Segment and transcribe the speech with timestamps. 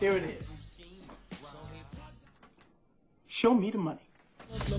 [0.00, 0.46] Here it is.
[3.26, 4.00] Show me the money.
[4.48, 4.70] Money!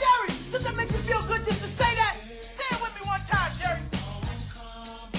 [0.00, 2.16] Jerry, does that make you feel good just to say that?
[2.40, 3.80] Say it with me one time, Jerry.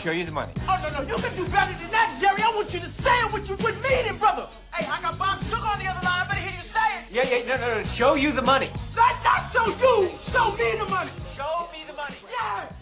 [0.02, 0.52] Show you the money.
[0.68, 2.42] Oh, no, no, you can do better than that, Jerry.
[2.42, 4.48] I want you to say it with you with meaning, brother.
[4.74, 6.22] Hey, I got Bob Sugar on the other line.
[7.12, 7.84] Yeah, yeah, no, no, no.
[7.84, 8.70] Show you the money.
[8.96, 10.18] Not, not show you.
[10.18, 11.12] Show me the money.
[11.36, 12.16] Show me the money.
[12.32, 12.81] Yeah.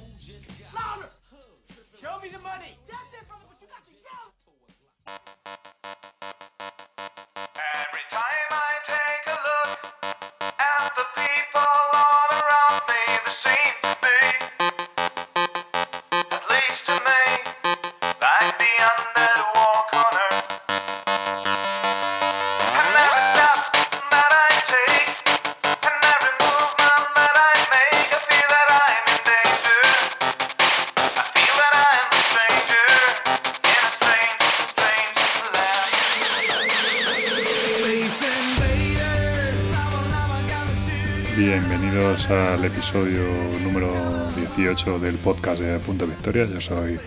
[42.28, 43.22] Al episodio
[43.64, 43.88] número
[44.36, 46.46] 18 del podcast de Punto Victoria.
[46.46, 47.00] Yo soy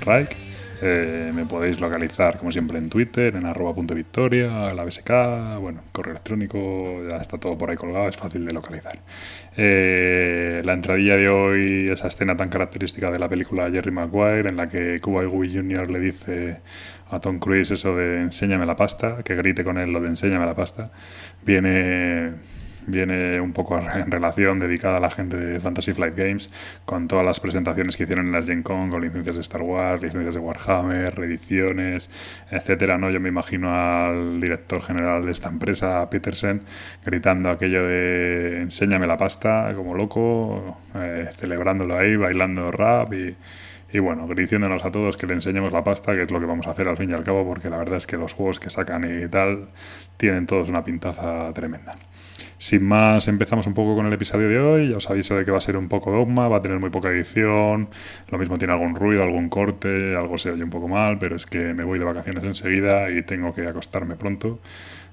[0.00, 0.30] Raik.
[0.80, 5.82] Eh, me podéis localizar como siempre en Twitter, en arroba punto victoria, la BSK, bueno,
[5.92, 8.98] correo electrónico, ya está todo por ahí colgado, es fácil de localizar.
[9.56, 14.56] Eh, la entradilla de hoy, esa escena tan característica de la película Jerry Maguire, en
[14.56, 15.90] la que Cuba Gooding Jr.
[15.90, 16.60] le dice
[17.10, 20.46] a Tom Cruise eso de enséñame la pasta, que grite con él lo de enséñame
[20.46, 20.90] la pasta,
[21.44, 22.32] viene
[22.86, 26.50] viene un poco en relación dedicada a la gente de Fantasy Flight Games
[26.84, 30.02] con todas las presentaciones que hicieron en las Gen Con con licencias de Star Wars,
[30.02, 32.10] licencias de Warhammer, reediciones,
[32.50, 33.10] etcétera, ¿no?
[33.10, 36.62] Yo me imagino al director general de esta empresa, Petersen,
[37.04, 43.36] gritando aquello de enséñame la pasta como loco, eh, celebrándolo ahí, bailando rap y
[43.94, 46.66] y bueno, diciéndonos a todos que le enseñemos la pasta, que es lo que vamos
[46.66, 48.68] a hacer al fin y al cabo, porque la verdad es que los juegos que
[48.68, 49.68] sacan y tal
[50.16, 51.94] tienen todos una pintaza tremenda.
[52.58, 54.90] Sin más, empezamos un poco con el episodio de hoy.
[54.90, 56.90] Ya os aviso de que va a ser un poco dogma, va a tener muy
[56.90, 57.88] poca edición.
[58.30, 61.46] Lo mismo tiene algún ruido, algún corte, algo se oye un poco mal, pero es
[61.46, 64.60] que me voy de vacaciones enseguida y tengo que acostarme pronto.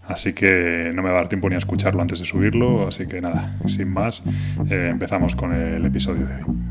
[0.08, 2.88] Así que no me va a dar tiempo ni a escucharlo antes de subirlo.
[2.88, 4.24] Así que nada, sin más,
[4.70, 6.71] eh, empezamos con el episodio de hoy.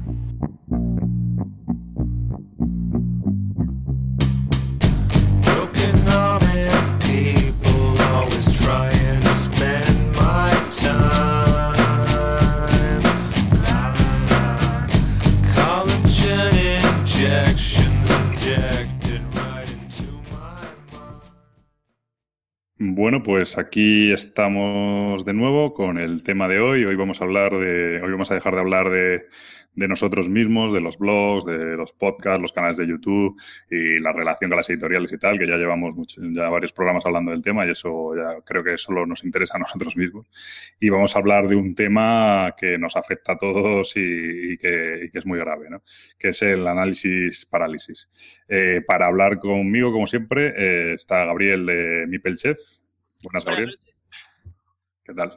[23.24, 26.84] Pues aquí estamos de nuevo con el tema de hoy.
[26.84, 29.26] Hoy vamos a hablar de, hoy vamos a dejar de hablar de,
[29.74, 33.34] nosotros mismos, de los blogs, de los podcasts, los canales de YouTube
[33.70, 37.06] y la relación con las editoriales y tal, que ya llevamos mucho, ya varios programas
[37.06, 40.26] hablando del tema y eso ya creo que solo nos interesa a nosotros mismos.
[40.78, 45.26] Y vamos a hablar de un tema que nos afecta a todos y, que, es
[45.26, 45.82] muy grave, ¿no?
[46.18, 48.44] que es el análisis parálisis.
[48.48, 52.58] Eh, para hablar conmigo, como siempre, eh, está Gabriel de Mipel Chef.
[53.22, 53.78] Buenas, Gabriel.
[55.04, 55.36] ¿Qué tal?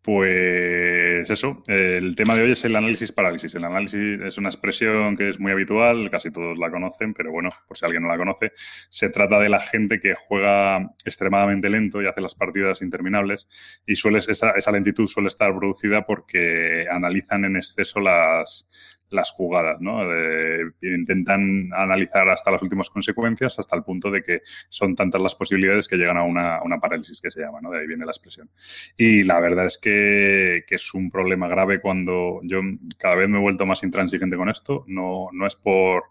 [0.00, 3.54] Pues eso, el tema de hoy es el análisis parálisis.
[3.54, 7.50] El análisis es una expresión que es muy habitual, casi todos la conocen, pero bueno,
[7.66, 8.52] por si alguien no la conoce,
[8.88, 13.48] se trata de la gente que juega extremadamente lento y hace las partidas interminables
[13.86, 19.80] y suele, esa, esa lentitud suele estar producida porque analizan en exceso las, las jugadas,
[19.80, 20.02] ¿no?
[20.12, 25.34] Eh, intentan analizar hasta las últimas consecuencias, hasta el punto de que son tantas las
[25.34, 27.70] posibilidades que llegan a una, una parálisis que se llama, ¿no?
[27.70, 28.50] De ahí viene la expresión.
[28.96, 32.60] Y la verdad es que, que, es un problema grave cuando yo
[32.98, 34.84] cada vez me he vuelto más intransigente con esto.
[34.86, 36.04] No, no es por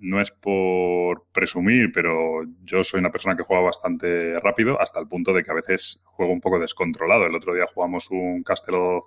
[0.00, 5.08] no es por presumir, pero yo soy una persona que juega bastante rápido hasta el
[5.08, 7.26] punto de que a veces juego un poco descontrolado.
[7.26, 9.00] El otro día jugamos un Castle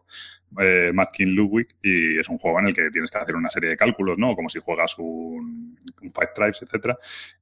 [0.59, 3.49] eh, Mad King Ludwig y es un juego en el que tienes que hacer una
[3.49, 4.35] serie de cálculos, ¿no?
[4.35, 6.97] Como si juegas un, Five Tribes, etcétera.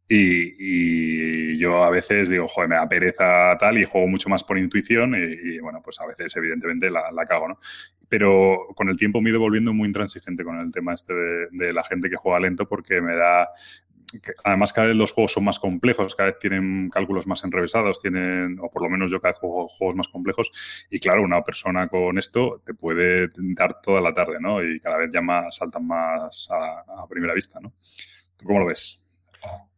[0.07, 4.57] Y, yo a veces digo, joder, me da pereza tal y juego mucho más por
[4.57, 7.59] intuición y, y bueno, pues a veces evidentemente la, la cago, ¿no?
[8.09, 11.73] Pero con el tiempo me he ido volviendo muy intransigente con el tema este de,
[11.73, 13.49] la gente que juega lento porque me da
[14.43, 18.57] además cada vez los juegos son más complejos, cada vez tienen cálculos más enrevesados, tienen,
[18.61, 20.51] o por lo menos yo cada vez juego juegos más complejos,
[20.89, 24.63] y claro, una persona con esto te puede dar toda la tarde, ¿no?
[24.63, 27.73] Y cada vez ya más, saltan más a, a primera vista, ¿no?
[28.37, 29.05] ¿Tú cómo lo ves?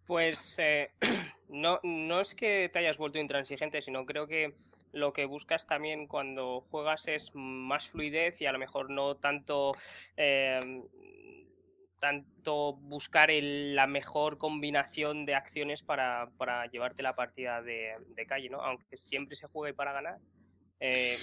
[0.06, 0.92] Pues eh,
[1.50, 4.54] no, no es que te hayas vuelto intransigente, sino creo que
[4.92, 9.74] lo que buscas también cuando juegas es más fluidez y a lo mejor no tanto
[10.16, 10.60] eh,
[12.00, 18.50] tanto buscar la mejor combinación de acciones para, para llevarte la partida de, de calle,
[18.50, 18.62] ¿no?
[18.62, 20.20] Aunque siempre se juegue para ganar,
[20.80, 21.18] eh,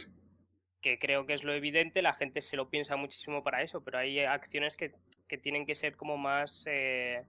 [0.80, 3.98] que creo que es lo evidente, la gente se lo piensa muchísimo para eso, pero
[3.98, 4.92] hay acciones que,
[5.28, 7.24] que tienen que ser como más, eh,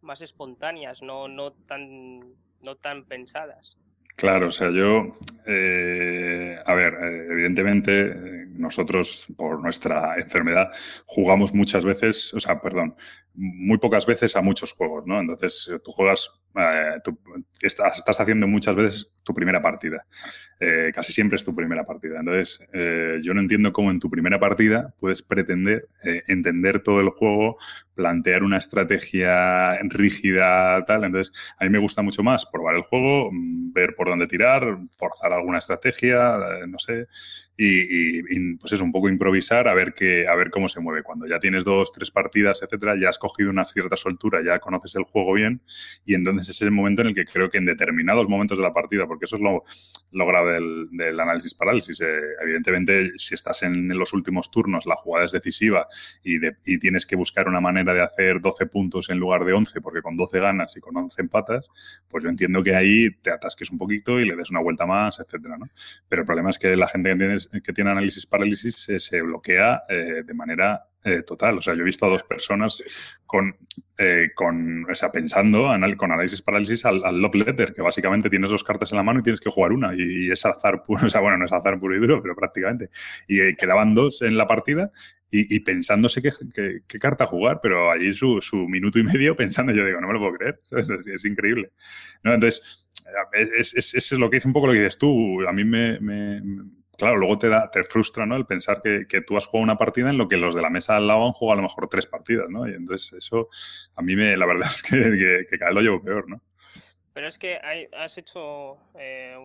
[0.00, 2.20] más espontáneas, no, no, tan,
[2.60, 3.78] no tan pensadas.
[4.22, 5.16] Claro, o sea, yo,
[5.46, 10.70] eh, a ver, eh, evidentemente eh, nosotros por nuestra enfermedad
[11.06, 12.94] jugamos muchas veces, o sea, perdón,
[13.34, 15.18] muy pocas veces a muchos juegos, ¿no?
[15.18, 16.30] Entonces tú juegas,
[17.60, 20.06] estás, haciendo muchas veces tu primera partida,
[20.60, 22.20] Eh, casi siempre es tu primera partida.
[22.20, 22.60] Entonces
[23.24, 25.88] yo no entiendo cómo en tu primera partida puedes pretender
[26.28, 27.56] entender todo el juego,
[27.94, 31.04] plantear una estrategia rígida, tal.
[31.04, 34.78] Entonces a mí me gusta mucho más probar el juego, mm, ver por dónde tirar,
[34.96, 37.06] forzar alguna estrategia, eh, no sé,
[37.66, 38.20] y,
[38.52, 41.02] y- pues es un poco improvisar a ver qué, a ver cómo se mueve.
[41.02, 44.94] Cuando ya tienes dos, tres partidas, etcétera, ya has cogido una cierta soltura, ya conoces
[44.96, 45.62] el juego bien,
[46.04, 48.72] y entonces es el momento en el que creo que en determinados momentos de la
[48.72, 49.64] partida, porque eso es lo,
[50.12, 50.54] lo grave
[50.90, 52.00] del, análisis parálisis.
[52.00, 52.06] eh,
[52.42, 55.86] evidentemente, si estás en, los últimos turnos, la jugada es decisiva
[56.22, 59.52] y, de- y tienes que buscar una manera de hacer 12 puntos en lugar de
[59.52, 61.68] 11, porque con 12 ganas y con 11 empatas,
[62.08, 65.20] pues yo entiendo que ahí te atasques un poquito y le des una vuelta más,
[65.20, 65.68] etcétera, ¿no?
[66.08, 69.20] Pero el problema es que la gente que tiene, que tiene análisis parálisis se, se
[69.22, 71.58] bloquea eh, de manera eh, total.
[71.58, 72.82] O sea, yo he visto a dos personas
[73.26, 73.54] con,
[73.98, 78.30] eh, con o sea, pensando anal- con análisis parálisis al, al love letter, que básicamente
[78.30, 79.94] tienes dos cartas en la mano y tienes que jugar una.
[79.94, 82.36] Y, y es azar puro, o sea, bueno, no es azar puro y duro, pero
[82.36, 82.88] prácticamente.
[83.26, 84.92] Y eh, quedaban dos en la partida
[85.30, 89.34] y, y pensándose qué, qué- qué carta jugar, pero allí su, su minuto y medio
[89.36, 90.60] pensando, yo digo, no me lo puedo creer,
[91.14, 91.72] es, increíble.
[92.22, 92.34] ¿no?
[92.34, 92.88] Entonces,
[93.34, 95.40] eh, es, es, es- lo que dice un poco lo que dices tú.
[95.48, 96.40] A mí me- me-
[96.96, 98.36] claro, luego te da, te frustra, ¿no?
[98.36, 100.96] El pensar que, tú has jugado una partida en lo que los de la mesa
[100.96, 102.68] al lado han jugado a lo mejor tres partidas, ¿no?
[102.68, 103.48] Y entonces eso,
[103.96, 106.40] a mí me, la verdad es que, que, cada vez lo llevo peor, ¿no?
[107.12, 109.36] Pero es que hay- has hecho eh,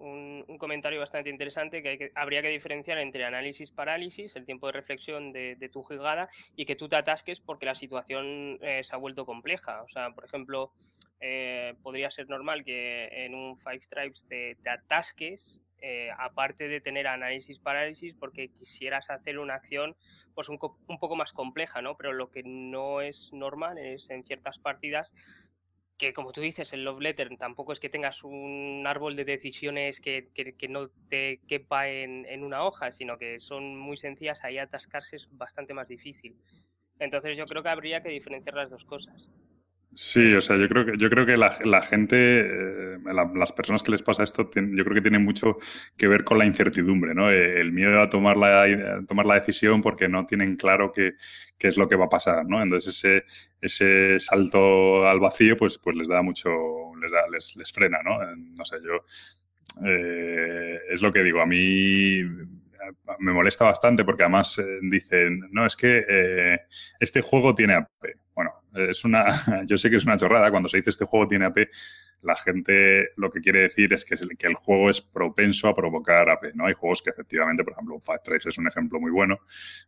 [0.00, 5.32] un, comentario bastante interesante que, habría que diferenciar entre análisis parálisis, el tiempo de reflexión
[5.32, 9.26] de, tu jugada, y que tú te atasques porque la situación eh, se ha vuelto
[9.26, 9.82] compleja.
[9.82, 10.72] O sea, por ejemplo,
[11.20, 16.80] eh, podría ser normal que en un Five Tribes te, te atasques, eh, aparte de
[16.80, 19.96] tener análisis parálisis, porque quisieras hacer una acción
[20.34, 21.96] pues un, un poco más compleja, ¿no?
[21.96, 25.12] Pero lo que no es normal es en ciertas partidas
[25.98, 30.00] que como tú dices, el love letter tampoco es que tengas un árbol de decisiones
[30.00, 35.16] que, que- no te quepa en una hoja, sino que son muy sencillas, ahí atascarse
[35.16, 36.36] es bastante más difícil.
[36.98, 39.28] Entonces yo creo que habría que diferenciar las dos cosas.
[39.92, 43.50] Sí, o sea, yo creo que, yo creo que la, la gente, eh, la- las
[43.52, 45.56] personas que les pasa esto, yo creo que tiene mucho
[45.96, 47.28] que ver con la incertidumbre, ¿no?
[47.32, 51.14] Eh, El miedo a tomar la, a tomar la decisión porque no tienen claro qué,
[51.58, 52.62] qué es lo que va a pasar, ¿no?
[52.62, 53.24] Entonces ese,
[53.60, 56.50] ese salto al vacío, pues, pues les da mucho,
[57.02, 58.22] les, da- les, les frena, ¿no?
[58.22, 59.04] Eh, No sé, yo
[59.86, 62.22] eh, es lo que digo, a mí
[63.18, 66.58] me molesta bastante porque además eh, dicen, no, es que eh,
[66.98, 67.88] este juego tiene AP.
[68.34, 69.24] Bueno, es una,
[69.66, 71.68] yo sé que es una chorrada, cuando se dice este juego tiene AP,
[72.22, 75.74] la gente lo que quiere decir es que, el- que el juego es propenso a
[75.74, 76.66] provocar AP, ¿no?
[76.66, 79.38] Hay juegos que efectivamente, por ejemplo, Five Tribes es un ejemplo muy bueno,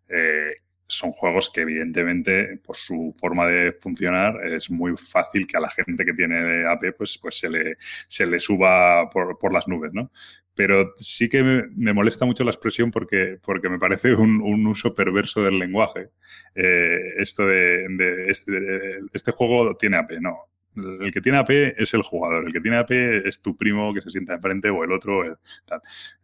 [0.09, 0.53] eh,
[0.87, 5.71] son juegos que evidentemente por su forma de funcionar es muy fácil que a la
[5.71, 7.77] gente que tiene AP pues, pues se, le,
[8.09, 10.11] se le suba por, por las nubes, ¿no?
[10.55, 14.95] Pero sí que me, molesta mucho la expresión porque, porque me parece un, un uso
[14.95, 16.11] perverso del lenguaje.
[16.55, 17.87] Eh, esto de,
[18.29, 20.52] este, este juego tiene AP, no.
[20.75, 22.91] El que tiene AP es el jugador, el que tiene AP
[23.29, 25.23] es tu primo que se sienta enfrente o el otro.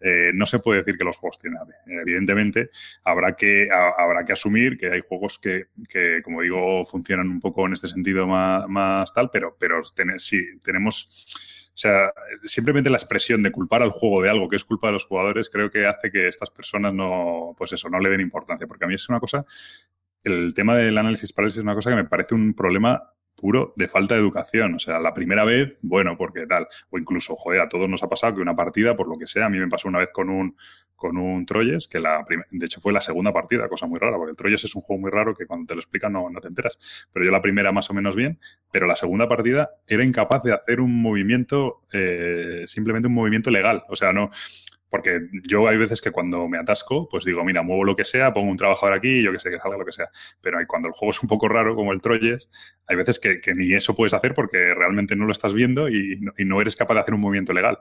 [0.00, 1.71] Eh, no se puede decir que los juegos tienen AP.
[1.87, 2.71] Evidentemente,
[3.05, 7.67] habrá que, habrá que asumir que hay juegos que, que, como digo, funcionan un poco
[7.67, 11.71] en este sentido más, más tal, pero, pero ten- sí, tenemos.
[11.75, 12.12] O sea,
[12.45, 15.49] simplemente la expresión de culpar al juego de algo que es culpa de los jugadores,
[15.49, 18.67] creo que hace que estas personas no, pues eso, no le den importancia.
[18.67, 19.45] Porque a mí es una cosa,
[20.25, 23.88] el tema del análisis parálisis es una cosa que me parece un problema puro de
[23.88, 24.75] falta de educación.
[24.75, 26.66] O sea, la primera vez, bueno, porque tal.
[26.90, 29.47] O incluso, joder, a todos nos ha pasado que una partida, por lo que sea,
[29.47, 30.57] a mí me pasó una vez con un,
[30.97, 34.30] con un Troyes, que la de hecho fue la segunda partida, cosa muy rara, porque
[34.30, 36.49] el Troyes es un juego muy raro que cuando te lo explican no, no te
[36.49, 36.78] enteras.
[37.12, 38.38] Pero yo la primera más o menos bien,
[38.73, 43.85] pero la segunda partida era incapaz de hacer un movimiento, eh, simplemente un movimiento legal.
[43.88, 44.30] O sea, no.
[44.90, 48.33] Porque yo hay veces que cuando me atasco, pues digo, mira, muevo lo que sea,
[48.33, 50.09] pongo un trabajador aquí, yo que sé, que salga lo que sea.
[50.40, 52.50] Pero cuando el juego es un poco raro, como el Troyes,
[52.87, 56.18] hay veces que, que ni eso puedes hacer porque realmente no lo estás viendo y
[56.21, 57.78] no, y no eres capaz de hacer un movimiento legal.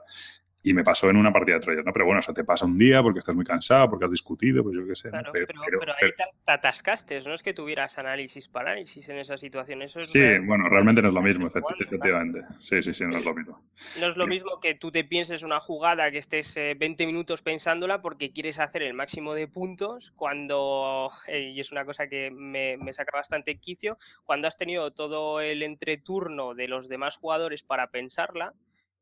[0.68, 1.92] Y me pasó en una partida de Troyes, ¿no?
[1.94, 4.76] Pero bueno, eso te pasa un día porque estás muy cansado, porque has discutido, pues
[4.76, 5.08] yo qué sé.
[5.08, 5.12] ¿no?
[5.12, 9.08] Claro, Pero- pero, pero- pero ahí te, te atascaste, no es que tuvieras análisis parálisis
[9.08, 9.80] en esa situación.
[9.80, 12.42] Eso es Sí, bueno, realmente no es lo mismo, efectivamente.
[12.58, 13.62] Sí, sí, sí, no es lo mismo.
[14.00, 17.40] No es lo mismo que tú te pienses una jugada, que estés eh, 20 minutos
[17.42, 22.30] pensándola porque quieres hacer el máximo de puntos, cuando, eh, y es una cosa que
[22.30, 27.62] me, me saca bastante quicio, cuando has tenido todo el entreturno de los demás jugadores
[27.62, 28.52] para pensarla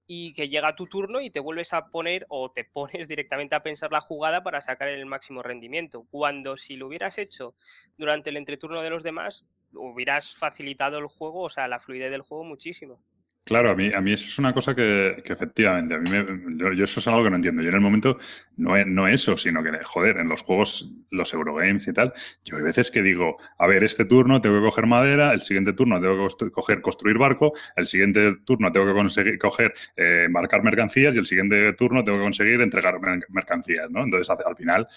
[0.06, 3.62] y que llega tu turno y te vuelves a poner o te pones directamente a
[3.62, 6.06] pensar la jugada para sacar el máximo rendimiento.
[6.10, 7.54] Cuando si lo hubieras hecho
[7.96, 12.22] durante el entreturno de los demás, hubieras facilitado el juego, o sea, la fluidez del
[12.22, 13.00] juego muchísimo.
[13.48, 16.72] Claro, a mí, a mí eso es una cosa que, efectivamente, a mí me- yo,
[16.72, 17.62] yo eso es algo que no entiendo.
[17.62, 18.18] Yo en el momento
[18.56, 22.12] no no eso, sino que, joder, en los juegos, los Eurogames y tal,
[22.44, 25.72] yo hay veces que digo, a ver, este turno tengo que coger madera, el siguiente
[25.74, 30.26] turno tengo que coger construir barco, el siguiente turno tengo que conseguir coger eh,
[30.64, 34.02] mercancías y el siguiente turno tengo que conseguir entregar mer- mercancías, ¿no?
[34.02, 34.88] Entonces, al final,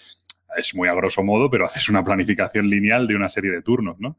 [0.57, 3.99] es muy a grosso modo, pero haces una planificación lineal de una serie de turnos,
[3.99, 4.17] ¿no?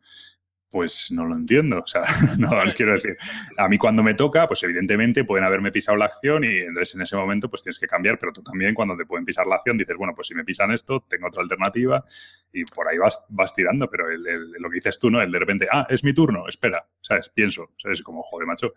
[0.70, 1.80] Pues no lo entiendo.
[1.80, 2.02] O sea,
[2.38, 3.16] no, os quiero decir.
[3.58, 7.02] A mí cuando me toca, pues evidentemente pueden haberme pisado la acción y entonces en
[7.02, 9.76] ese momento pues tienes que cambiar, pero tú también cuando te pueden pisar la acción
[9.76, 12.04] dices, bueno, pues si me pisan esto, tengo otra alternativa
[12.52, 15.20] y por ahí vas, vas tirando, pero el- el- lo que dices tú, ¿no?
[15.20, 17.28] El de repente, ah, es mi turno, espera, ¿sabes?
[17.30, 18.02] Pienso, ¿sabes?
[18.02, 18.72] Como, joder, macho,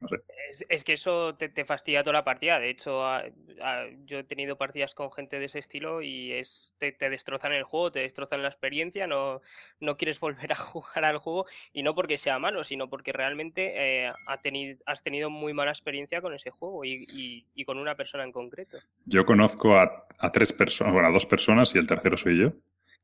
[0.00, 0.16] no sé.
[0.50, 2.58] Es, es que eso te, te fastidia toda la partida.
[2.58, 3.24] De hecho, a-
[3.62, 7.52] a- yo he tenido partidas con gente de ese estilo y es te, te destrozan
[7.52, 9.40] el juego, te destrozan la experiencia, no,
[9.78, 14.06] no quieres volver a jugar al juego y no porque sea malo, sino porque realmente
[14.06, 17.78] eh, ha tenido, has tenido muy mala experiencia con ese juego y, y- y con
[17.78, 18.78] una persona en concreto.
[19.04, 22.52] Yo conozco a, a tres personas, bueno, a dos personas y el tercero soy yo,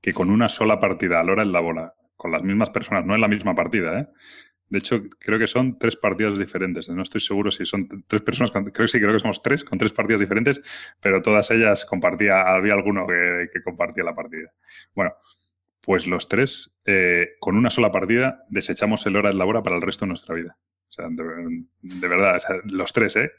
[0.00, 3.04] que con una sola partida, a la hora en la bola, con las mismas personas,
[3.04, 4.06] no en la misma partida, ¿eh?
[4.68, 6.88] De hecho, creo que son tres partidas diferentes.
[6.88, 9.78] No estoy seguro si son tres personas, creo que sí, creo que somos tres, con
[9.78, 10.60] tres partidas diferentes,
[11.00, 14.52] pero todas ellas compartía, había alguno que, compartía la partida.
[14.94, 15.14] Bueno,
[15.80, 19.76] pues los tres, eh, con una sola partida, desechamos el hora en la hora para
[19.76, 20.58] el resto de nuestra vida.
[20.96, 23.30] Sea, de, de verdad, o sea, los tres, ¿eh?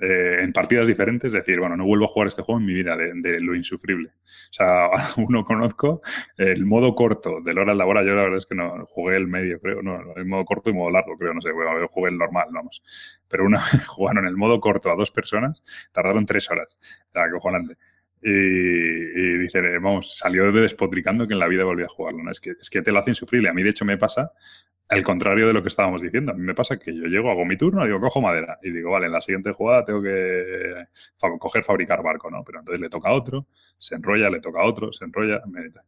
[0.00, 2.96] Eh, En partidas diferentes, decir, bueno, no vuelvo a jugar este juego en mi vida,
[2.96, 4.10] de, de lo insufrible.
[4.10, 6.02] O sea, uno conozco
[6.36, 9.16] el modo corto del hora en la hora, yo la verdad es que no jugué
[9.16, 12.10] el medio, creo, no, el modo corto y modo largo, creo, no sé, bueno, jugué
[12.10, 12.82] el normal, vamos.
[13.28, 17.76] Pero una jugaron el modo corto a dos personas, tardaron tres horas, o sea, acojonante.
[18.22, 22.22] Y, y dicen, eh, vamos, salió de despotricando que en la vida volvía a jugarlo,
[22.22, 22.30] ¿no?
[22.30, 23.48] Es que, es que te lo hace insufrible.
[23.48, 24.32] A mí, de hecho, me pasa
[24.90, 26.32] al contrario de lo que estábamos diciendo.
[26.32, 28.90] A mí me pasa que yo llego, hago mi turno, digo, cojo madera y digo,
[28.90, 30.84] vale, en la siguiente jugada tengo que
[31.38, 32.42] coger, fabricar barco, ¿no?
[32.44, 33.46] Pero entonces le toca a otro,
[33.78, 35.42] se enrolla, le toca a otro, se enrolla.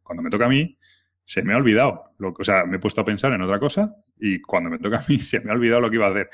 [0.04, 0.78] cuando me toca a mí,
[1.24, 2.14] se me ha olvidado.
[2.18, 4.98] Lo, o sea, me he puesto a pensar en otra cosa y cuando me toca
[4.98, 6.30] a mí, se me ha olvidado lo que iba a hacer.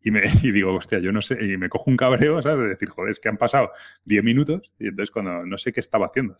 [0.00, 2.62] Y, me, y digo, hostia, yo no sé, y me cojo un cabreo, ¿sabes?
[2.62, 3.72] De decir, joder, es que han pasado
[4.04, 6.36] 10 minutos y entonces cuando no sé qué estaba haciendo,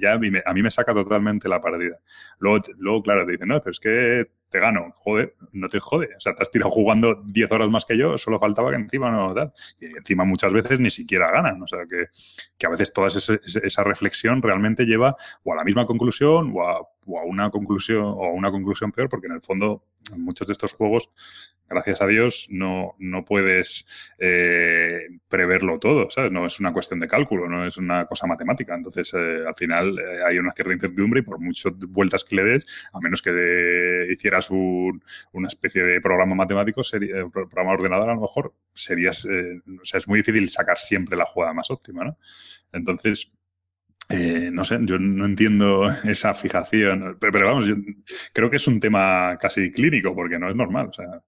[0.00, 1.98] ya a mí, me, a mí me saca totalmente la partida.
[2.38, 4.92] Luego, luego, claro, te dicen, no, pero es que te gano.
[4.94, 6.08] Joder, no te jode.
[6.16, 9.10] O sea, te has tirado jugando 10 horas más que yo, solo faltaba que encima
[9.10, 9.52] no tal.
[9.80, 11.62] Y encima muchas veces ni siquiera ganan.
[11.62, 12.06] O sea, que,
[12.56, 16.66] que a veces toda ese- esa reflexión realmente lleva o a la misma conclusión o
[16.68, 20.22] a, o a una conclusión o a una conclusión peor, porque en el fondo en
[20.24, 21.10] muchos de estos juegos,
[21.68, 23.86] gracias a Dios, no, no puedes
[24.18, 26.32] eh, preverlo todo, ¿sabes?
[26.32, 28.74] No es una cuestión de cálculo, no es una cosa matemática.
[28.74, 32.44] Entonces, eh, al final eh, hay una cierta incertidumbre y por muchas vueltas que le
[32.44, 34.06] des, a menos que de-
[34.50, 35.02] un-
[35.32, 39.84] una especie de programa matemático, sería, eh, programa ordenador, a lo mejor serías, eh, o
[39.84, 42.16] sea, es muy difícil sacar siempre la jugada más óptima, ¿no?
[42.72, 43.30] Entonces,
[44.10, 47.74] eh, no sé, yo no entiendo esa fijación, pero, vamos, yo
[48.32, 51.22] creo que es un tema casi clínico porque no es normal, o sea,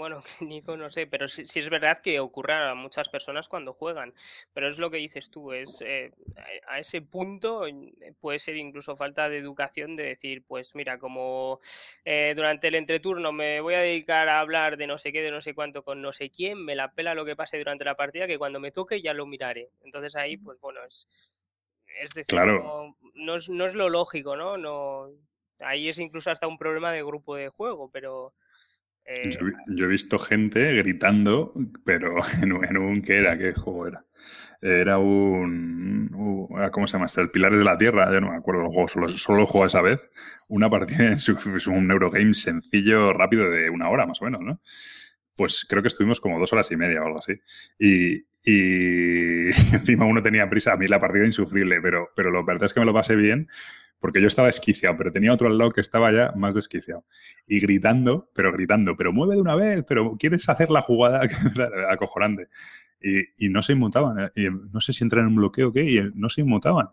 [0.00, 3.74] Bueno, Nico, no sé, pero sí, sí es verdad que ocurre a muchas personas cuando
[3.74, 4.14] juegan,
[4.54, 6.10] pero es lo que dices tú, es eh,
[6.66, 11.60] a ese punto eh, puede ser incluso falta de educación de decir, pues mira, como
[12.06, 15.30] eh, durante el entreturno me voy a dedicar a hablar de no sé qué, de
[15.30, 17.94] no sé cuánto con no sé quién, me la pela lo que pase durante la
[17.94, 19.68] partida, que cuando me toque ya lo miraré.
[19.82, 21.08] Entonces ahí, pues bueno, es,
[22.00, 22.62] es decir, Claro.
[22.62, 24.56] no, no es, no es lo lógico, ¿no?
[24.56, 25.10] No,
[25.58, 28.32] ahí es incluso hasta un problema de grupo de juego, pero...
[29.16, 29.30] eh,
[29.66, 31.52] yo, he visto gente gritando,
[31.84, 33.36] pero en, un- ¿qué era?
[33.38, 34.04] ¿Qué juego era?
[34.62, 36.10] Era un,
[36.58, 37.06] ah, ¿cómo se llama?
[37.06, 37.20] este?
[37.22, 39.66] El Pilares de la Tierra, yo no me acuerdo del juego, solo, solo lo juego
[39.66, 40.00] esa vez.
[40.48, 41.18] Una partida, en
[41.68, 44.60] un Eurogame sencillo, rápido, de una hora más o menos, ¿no?
[45.36, 47.32] Pues creo que estuvimos como dos horas y media o algo así.
[47.78, 52.64] Y, y encima uno tenía prisa, a mí la partida insufrible, pero, pero lo verdad
[52.66, 53.48] es que me lo pasé bien
[54.00, 57.04] porque yo estaba esquiciado, pero tenía otro al lado que estaba ya más desquiciado.
[57.46, 61.20] Y gritando, pero gritando, pero mueve de una vez, pero quieres hacer la jugada
[61.90, 62.48] acojonante.
[63.02, 64.18] y, no se inmutaban.
[64.20, 66.88] eh, Y no sé si entran en un bloqueo o qué, y no se inmutaban.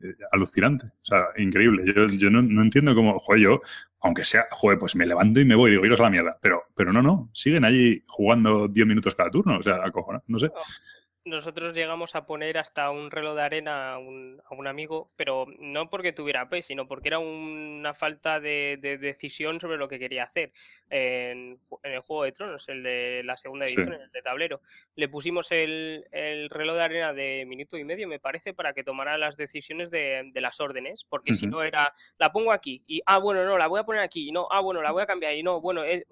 [0.00, 0.86] Eh, Alucinante.
[0.86, 1.84] O sea, increíble.
[2.18, 3.60] Yo, no, entiendo cómo, joder, yo,
[4.00, 6.38] aunque sea, joder, pues me levanto y me voy digo, iros a la mierda.
[6.40, 9.58] Pero, pero no, no, siguen allí jugando 10 minutos cada turno.
[9.58, 10.50] O sea, acojonado, no sé.
[11.24, 15.46] Nosotros llegamos a poner hasta un reloj de arena a un, a un amigo, pero
[15.60, 20.00] no porque tuviera P, sino porque era una falta de, de decisión sobre lo que
[20.00, 20.52] quería hacer
[20.90, 23.74] en, el Juego de Tronos, el de la segunda Sí.
[23.74, 24.62] edición, el de tablero.
[24.96, 28.82] Le pusimos el, el reloj de arena de minuto y medio, me parece, para que
[28.82, 33.00] tomara las decisiones de, de las órdenes, porque si no era, la pongo aquí, y
[33.06, 35.06] ah, bueno, no, la voy a poner aquí, y no, ah, bueno, la voy a
[35.06, 36.04] cambiar, y no, bueno, eh,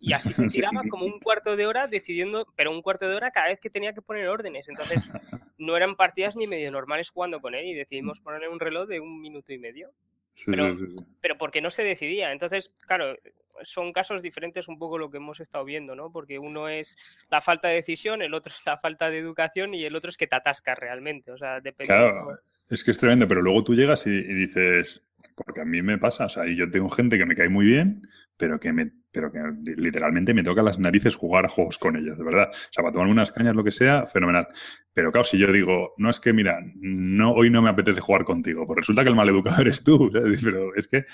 [0.00, 0.56] y así se Sí.
[0.60, 3.70] tiraba como un cuarto de hora decidiendo, pero un cuarto de hora cada vez que
[3.70, 4.55] tenía que poner órdenes.
[4.68, 5.02] Entonces,
[5.58, 9.00] no eran partidas ni medio normales jugando con él y decidimos ponerle un reloj de
[9.00, 9.90] un minuto y medio.
[10.34, 11.04] Sí, Pero- sí, sí.
[11.20, 12.32] Pero porque no se decidía.
[12.32, 13.16] Entonces, claro,
[13.62, 16.12] son casos diferentes un poco lo que hemos estado viendo, ¿no?
[16.12, 16.96] Porque uno es
[17.30, 20.16] la falta de decisión, el otro es la falta de educación y el otro es
[20.16, 21.32] que te atascas realmente.
[21.32, 21.86] O sea, depende.
[21.86, 25.02] Claro, es que es tremendo, pero luego tú llegas y, y dices,
[25.34, 28.02] porque a mí me pasa, o sea, yo tengo gente que me cae muy bien,
[28.36, 29.40] pero que me, pero que
[29.76, 32.50] literalmente me toca las narices jugar a juegos con ellos, de verdad.
[32.52, 34.46] O sea, para tomarme unas cañas, lo que sea, fenomenal.
[34.92, 38.24] Pero claro, si yo digo, no es que, mira, no, hoy no me apetece jugar
[38.24, 40.42] contigo, pues resulta que el maleducado eres tú, ¿sabes?
[40.42, 41.04] pero es que,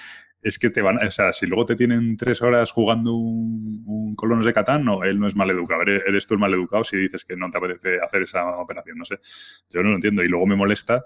[0.40, 4.16] es que te van, o sea, si luego te tienen tres horas jugando un, un
[4.16, 7.24] colonos de Catán, no, él no es maleducado, eres, eres tú el maleducado si dices
[7.24, 9.18] que no te apetece hacer esa operación, no sé.
[9.70, 10.22] Yo no lo entiendo.
[10.22, 11.04] Y luego me molesta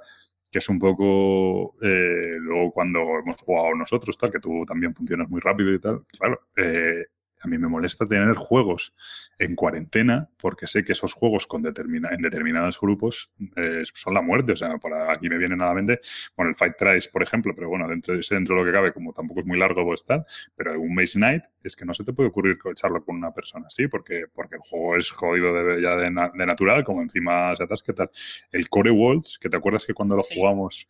[0.50, 5.28] que es un poco eh, luego cuando hemos jugado nosotros, tal, que tú también funcionas
[5.28, 7.06] muy rápido y tal, claro, eh,
[7.46, 8.94] a mí me molesta tener juegos
[9.38, 14.20] en cuarentena porque sé que esos juegos con determina, en determinados grupos eh, son la
[14.22, 14.52] muerte.
[14.52, 16.00] O sea, por aquí me viene a la mente,
[16.36, 19.12] bueno, el Fight Tries, por ejemplo, pero bueno, dentro, dentro de lo que cabe, como
[19.12, 20.24] tampoco es muy largo, pues tal,
[20.54, 23.66] pero un Maze Night es que no se te puede ocurrir echarlo con una persona
[23.68, 27.54] así porque, porque el juego es jodido de, ya de, na- de natural, como encima
[27.56, 28.10] se atasca tal.
[28.50, 30.34] El Core Worlds, que te acuerdas que cuando lo Sí.
[30.34, 30.88] jugamos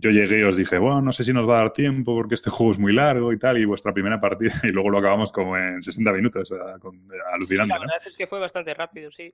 [0.00, 2.34] yo llegué y os dije, bueno, no sé si nos va a dar tiempo porque
[2.34, 5.32] este juego es muy largo y tal, y vuestra primera partida, y luego lo acabamos
[5.32, 6.98] como en 60 minutos, o sea, con-
[7.46, 7.80] Sí, la ¿no?
[7.80, 9.32] verdad es que fue bastante rápido, sí.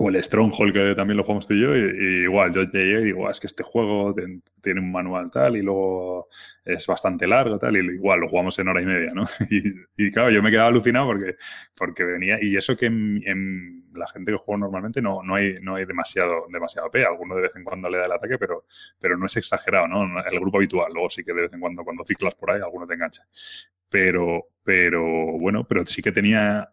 [0.00, 3.00] O el Stronghold, que también lo jugamos tú y yo, y, y igual, yo llegué
[3.00, 6.28] y digo, "Ah, es que este juego ten- tiene un manual tal, y luego
[6.64, 9.24] es bastante largo tal, y igual lo jugamos en hora y media, ¿no?
[9.50, 9.62] Y,
[9.96, 11.34] y claro, yo me quedaba alucinado porque,
[11.76, 15.54] porque venía, y eso que en, en la gente que juega normalmente no, no hay,
[15.60, 18.64] no hay demasiado, demasiado P, alguno de vez en cuando le da el ataque, pero,
[18.98, 20.20] pero no es exagerado, ¿no?
[20.20, 22.86] El grupo habitual, luego sí que de vez en cuando, cuando ciclas por ahí, alguno
[22.86, 23.26] te engancha.
[23.88, 25.02] Pero, pero
[25.38, 26.70] bueno, pero sí que tenía,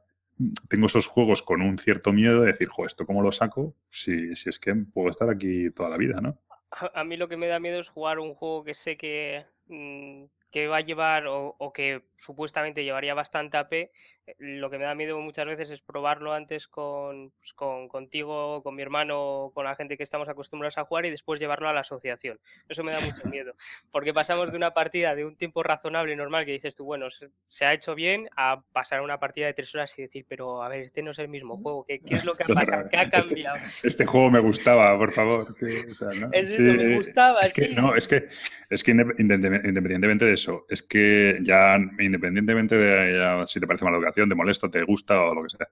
[0.69, 3.75] tengo esos juegos con un cierto miedo de decir, jo, ¿esto cómo lo saco?
[3.89, 6.39] Si, si es que puedo estar aquí toda la vida, ¿no?
[6.71, 9.45] A a mí lo que me da miedo es jugar un juego que sé que,
[9.67, 13.91] mm, que va a llevar o, o que supuestamente llevaría bastante AP.
[14.27, 18.61] Eh, Lo que me da miedo muchas veces es probarlo antes con, pues, con contigo,
[18.63, 21.73] con mi hermano, con la gente que estamos acostumbrados a jugar y después llevarlo a
[21.73, 22.39] la asociación.
[22.67, 23.53] Eso me da mucho miedo,
[23.91, 27.07] porque pasamos de una partida de un tiempo razonable y normal que dices tú, bueno,
[27.09, 30.63] se, ha hecho bien, a pasar a una partida de tres horas y decir, pero
[30.63, 32.89] a ver, este no es el mismo juego, ¿qué, qué es lo que ha pasado?
[32.89, 33.57] ¿Qué ha este- cambiado?
[33.83, 35.55] Este juego me gustaba, por favor.
[35.55, 36.29] que, o sea, ¿no?
[36.31, 37.69] Es Sí, eso, me gustaba, es que.
[37.69, 38.27] No, es que,
[38.69, 43.97] es que independientemente de eso, es que ya independientemente de ya, si te parece mala
[44.15, 45.67] te molesta, te gusta o lo que sea,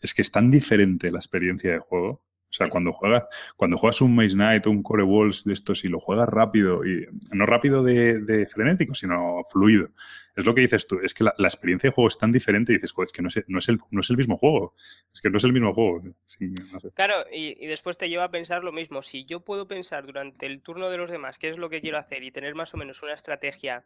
[0.00, 2.24] es que es tan diferente la experiencia de juego.
[2.54, 3.24] O sea, cuando juegas,
[3.56, 6.86] cuando juegas un Maze Knight o un Core Walls de estos y lo juegas rápido,
[6.86, 9.88] y no rápido de, de frenético, sino fluido.
[10.36, 12.70] Es lo que dices tú, es que la, la experiencia de juego es tan diferente
[12.70, 14.76] y dices, joder, es que no es, no es, el, no es el mismo juego.
[15.12, 16.02] Es que no es el mismo juego.
[16.26, 16.92] Sí, no sé.
[16.92, 19.02] Claro, y, y después te lleva a pensar lo mismo.
[19.02, 21.98] Si yo puedo pensar durante el turno de los demás qué es lo que quiero
[21.98, 23.84] hacer y tener más o menos una estrategia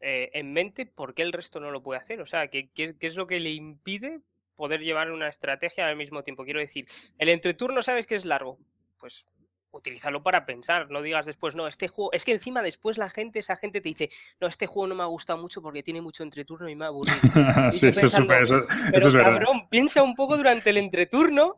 [0.00, 2.20] eh, en mente, ¿por qué el resto no lo puede hacer?
[2.20, 4.20] O sea, ¿qué, qué, qué es lo que le impide
[4.54, 6.44] poder llevar una estrategia al mismo tiempo?
[6.44, 6.86] Quiero decir,
[7.18, 8.58] el entreturno sabes que es largo.
[8.98, 9.24] Pues
[9.72, 13.40] utilízalo para pensar, no digas después, no, este juego, es que encima después la gente,
[13.40, 14.08] esa gente te dice,
[14.40, 16.88] no, este juego no me ha gustado mucho porque tiene mucho entreturno y me ha
[16.88, 17.18] aburrido.
[17.72, 18.56] sí, eso, es pensando, eso-
[18.92, 19.32] es verdad.
[19.32, 21.56] cabrón, piensa un poco durante el entreturno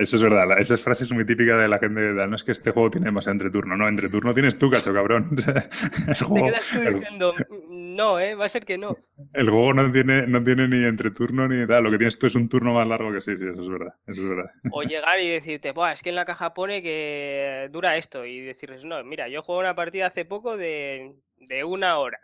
[0.00, 0.58] Eso es verdad.
[0.58, 2.00] Esa frase es muy típica de la gente.
[2.00, 3.76] de, No es que este juego tiene demasiado entreturno.
[3.76, 5.36] No, entreturno tienes tú, cacho, cabrón.
[5.36, 8.34] Te juego, quedas tú el- diciendo, "Mm, no, ¿eh?
[8.34, 8.96] va a ser que no.
[9.34, 11.84] el juego no tiene, no tiene ni entreturno ni tal.
[11.84, 13.94] Lo que tienes tú es un turno más largo que sí, sí, eso es verdad.
[14.06, 14.50] Eso es verdad.
[14.72, 18.24] O llegar y decirte, Buah, es que en la caja pone que dura esto.
[18.24, 22.20] Y decirles, no, mira, yo juego una partida hace poco de, de una hora.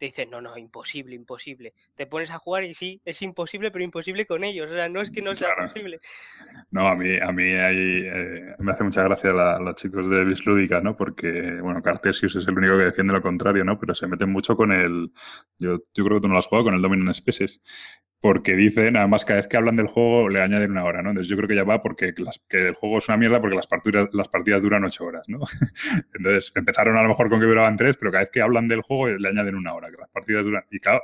[0.00, 1.74] Te dicen, no, no, imposible, imposible.
[1.94, 4.70] Te pones a jugar y sí, es imposible, pero imposible con ellos.
[4.70, 5.62] O sea, no es que no sea Claro.
[5.64, 6.00] posible.
[6.70, 10.24] No, a mí, a mí ahí, eh, me hace mucha gracia la- los chicos de
[10.24, 10.96] Bislúdica, ¿no?
[10.96, 13.78] Porque, bueno, Cartesius es el único que defiende lo contrario, ¿no?
[13.78, 15.12] Pero se meten mucho con el.
[15.58, 17.62] Yo, yo creo que tú no lo has jugado, con el Dominion Species.
[18.20, 21.10] Porque dicen, además, cada vez que hablan del juego le añaden una hora, ¿no?
[21.10, 22.14] Entonces yo creo que ya va porque
[22.48, 25.40] que el juego es una mierda porque las partidas, las partidas duran ocho horas, ¿no?
[26.14, 28.82] Entonces empezaron a lo mejor con que duraban tres, pero cada vez que hablan del
[28.82, 30.64] juego le añaden una hora, que las partidas duran.
[30.70, 31.00] Y claro,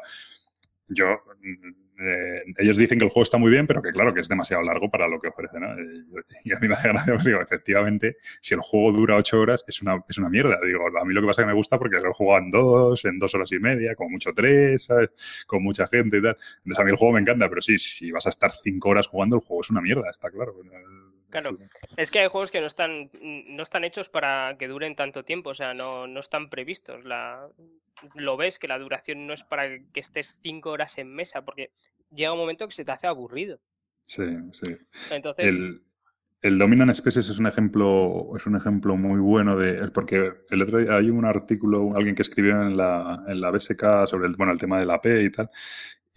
[0.89, 1.07] yo.
[1.99, 4.63] Eh, ellos dicen que el juego está muy bien, pero que claro, que es demasiado
[4.63, 5.69] largo para lo que ofrece, ¿no?
[6.45, 9.65] Y a mí me hace gracia, porque digo, efectivamente, si el juego dura ocho horas,
[9.67, 10.59] es una, es una mierda.
[10.65, 12.51] Digo, a mí lo que pasa es que me gusta porque lo he jugado en
[12.51, 15.11] dos, en dos horas y media, como mucho tres, ¿sabes?
[15.47, 16.37] Con mucha gente y tal.
[16.59, 19.07] Entonces a mí el juego me encanta, pero sí, si vas a estar cinco horas
[19.07, 20.55] jugando, el juego es una mierda, está claro.
[21.31, 21.57] Claro.
[21.59, 21.65] Sí.
[21.97, 25.51] Es que hay juegos que no están, no están hechos para que duren tanto tiempo,
[25.51, 27.05] o sea, no, no están previstos.
[27.05, 27.49] La,
[28.15, 31.71] lo ves que la duración no es para que estés cinco horas en mesa, porque
[32.11, 33.59] llega un momento que se te hace aburrido.
[34.05, 34.77] Sí, sí.
[35.11, 35.83] Entonces, El,
[36.43, 39.91] el Dominant Species es un ejemplo, es un ejemplo muy bueno de.
[39.91, 44.07] Porque el otro día hay un artículo, alguien que escribió en la, en la BSK
[44.07, 45.51] sobre el, bueno, el tema de la P y tal.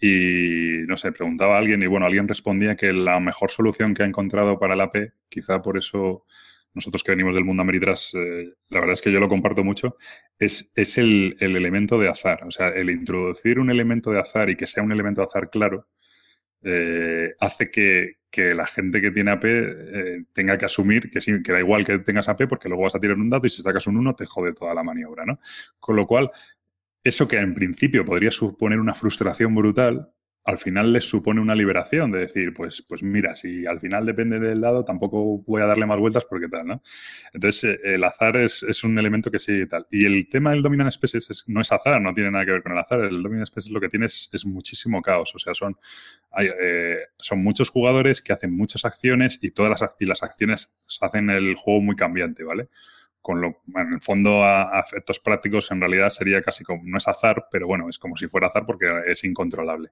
[0.00, 4.02] Y no sé, preguntaba a alguien, y bueno, alguien respondía que la mejor solución que
[4.02, 6.24] ha encontrado para la P, quizá por eso
[6.72, 9.96] nosotros que venimos del mundo Ameritrash, eh, la verdad es que yo lo comparto mucho,
[10.38, 12.46] es, es el, el elemento de azar.
[12.46, 15.50] O sea, el introducir un elemento de azar y que sea un elemento de azar
[15.50, 15.88] claro,
[16.62, 21.42] eh, hace que, que la gente que tiene AP eh, tenga que asumir que sí,
[21.42, 23.62] que da igual que tengas AP porque luego vas a tirar un dado y si
[23.62, 25.40] sacas un 1 te jode toda la maniobra, ¿no?
[25.78, 26.30] Con lo cual,
[27.04, 30.12] eso que en principio podría suponer una frustración brutal,
[30.44, 34.38] al final les supone una liberación de decir, pues, pues mira, si al final depende
[34.38, 36.82] del dado, tampoco voy a darle más vueltas porque tal, ¿no?
[37.34, 39.86] Entonces, eh, el azar es, un elemento que sí tal.
[39.90, 42.62] Y el tema del Dominant Species es, no es azar, no tiene nada que ver
[42.62, 43.00] con el azar.
[43.00, 45.34] El Dominant Species lo que tiene es, muchísimo caos.
[45.34, 45.76] O sea, son,
[46.30, 46.98] hay, eh,
[47.36, 51.82] muchos jugadores que hacen muchas acciones y todas las, y las acciones hacen el juego
[51.82, 52.68] muy cambiante, ¿vale?
[53.20, 57.08] Con lo, en el fondo a, efectos prácticos en realidad sería casi como, no es
[57.08, 59.90] azar, pero bueno, es como si fuera azar porque es incontrolable.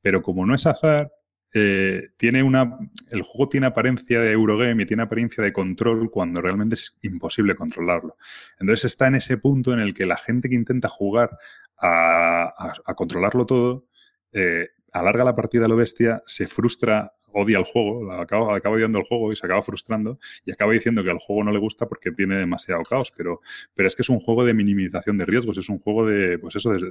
[0.00, 1.12] Pero como no es azar,
[1.52, 2.78] eh, tiene una,
[3.10, 7.54] el juego tiene apariencia de Eurogame y tiene apariencia de control cuando realmente es imposible
[7.54, 8.16] controlarlo.
[8.58, 11.38] Entonces está en ese punto en el que la gente que intenta jugar
[11.78, 13.86] a, a, a controlarlo todo,
[14.32, 18.98] eh, alarga la partida a lo bestia, se frustra odia el juego, acaba, acaba, odiando
[18.98, 21.86] el juego y se acaba frustrando y acaba diciendo que al juego no le gusta
[21.86, 23.40] porque tiene demasiado caos, pero,
[23.74, 26.56] pero es que es un juego de minimización de riesgos, es un juego de, pues
[26.56, 26.90] eso, de,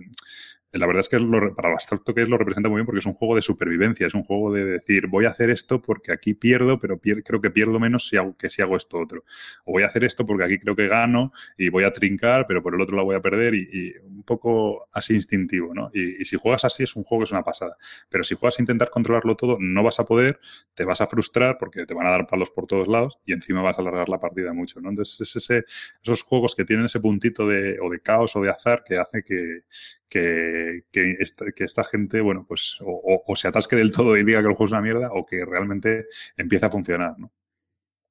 [0.73, 2.99] la verdad es que lo, para lo abstracto que es lo representa muy bien porque
[2.99, 6.11] es un juego de supervivencia, es un juego de decir, voy a hacer esto porque
[6.11, 9.23] aquí pierdo, pero creo que pierdo menos si hago, que si hago esto otro.
[9.65, 12.63] O voy a hacer esto porque aquí creo que gano y voy a trincar, pero
[12.63, 15.91] por el otro la voy a perder y, y un poco así instintivo, ¿no?
[15.93, 17.77] Y, y si juegas así es un juego que es una pasada,
[18.09, 20.32] pero si juegas a intentar controlarlo todo, no vas a poder
[20.73, 23.61] te vas a frustrar porque te van a dar palos por todos lados y encima
[23.61, 24.89] vas a alargar la partida mucho, ¿no?
[24.89, 25.65] Entonces es ese,
[26.01, 29.23] esos juegos que tienen ese puntito de, o de caos o de azar que hace
[29.23, 29.61] que,
[30.09, 34.17] que, que, esta, que esta, gente, bueno, pues o, o, o, se atasque del todo
[34.17, 37.31] y diga que el juego es una mierda o que realmente empiece a funcionar, ¿no?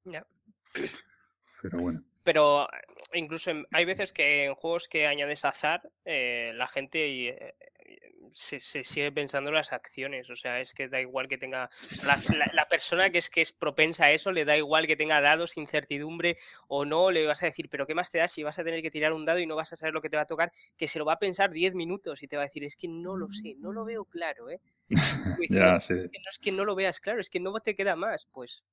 [0.05, 0.25] Yeah.
[1.61, 2.03] Pero bueno.
[2.23, 2.67] Pero
[3.13, 7.55] incluso en, hay veces que en juegos que añades azar, eh, la gente eh,
[8.31, 10.29] se, se, sigue pensando en las acciones.
[10.29, 11.69] O sea, es que da igual que tenga.
[12.05, 14.95] La, la, la, persona que es que es propensa a eso, le da igual que
[14.95, 18.43] tenga dados, incertidumbre o no, le vas a decir, pero ¿qué más te da si
[18.43, 20.17] vas a tener que tirar un dado y no vas a saber lo que te
[20.17, 20.51] va a tocar?
[20.77, 22.87] Que se lo va a pensar 10 minutos y te va a decir, es que
[22.87, 24.59] no lo sé, no lo veo claro, ¿eh?
[25.39, 25.93] Dice, ya, sí.
[25.93, 28.27] no es que no lo veas claro, es que no te queda más.
[28.31, 28.63] Pues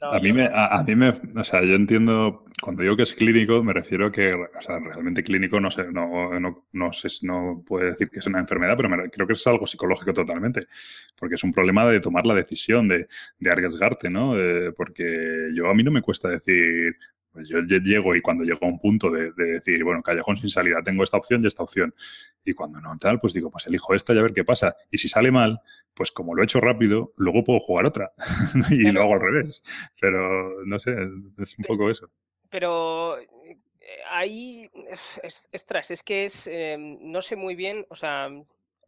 [0.00, 3.04] no, a, mí me, a, a, mí me, o sea, yo entiendo, cuando digo que
[3.04, 6.92] es clínico, me refiero a que, o sea, realmente clínico no sé, no, no, no
[6.92, 10.12] sé, no puede decir que es una enfermedad, pero me, creo que es algo psicológico
[10.12, 10.62] totalmente,
[11.16, 14.38] porque es un problema de tomar la decisión, de, de arriesgarte, ¿no?
[14.38, 16.96] Eh, porque yo, a mí no me cuesta decir,
[17.32, 20.48] pues yo llego y cuando llego a un punto de, de, decir, bueno, callejón sin
[20.48, 21.94] salida, tengo esta opción y esta opción.
[22.44, 24.76] Y cuando no tal, pues digo, pues elijo esta y a ver qué pasa.
[24.90, 25.60] Y si sale mal,
[25.94, 28.12] pues como lo he hecho rápido, luego puedo jugar otra.
[28.70, 29.62] y lo hago al revés.
[30.00, 30.92] Pero no sé,
[31.38, 32.10] es un poco eso.
[32.48, 33.16] Pero
[34.10, 35.48] ahí, es, es,
[35.90, 38.28] es que es, eh, no sé muy bien, o sea,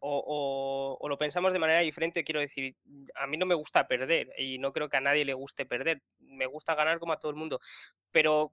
[0.03, 2.75] o, lo pensamos de manera diferente, quiero decir,
[3.15, 6.01] a mí no me gusta perder y no creo que a nadie le guste perder,
[6.19, 7.59] me gusta ganar como a todo el mundo,
[8.11, 8.51] pero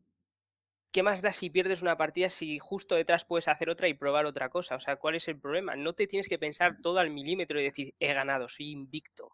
[0.92, 4.26] ¿qué más da si pierdes una partida si justo detrás puedes hacer otra y probar
[4.26, 4.76] otra cosa?
[4.76, 5.76] O sea, ¿cuál es el problema?
[5.76, 9.32] No te tienes que pensar todo al milímetro y decir, he ganado, soy invicto.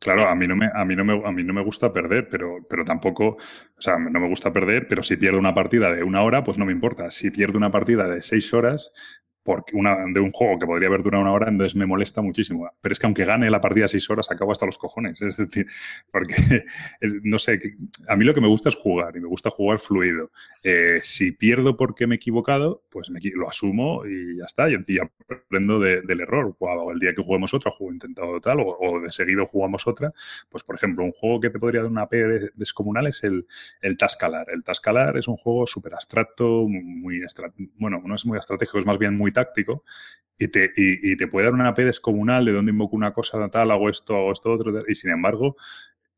[0.00, 2.28] Claro, a mí no me, a mí no me, a mí no me gusta perder,
[2.28, 6.02] pero, pero tampoco, o sea, no me gusta perder, pero si pierdo una partida de
[6.02, 7.12] una hora, pues no me importa.
[7.12, 8.92] Si pierdo una partida de seis horas,
[9.48, 12.70] porque una, de un juego que podría haber durado una hora, entonces me molesta muchísimo.
[12.82, 15.22] Pero es que aunque gane la partida seis horas, acabo hasta los cojones.
[15.22, 15.66] Es decir,
[16.12, 16.34] porque,
[17.00, 17.58] es- no sé,
[18.08, 20.30] a mí lo que me gusta es jugar y me gusta jugar fluido.
[20.62, 24.68] Eh, si pierdo porque me he equivocado, pues me, lo asumo y ya está.
[24.70, 26.54] Y, y aprendo de- del error.
[26.58, 30.12] O el día que juguemos otra, juego intentado tal, o, o de seguido jugamos otra.
[30.50, 33.46] Pues, por ejemplo, un juego que te podría dar una P de- descomunal es el,
[33.80, 34.46] el Tascalar.
[34.50, 38.86] El Tascalar es un juego súper abstracto, muy, estra- bueno, no es muy estratégico, es
[38.86, 39.84] más bien muy táctico
[40.38, 43.48] y te, y, y te puede dar una AP descomunal de dónde invoco una cosa
[43.50, 45.56] tal, hago esto, hago esto otro, y sin embargo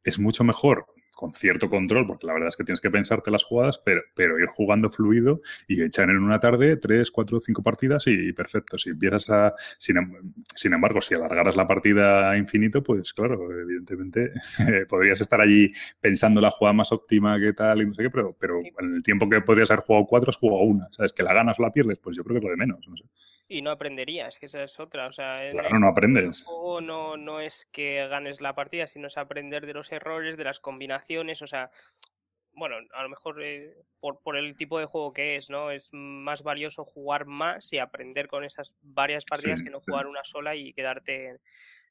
[0.04, 0.86] es mucho mejor
[1.20, 4.38] con cierto control, porque la verdad es que tienes que pensarte las jugadas, pero, pero
[4.38, 8.78] ir jugando fluido y echar en una tarde tres, cuatro, cinco partidas y perfecto.
[8.78, 9.54] Si empiezas a...
[9.78, 14.32] Sin, em- sin embargo, si alargaras la partida a infinito, pues claro, evidentemente
[14.88, 18.34] podrías estar allí pensando la jugada más óptima, qué tal y no sé qué, pero,
[18.38, 20.86] pero en el tiempo que podrías haber jugado cuatro, has jugado una.
[20.92, 21.12] ¿Sabes?
[21.12, 22.88] Que la ganas o la pierdes, pues yo creo que es lo de menos.
[22.88, 23.04] No sé.
[23.52, 25.08] Y no aprenderías, que esa es otra.
[25.08, 26.44] O sea, Claro, no aprendes.
[26.46, 30.44] juego no, no es que ganes la partida, sino es aprender de los errores, de
[30.44, 31.09] las combinaciones.
[31.18, 31.70] O sea,
[32.52, 35.70] bueno, a lo mejor eh, por, por el tipo de juego que es, ¿no?
[35.70, 39.86] Es más valioso jugar más y aprender con esas varias partidas Sí, que no sí.
[39.88, 41.40] jugar una sola y quedarte en,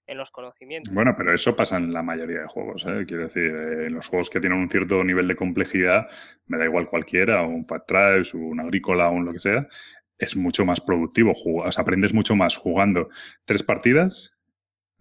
[0.08, 0.93] en los conocimientos.
[0.93, 2.86] Bueno, pero eso pasa en la mayoría de juegos.
[2.86, 3.05] ¿eh?
[3.08, 6.08] Quiero decir, eh, en los juegos que tienen un cierto nivel de complejidad,
[6.47, 9.67] me da igual cualquiera, un Fat Tribes, un Agrícola, un lo que sea,
[10.17, 11.34] es mucho más productivo.
[11.34, 13.10] jugar- o sea, aprendes mucho más jugando
[13.45, 14.36] tres partidas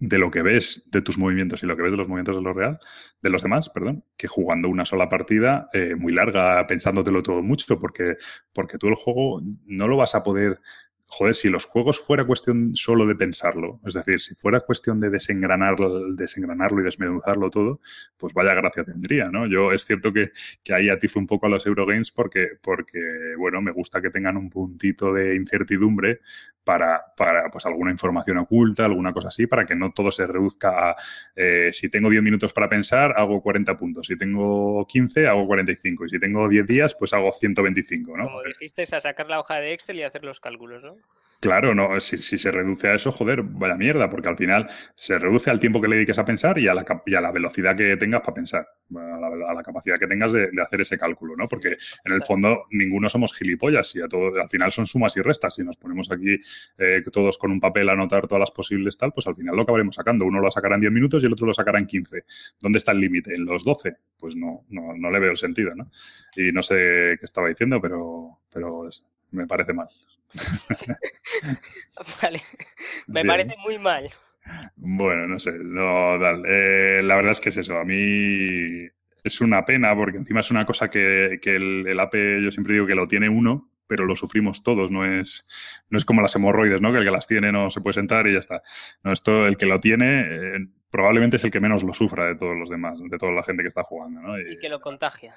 [0.00, 2.42] de lo que ves de tus movimientos y lo que ves de los movimientos de
[2.42, 2.78] los real,
[3.20, 7.78] de los demás, perdón, que jugando una sola partida eh, muy larga, pensándotelo todo mucho,
[7.78, 8.16] porque,
[8.52, 10.61] porque tú el juego no lo vas a poder.
[11.10, 15.08] Joder, si los juegos fuera cuestión solo de pensarlo, es decir, si fuera cuestión de
[15.08, 15.74] desengranar,
[16.14, 17.80] desengranarlo y desmenuzarlo todo,
[18.18, 19.46] pues vaya gracia tendría, ¿no?
[19.46, 23.00] Yo es cierto que, que ahí atizo un poco a los Eurogames porque, porque,
[23.38, 26.20] bueno, me gusta que tengan un puntito de incertidumbre
[26.68, 30.90] para, para pues alguna información oculta, alguna cosa así, para que no todo se reduzca
[30.90, 30.96] a
[31.34, 36.04] eh, si tengo 10 minutos para pensar, hago 40 puntos, si tengo 15, hago 45,
[36.04, 38.24] y si tengo 10 días, pues hago 125, ¿no?
[38.24, 40.97] Como dijiste, es a sacar la hoja de Excel y hacer los cálculos, ¿no?
[41.40, 45.20] Claro, no, si, si se reduce a eso, joder, vaya mierda, porque al final se
[45.20, 47.30] reduce al tiempo que le dediques a pensar y a la, cap- y a la
[47.30, 50.80] velocidad que tengas para pensar, a la, a la capacidad que tengas de, de hacer
[50.80, 51.46] ese cálculo, ¿no?
[51.46, 55.20] Porque en el fondo ninguno somos gilipollas y a todo, al final son sumas y
[55.22, 55.54] restas.
[55.54, 56.40] Si nos ponemos aquí
[56.76, 59.62] eh, todos con un papel a anotar todas las posibles tal, pues al final lo
[59.62, 60.24] acabaremos sacando.
[60.26, 62.24] Uno lo sacará en 10 minutos y el otro lo sacará en 15.
[62.61, 63.32] ¿Dónde está el límite?
[63.37, 63.94] ¿En los 12?
[64.18, 65.88] Pues no, no, no le veo el sentido, ¿no?
[66.34, 68.88] Y no sé qué estaba diciendo, pero, pero
[69.30, 69.87] me parece mal.
[72.22, 72.40] Vale.
[73.06, 73.26] Me Bien.
[73.26, 74.10] parece muy mal.
[74.76, 76.42] Bueno, no sé, no, tal.
[76.46, 77.78] Eh, la verdad es que es eso.
[77.78, 78.88] A mí
[79.24, 82.74] es una pena porque encima es una cosa que, que el, el AP, yo siempre
[82.74, 84.90] digo que lo tiene uno, pero lo sufrimos todos.
[84.90, 85.46] No es,
[85.90, 86.92] no es como las hemorroides, ¿no?
[86.92, 88.62] Que el que las tiene no se puede sentar y ya está.
[89.02, 92.36] No, esto, el que lo tiene, eh, probablemente es el que menos lo sufra de
[92.36, 94.38] todos los demás, de toda la gente que está jugando, ¿no?
[94.38, 95.34] Y que lo contagia.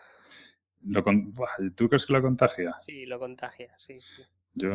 [0.85, 1.31] Lo con-
[1.75, 2.73] ¿Tú crees que lo contagia?
[2.79, 4.23] Sí, lo contagia, sí, sí.
[4.53, 4.69] Yo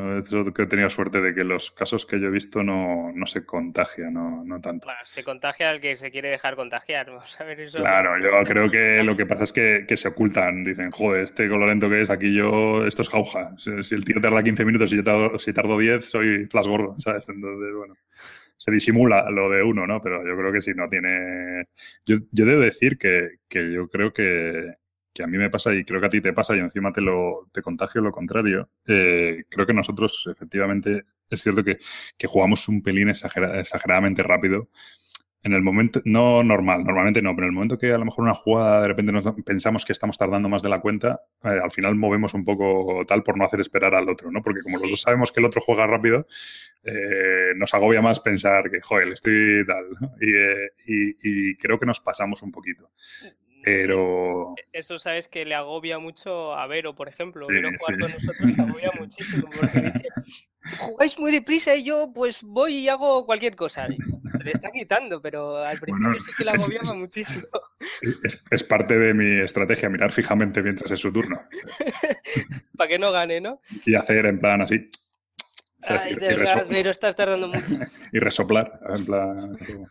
[0.55, 3.45] que he tenido suerte de que los casos que yo he visto no, no se
[3.45, 4.87] contagia, no, no tanto.
[4.87, 7.07] Bueno, se contagia al que se quiere dejar contagiar.
[7.11, 7.77] Vamos a ver eso.
[7.79, 10.65] Claro, yo creo que lo que pasa es que, que se ocultan.
[10.65, 13.55] Dicen, joder, este con lo lento que es, aquí yo, esto es jauja.
[13.59, 16.67] Si, si el tío tarda 15 minutos y yo tardo, si tardo 10, soy flash
[16.69, 17.29] gordo, ¿sabes?
[17.29, 17.95] Entonces, bueno,
[18.57, 20.01] se disimula lo de uno, ¿no?
[20.01, 21.65] Pero yo creo que si no tiene...
[22.07, 24.73] Yo, yo debo decir que, que yo creo que,
[25.17, 27.01] que a mí me pasa y creo que a ti te pasa y encima te
[27.01, 28.69] lo te contagio lo contrario.
[28.87, 31.79] Eh, creo que nosotros, efectivamente, es cierto que,
[32.19, 34.69] que jugamos un pelín exagera- exageradamente rápido
[35.43, 38.25] en el momento, no normal, normalmente no, pero en el momento que a lo mejor
[38.25, 41.71] una jugada de repente nos pensamos que estamos tardando más de la cuenta, eh, al
[41.71, 44.43] final movemos un poco tal por no hacer esperar al otro, ¿no?
[44.43, 46.27] Porque como los dos sabemos que el otro juega rápido,
[46.83, 50.11] eh, nos agobia más pensar que, joder, estoy tal, ¿no?
[50.21, 50.33] y,
[51.11, 52.91] y- y creo que nos pasamos un poquito.
[53.67, 57.47] Pero Eso sabes que le agobia mucho a Vero, por ejemplo.
[57.47, 58.01] Sí, Vero jugar sí.
[58.01, 58.99] con nosotros agobia Sí.
[59.01, 60.09] muchísimo porque dice,
[60.79, 63.87] jugáis muy deprisa y yo pues voy y hago cualquier cosa.
[63.89, 67.47] Se le está quitando, pero al principio Bueno, sí que le agobiaba es- muchísimo.
[68.03, 71.41] es, es parte de mi estrategia, mirar fijamente mientras es su turno
[72.77, 73.61] Para que no gane, ¿no?
[73.85, 74.89] y hacer en plan así.
[75.87, 76.05] ¿Sabes?
[76.07, 77.67] Ay, Y- de y verdad, reso- Vero, estás tardando mucho.
[78.13, 78.81] y resoplar.
[78.97, 79.89] En plan, como-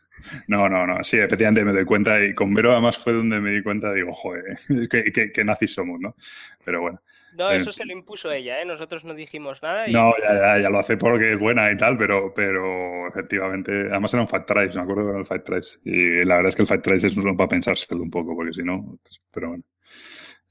[0.48, 1.04] no, no, no.
[1.04, 4.12] Sí, efectivamente me doy cuenta y con Vero además fue donde me di cuenta, digo,
[4.14, 4.58] joder,
[4.90, 6.16] que, que, que nazis somos, ¿no?
[6.64, 7.02] Pero bueno.
[7.38, 8.66] No, En eso se lo impuso ella, ¿eh?
[8.66, 11.76] Nosotros no dijimos nada y No, ya, ya, ya lo hace porque es buena y
[11.76, 15.44] tal, pero, pero efectivamente, además era un Fight Tribes, me acuerdo que era el Fight
[15.44, 15.82] Tribes.
[15.84, 18.54] Y la verdad es que el Fight Tribes es uno para pensárselo un poco, porque
[18.54, 18.98] si no,
[19.34, 19.64] pero bueno.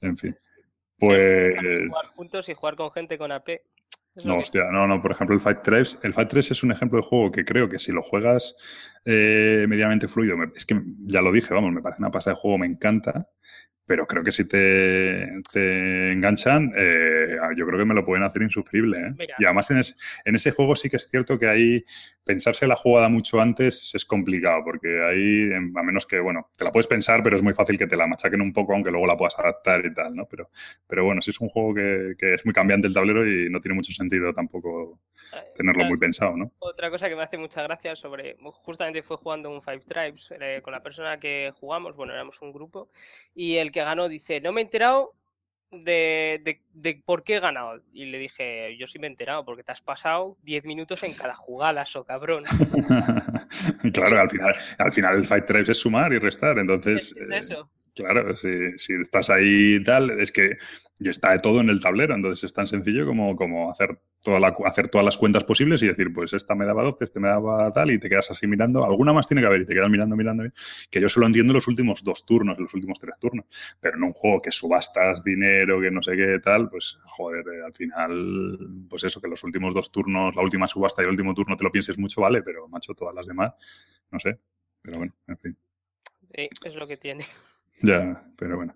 [0.01, 0.37] En fin.
[0.99, 1.55] Pues
[1.87, 3.49] jugar juntos y jugar con gente con AP.
[4.23, 6.99] No, hostia, no, no, por ejemplo, el Fight 3, el Fight 3 es un ejemplo
[6.99, 8.55] de juego que creo que si lo juegas
[9.03, 12.39] eh, medianamente fluido, me- es que ya lo dije, vamos, me parece una pasada de
[12.41, 13.27] juego, me encanta,
[13.85, 18.41] pero creo que si te, te enganchan, eh, yo creo que me lo pueden hacer
[18.41, 18.97] insufrible.
[18.99, 19.27] ¿eh?
[19.37, 21.85] Y además en, es- en ese juego sí que es cierto que ahí
[22.23, 26.71] pensarse la jugada mucho antes es complicado, porque ahí, a menos que, bueno, te la
[26.71, 29.15] puedes pensar, pero es muy fácil que te la machaquen un poco, aunque luego la
[29.15, 30.25] puedas adaptar y tal, ¿no?
[30.27, 30.49] Pero,
[30.87, 33.59] pero bueno, sí es un juego que, que es muy cambiante el tablero y no
[33.61, 34.99] tiene mucho sentido tampoco
[35.55, 36.51] tenerlo Otra- muy pensado, ¿no?
[36.59, 40.61] Otra cosa que me hace mucha gracia sobre, justamente fue jugando un Five Tribes eh,
[40.63, 42.89] con la persona que jugamos, bueno, éramos un grupo,
[43.33, 45.13] y el que ganó dice, no me he enterado
[45.69, 47.81] de, de, de por qué he ganado.
[47.91, 51.13] Y le dije, yo sí me he enterado, porque te has pasado 10 minutos en
[51.13, 52.45] cada jugada, so cabrón.
[53.93, 57.13] claro, al final, al final el Fight Tribes es sumar y restar, entonces...
[57.29, 57.57] Es eh.
[57.95, 60.57] Claro, si, estás ahí y tal, es que
[60.99, 63.99] y está todo en el tablero, entonces es tan sencillo como, como hacer,
[64.65, 67.71] hacer todas las cuentas posibles y decir, pues esta me daba 12, este me daba
[67.71, 70.15] tal, y te quedas así mirando, alguna más tiene que haber, y te quedas mirando,
[70.15, 70.43] mirando,
[70.89, 73.45] que yo solo entiendo los últimos dos turnos, los últimos tres turnos,
[73.79, 77.63] pero en un juego que subastas dinero, que no sé qué tal, pues joder, eh,
[77.65, 78.57] al final,
[78.89, 81.63] pues eso, que los últimos dos turnos, la última subasta y el último turno te
[81.63, 83.53] lo pienses mucho, vale, pero macho, todas las demás,
[84.11, 84.37] no sé,
[84.81, 85.57] pero bueno, en fin.
[86.35, 87.25] Sí, es lo que tiene.
[87.81, 88.75] Ya, pero bueno.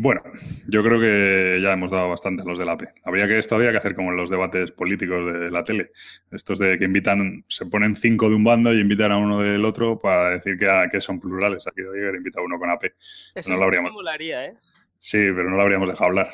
[0.00, 0.22] Bueno,
[0.68, 2.84] yo creo que ya hemos dado bastante a los del AP.
[3.02, 5.90] Habría que esto habría que hacer como en los debates políticos de la tele.
[6.30, 9.64] Estos de que invitan, se ponen cinco de un bando y invitan a uno del
[9.64, 11.66] otro para decir que, ah, que son plurales.
[11.66, 12.92] Aquí Dieguer invita a uno con AP.
[13.34, 14.54] Eso, No lo habríamos- ¿eh?
[14.98, 16.28] Sí, pero no lo habríamos dejado hablar.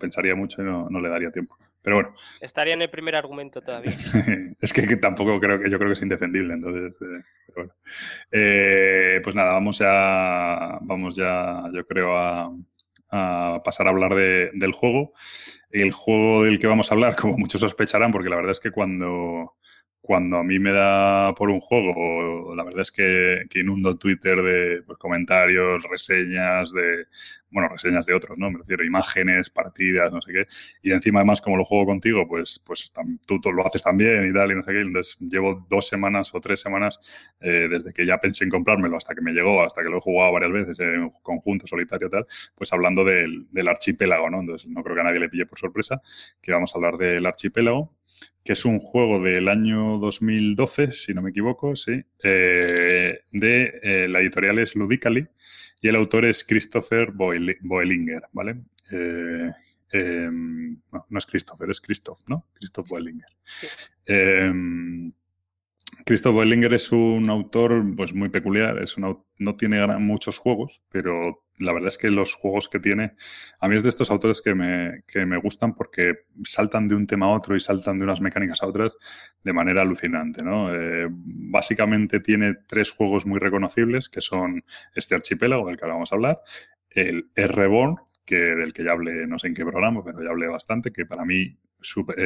[0.00, 1.56] Pensaría mucho y no, no le daría tiempo.
[1.84, 3.90] Pero bueno, Estaría en el primer argumento todavía.
[4.60, 7.72] es que, que tampoco creo que yo creo que es indefendible, entonces eh, pero bueno.
[8.32, 12.50] Eh, pues nada, vamos ya, vamos ya, yo creo a,
[13.10, 15.12] a pasar a hablar de- del juego.
[15.70, 18.70] El juego del que vamos a hablar, como muchos sospecharán, porque la verdad es que
[18.70, 19.54] cuando
[20.06, 24.36] cuando a mí me da por un juego, la verdad es que, que inundo Twitter
[24.42, 27.06] de pues, comentarios, reseñas de,
[27.54, 28.50] bueno, reseñas de otros, ¿no?
[28.50, 30.46] Me refiero, imágenes, partidas, no sé qué.
[30.82, 32.92] Y encima, además, como lo juego contigo, pues, pues
[33.24, 34.80] tú, tú lo haces también y tal, y no sé qué.
[34.80, 36.98] Entonces, llevo dos semanas o tres semanas
[37.40, 40.00] eh, desde que ya pensé en comprármelo hasta que me llegó, hasta que lo he
[40.00, 44.40] jugado varias veces en conjunto, solitario, tal, pues hablando del, del archipiélago, ¿no?
[44.40, 46.02] Entonces, no creo que a nadie le pille por sorpresa
[46.42, 47.88] que vamos a hablar del archipiélago,
[48.42, 54.08] que es un juego del año 2012, si no me equivoco, sí, eh, de eh,
[54.08, 55.28] la editorial es Ludically
[55.84, 58.56] y el autor es Christopher Boeli- Boelinger, ¿vale?
[58.90, 59.50] Eh,
[59.92, 62.46] eh, no, no es Christopher, es Christoph, ¿no?
[62.54, 63.28] Christoph Boelinger.
[63.60, 63.66] Sí.
[66.06, 71.72] Christoph Boelinger es un autor pues muy peculiar, es no tiene muchos juegos, pero la
[71.72, 73.14] verdad es que los juegos que tiene,
[73.60, 77.06] a mí es de estos autores que me, que me gustan porque saltan de un
[77.06, 78.96] tema a otro y saltan de unas mecánicas a otras
[79.42, 80.74] de manera alucinante, ¿no?
[80.74, 86.12] Eh, básicamente tiene tres juegos muy reconocibles, que son este archipiélago del que ahora vamos
[86.12, 86.40] a hablar,
[86.90, 90.48] el R-Reborn, que, del que ya hablé, no sé en qué programa, pero ya hablé
[90.48, 92.16] bastante, que para mí super-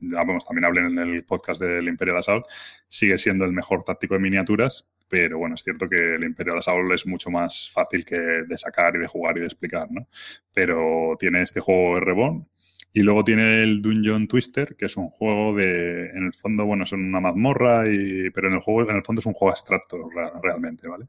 [0.00, 2.44] ya vamos, también hablé en el podcast del Imperio de Assault,
[2.86, 6.58] sigue siendo el mejor táctico de miniaturas, pero bueno, es cierto que el Imperio de
[6.60, 10.06] Assault es mucho más fácil que de sacar y de jugar y de explicar, ¿no?
[10.52, 12.46] Pero tiene este juego Reborn
[12.92, 16.84] y luego tiene el Dungeon Twister, que es un juego de, en el fondo, bueno,
[16.84, 20.08] es una mazmorra, y, pero en el juego, en el fondo es un juego abstracto
[20.14, 21.06] ra- realmente, ¿vale?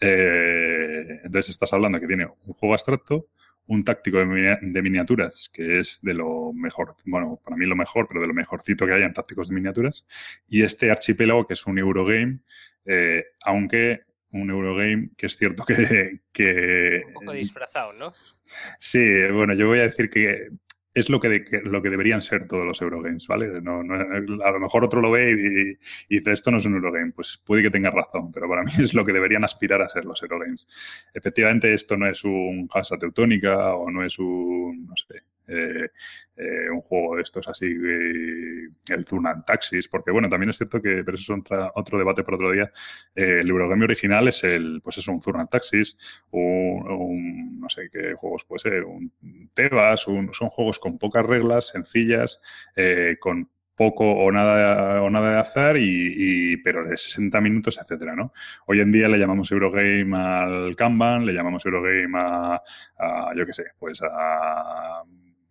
[0.00, 3.26] Eh, entonces estás hablando que tiene un juego abstracto,
[3.68, 7.76] un táctico de, mini- de miniaturas, que es de lo mejor, bueno, para mí lo
[7.76, 10.06] mejor, pero de lo mejorcito que hay en tácticos de miniaturas,
[10.48, 12.40] y este archipiélago, que es un Eurogame,
[12.86, 14.00] eh, aunque
[14.30, 18.10] un Eurogame que es cierto que, que Un poco disfrazado, ¿no?
[18.78, 19.00] Sí,
[19.32, 20.48] bueno, yo voy a decir que
[20.94, 23.60] es lo que, de- lo que deberían ser todos los Eurogames, ¿vale?
[23.60, 23.94] No, no-
[24.44, 27.12] a lo mejor otro lo ve y, y dice, esto no es un Eurogame.
[27.12, 30.04] Pues puede que tenga razón, pero para mí es lo que deberían aspirar a ser
[30.04, 30.66] los Eurogames.
[31.14, 35.88] Efectivamente, esto no es un Hansa Teutónica o no es un, no sé, eh,
[36.36, 40.80] eh, un juego de estos así, eh, el Zunant Taxis, porque bueno, también es cierto
[40.80, 41.42] que, pero eso es
[41.74, 42.70] otro debate por otro día,
[43.14, 45.96] eh, el Eurogame original es el, pues es un Zunant Taxis,
[46.30, 49.12] un, un- no sé qué juegos puede ser, un
[49.54, 52.40] Tebas, un- son juegos con pocas reglas, sencillas,
[53.20, 56.12] con poco o nada o nada de azar y,
[56.52, 58.32] y- pero de 60 minutos, etcétera, ¿no?
[58.66, 62.60] Hoy en día le llamamos Eurogame al Kanban, le llamamos Eurogame a,
[62.98, 65.02] a, yo qué sé, pues a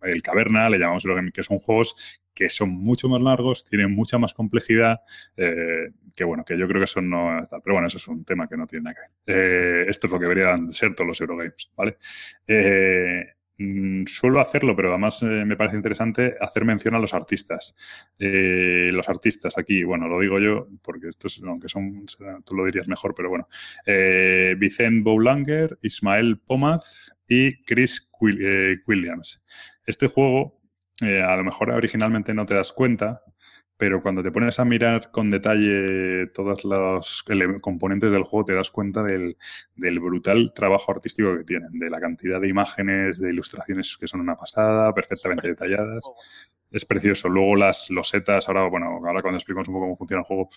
[0.02, 1.94] el Caverna, le llamamos Eurogame, que son juegos
[2.38, 5.00] que son mucho más largos, tienen mucha más complejidad,
[5.36, 7.42] eh, que bueno, que yo creo que eso no.
[7.50, 9.36] Pero bueno, eso es un tema que no tiene nada que ver.
[9.36, 11.98] Eh, esto es lo que deberían ser todos los Eurogames, ¿vale?
[12.46, 13.24] Eh,
[13.58, 17.74] mm, suelo hacerlo, pero además me parece interesante hacer mención a los artistas.
[18.16, 22.06] Los artistas aquí, bueno, lo digo yo, porque estos, aunque son,
[22.44, 23.48] tú lo dirías mejor, pero bueno.
[23.84, 24.54] Eh,
[25.02, 28.08] Boulanger, Ismael Pomaz y Chris
[28.86, 29.42] Williams.
[29.88, 30.60] Este juego,
[31.00, 33.22] eh, a lo mejor originalmente no te das cuenta,
[33.78, 37.24] pero cuando te pones a mirar con detalle todos los
[37.62, 39.38] componentes del juego, te das cuenta del,
[39.76, 44.20] del brutal trabajo artístico que tienen, de la cantidad de imágenes, de ilustraciones que son
[44.20, 46.04] una pasada, perfectamente detalladas.
[46.70, 47.30] Es precioso.
[47.30, 50.50] Luego las losetas, ahora, bueno, ahora cuando explicamos un poco cómo funciona el juego,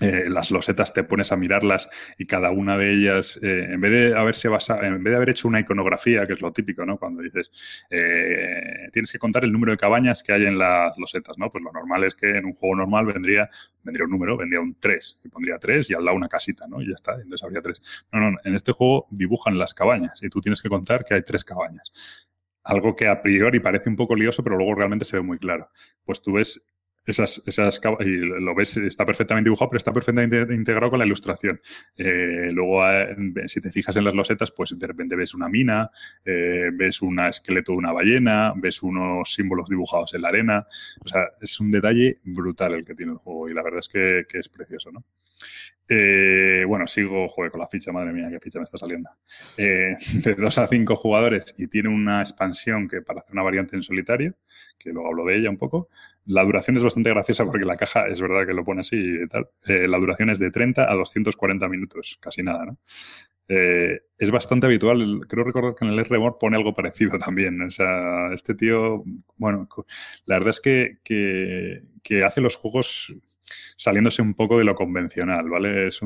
[0.00, 1.88] eh, las losetas te pones a mirarlas
[2.18, 5.30] y cada una de ellas, eh, en vez de haberse basado, en vez de haber
[5.30, 6.98] hecho una iconografía, que es lo típico, ¿no?
[6.98, 7.50] Cuando dices,
[7.90, 11.50] eh, tienes que contar el número de cabañas que hay en las losetas, ¿no?
[11.50, 13.50] Pues lo normal es que en un juego normal vendría,
[13.82, 16.80] vendría un número, vendría un 3, y pondría 3 y al lado una casita, ¿no?
[16.80, 17.82] Y ya está, entonces habría 3.
[18.12, 21.22] No, no, en este juego dibujan las cabañas y tú tienes que contar que hay
[21.22, 21.92] tres cabañas.
[22.62, 25.70] Algo que a priori parece un poco lioso, pero luego realmente se ve muy claro.
[26.04, 26.68] Pues tú ves
[27.08, 31.60] esas, esas y lo ves, está perfectamente dibujado, pero está perfectamente integrado con la ilustración.
[31.96, 35.90] Eh, luego, eh, si te fijas en las losetas, pues de repente ves una mina,
[36.24, 40.66] eh, ves un esqueleto de una ballena, ves unos símbolos dibujados en la arena.
[41.02, 43.88] O sea, es un detalle brutal el que tiene el juego y la verdad es
[43.88, 45.04] que, que es precioso, ¿no?
[45.90, 49.08] Eh, bueno, sigo, joder, con la ficha, madre mía, qué ficha me está saliendo.
[49.56, 53.74] Eh, de 2 a 5 jugadores y tiene una expansión que para hacer una variante
[53.74, 54.34] en solitario,
[54.78, 55.88] que luego hablo de ella un poco.
[56.26, 59.26] La duración es bastante graciosa porque la caja es verdad que lo pone así y
[59.28, 59.48] tal.
[59.66, 62.78] Eh, la duración es de 30 a 240 minutos, casi nada, ¿no?
[63.50, 67.62] Es bastante habitual, creo recordar que en el R-Mode pone algo parecido también.
[67.62, 69.02] O sea, este tío,
[69.38, 69.66] bueno,
[70.26, 71.80] la verdad es que
[72.22, 73.16] hace los juegos
[73.76, 75.88] saliéndose un poco de lo convencional, ¿vale?
[75.88, 76.00] Es,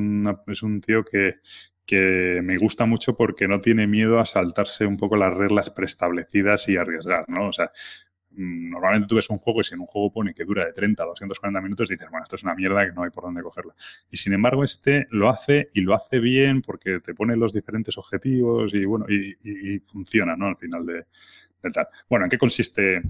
[0.47, 1.41] es un tío que,
[1.87, 6.69] que me gusta mucho porque no tiene miedo a saltarse un poco las reglas preestablecidas
[6.69, 7.49] y arriesgar, ¿no?
[7.49, 7.71] O sea,
[8.31, 10.73] mm, normalmente tú ves un juego y si en un juego pone que dura de
[10.73, 13.43] 30 a 240 minutos, dices, bueno, esto es una mierda que no hay por dónde
[13.43, 13.75] cogerla.
[14.11, 17.99] Y sin embargo, este lo hace y lo hace bien porque te pone los diferentes
[17.99, 20.47] objetivos y bueno, y, funciona, ¿no?
[20.47, 21.07] Al final de,
[21.63, 21.89] de tal.
[22.09, 23.03] Bueno, ¿en qué consiste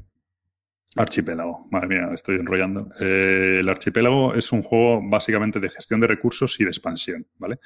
[0.95, 1.69] Archipiélago?
[1.71, 2.89] Madre mía, estoy enrollando.
[3.01, 7.61] Eh, el Archipiélago es un juego básicamente de gestión de recursos y de expansión, ¿vale?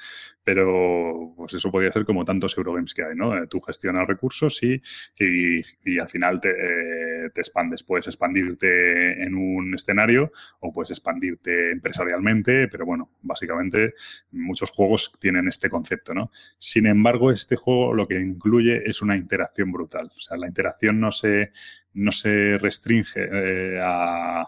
[0.45, 3.37] Pero pues eso podría ser como tantos Eurogames que hay, ¿no?
[3.37, 4.81] Eh, tú gestionas recursos y,
[5.19, 7.83] y, y al final te, eh, te expandes.
[7.83, 13.93] Puedes expandirte en un escenario o puedes expandirte empresarialmente, pero bueno, básicamente
[14.31, 16.31] muchos juegos tienen este concepto, ¿no?
[16.57, 20.09] Sin embargo, este juego lo que incluye es una interacción brutal.
[20.15, 21.51] O sea, la interacción no se,
[21.97, 24.47] no se restringe eh, a,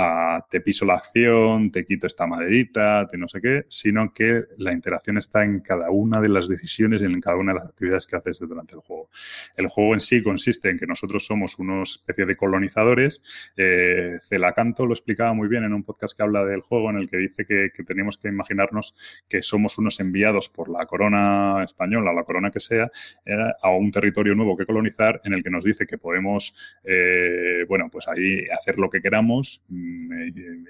[0.00, 4.44] a te piso la acción, te quito esta maderita, te no sé qué, sino que
[4.56, 7.66] la interacción está en cada una de las decisiones y en cada una de las
[7.66, 9.10] actividades que haces durante el juego.
[9.56, 13.50] El juego en sí consiste en que nosotros somos una especie de colonizadores.
[13.56, 17.10] Eh, Celacanto lo explicaba muy bien en un podcast que habla del juego, en el
[17.10, 18.94] que dice que, tenemos que imaginarnos
[19.28, 22.88] que somos unos enviados por la corona española, la corona que sea,
[23.24, 27.64] eh, a un territorio nuevo que colonizar, en el que nos dice que podemos, eh,
[27.68, 29.64] bueno, pues ahí hacer lo que queramos,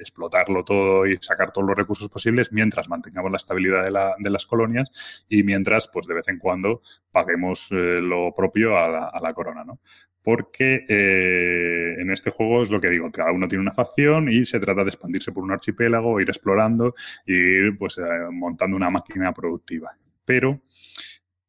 [0.00, 4.30] explotarlo todo y sacar todos los recursos posibles, mientras mantengamos la estabilidad de, la- de
[4.30, 9.32] las colonias y mientras, pues de vez en cuando, paguemos eh, lo propio a la,
[9.34, 9.80] corona, ¿no?
[10.22, 14.44] Porque eh, en este juego es lo que digo, cada uno tiene una facción y
[14.44, 16.94] se trata de expandirse por un archipiélago, ir explorando
[17.26, 19.96] y ir pues, eh, montando una máquina productiva.
[20.24, 20.60] Pero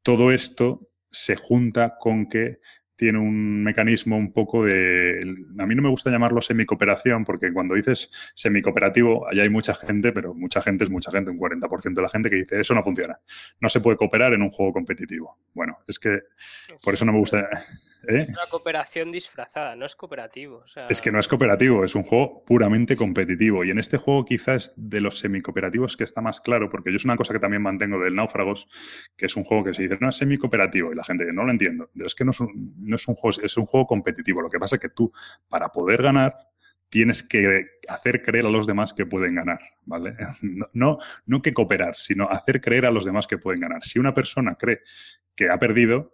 [0.03, 2.59] todo esto se junta con que
[2.99, 5.21] tiene un mecanismo un poco de...
[5.57, 10.11] A mí no me gusta llamarlo semicooperación, porque cuando dices semicooperativo, allá hay mucha gente,
[10.11, 12.83] pero mucha gente es mucha gente, un 40% de la gente que dice, eso no
[12.83, 13.17] funciona.
[13.61, 15.39] No se puede cooperar en un juego competitivo.
[15.53, 16.19] Bueno, es que
[16.83, 17.47] por eso no me gusta...
[18.07, 18.21] ¿eh?
[18.21, 20.57] Es una cooperación disfrazada, no es cooperativo.
[20.57, 23.63] o sea, Es que no es cooperativo, es un juego puramente competitivo.
[23.63, 27.05] Y en este juego quizás de los semicooperativos que está más claro, porque yo es
[27.05, 28.67] una cosa que también mantengo del Náufragos,
[29.15, 31.51] que es un juego que se dice, no es semicooperativo, y la gente no lo
[31.51, 31.89] entiendo.
[31.95, 34.41] Es que no es un, no es un juego, es un juego competitivo.
[34.41, 35.11] Lo que pasa es que tú,
[35.47, 36.35] para poder ganar,
[36.89, 40.15] tienes que hacer creer a los demás que pueden ganar, ¿vale?
[40.41, 43.83] No, no, no que cooperar, sino hacer creer a los demás que pueden ganar.
[43.83, 44.81] Si una persona cree
[45.35, 46.13] que ha perdido,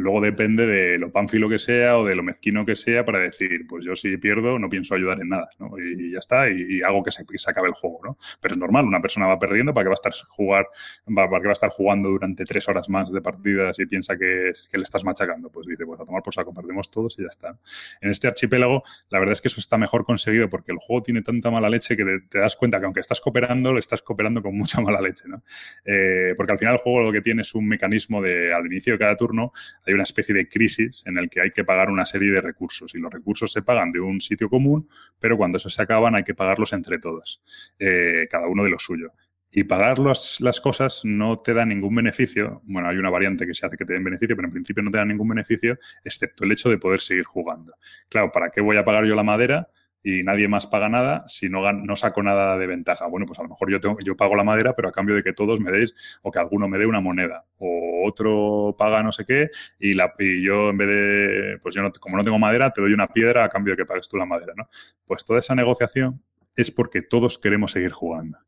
[0.00, 3.66] luego depende de lo pánfilo que sea o de lo mezquino que sea para decir,
[3.68, 5.78] pues yo si pierdo no pienso ayudar en nada, ¿no?
[5.78, 8.18] Y, ya está, y, y hago que se, que se, acabe el juego, ¿no?
[8.40, 10.66] Pero es normal, una persona va perdiendo, ¿para qué va a estar jugar,
[11.14, 14.52] para qué va a estar jugando durante tres horas más de partidas y piensa que,
[14.70, 15.50] que le estás machacando?
[15.50, 17.58] Pues dice, pues a tomar por saco, perdemos todos y ya está.
[18.00, 21.22] En este archipiélago, la verdad es que eso está mejor conseguido porque el juego tiene
[21.22, 24.42] tanta mala leche que te, te das cuenta que aunque estás cooperando, le estás cooperando
[24.42, 25.42] con mucha mala leche, ¿no?
[25.84, 28.94] Eh, porque al final el juego lo que tiene es un mecanismo de, al inicio
[28.94, 29.52] de cada turno,
[29.90, 32.94] hay una especie de crisis en el que hay que pagar una serie de recursos
[32.94, 34.88] y los recursos se pagan de un sitio común,
[35.18, 37.42] pero cuando esos se acaban hay que pagarlos entre todos,
[37.78, 39.12] eh, cada uno de lo suyo.
[39.52, 42.62] Y pagar las cosas no te da ningún beneficio.
[42.66, 44.92] Bueno, hay una variante que se hace que te den beneficio, pero en principio no
[44.92, 47.74] te da ningún beneficio, excepto el hecho de poder seguir jugando.
[48.08, 49.68] Claro, ¿para qué voy a pagar yo la madera
[50.02, 53.06] y nadie más paga nada si no, no saco nada de ventaja?
[53.06, 55.22] Bueno, pues a lo mejor yo, tengo, yo pago la madera, pero a cambio de
[55.22, 59.12] que todos me deis o que alguno me dé una moneda o otro paga no
[59.12, 62.38] sé qué y, la, y yo en vez de, pues yo no, como no tengo
[62.38, 64.68] madera, te doy una piedra a cambio de que pagues tú la madera, ¿no?
[65.04, 66.22] Pues toda esa negociación
[66.56, 68.38] es porque todos queremos seguir jugando.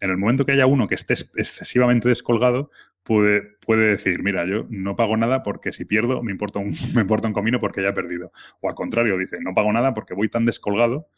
[0.00, 2.70] En el momento que haya uno que esté es- excesivamente descolgado,
[3.02, 7.02] puede, puede decir, mira, yo no pago nada porque si pierdo me importa, un, me
[7.02, 8.32] importa un comino porque ya he perdido.
[8.60, 11.08] O al contrario, dice, no pago nada porque voy tan descolgado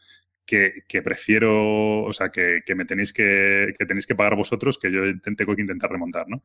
[0.47, 4.79] que, que prefiero, o sea, que, que me tenéis que, que tenéis que pagar vosotros
[4.79, 5.03] que yo
[5.37, 6.43] tengo que intentar remontar, ¿no?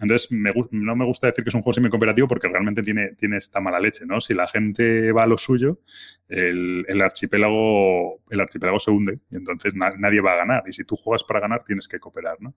[0.00, 3.36] Entonces, me, no me gusta decir que es un juego semi-cooperativo porque realmente tiene, tiene
[3.36, 4.20] esta mala leche, ¿no?
[4.20, 5.80] Si la gente va a lo suyo,
[6.28, 10.62] el, el archipiélago, el archipiélago se hunde y entonces na- nadie va a ganar.
[10.66, 12.54] Y si tú juegas para ganar, tienes que cooperar, ¿no?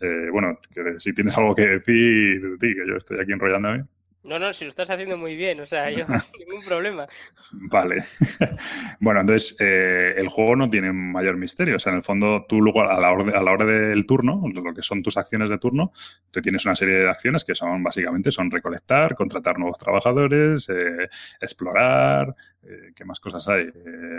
[0.00, 0.58] Eh, bueno,
[0.98, 3.84] si tienes algo que decir, que yo estoy aquí enrollándome.
[4.26, 6.04] No, no, si lo estás haciendo muy bien, o sea, yo
[6.38, 7.06] ningún problema.
[7.52, 8.02] Vale.
[9.00, 11.76] bueno, entonces eh, el juego no tiene mayor misterio.
[11.76, 14.42] O sea, en el fondo, tú luego a la, hora, a la hora del turno,
[14.52, 15.92] lo que son tus acciones de turno,
[16.32, 21.08] tú tienes una serie de acciones que son básicamente son recolectar, contratar nuevos trabajadores, eh,
[21.40, 23.66] explorar, eh, ¿qué más cosas hay?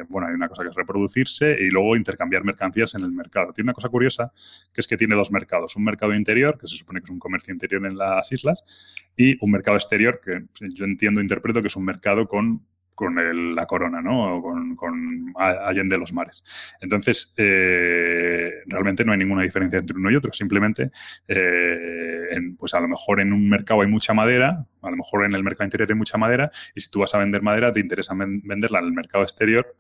[0.08, 3.52] Bueno, hay una cosa que es reproducirse y luego intercambiar mercancías en el mercado.
[3.52, 4.32] Tiene una cosa curiosa,
[4.74, 5.76] que es que tiene dos mercados.
[5.76, 8.64] Un mercado interior, que se supone que es un comercio interior en las islas,
[9.18, 12.62] y un mercado exterior, que yo entiendo, interpreto que es un mercado con
[12.96, 13.14] con
[13.56, 14.38] la corona, ¿no?
[14.38, 16.44] O Con, Allende los mares.
[16.82, 20.34] Entonces, eh, realmente no hay ninguna diferencia entre uno y otro.
[20.34, 20.90] Simplemente,
[21.28, 25.36] eh, pues a lo mejor en un mercado hay mucha madera, a lo mejor en
[25.36, 28.16] el mercado interior hay mucha madera, y si tú vas a vender madera, te interesa
[28.16, 29.76] ven- venderla en el mercado exterior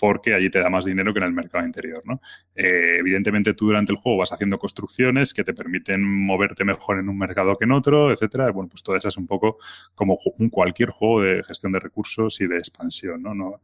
[0.00, 2.22] porque allí te da más dinero que en el mercado interior, ¿no?
[2.54, 7.08] Eh, evidentemente tú durante el juego vas haciendo construcciones que te permiten moverte mejor en
[7.10, 8.50] un mercado que en otro, etcétera.
[8.50, 9.58] Bueno, pues todo eso es un poco
[9.94, 13.34] como un cualquier juego de gestión de recursos y de expansión, ¿no?
[13.34, 13.60] no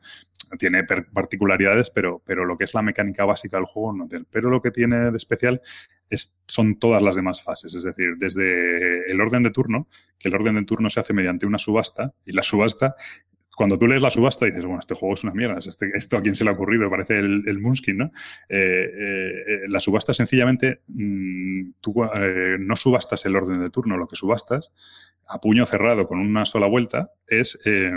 [0.59, 4.26] tiene particularidades, pero, pero lo que es la mecánica básica del juego no tiene.
[4.30, 5.61] Pero lo que tiene de especial
[6.09, 10.34] es, son todas las demás fases, es decir, desde el orden de turno, que el
[10.34, 12.95] orden de turno se hace mediante una subasta, y la subasta
[13.57, 16.18] cuando tú lees la subasta dices, bueno, este juego es una mierda, es este- esto
[16.18, 18.04] a quién se le ha ocurrido, parece el, el Munchkin, ¿no?
[18.50, 21.94] Eh, eh, eh, la subasta sencillamente, mm, tú
[22.61, 24.72] no subastas el orden de turno, lo que subastas
[25.26, 27.90] a puño cerrado con una sola vuelta es eh,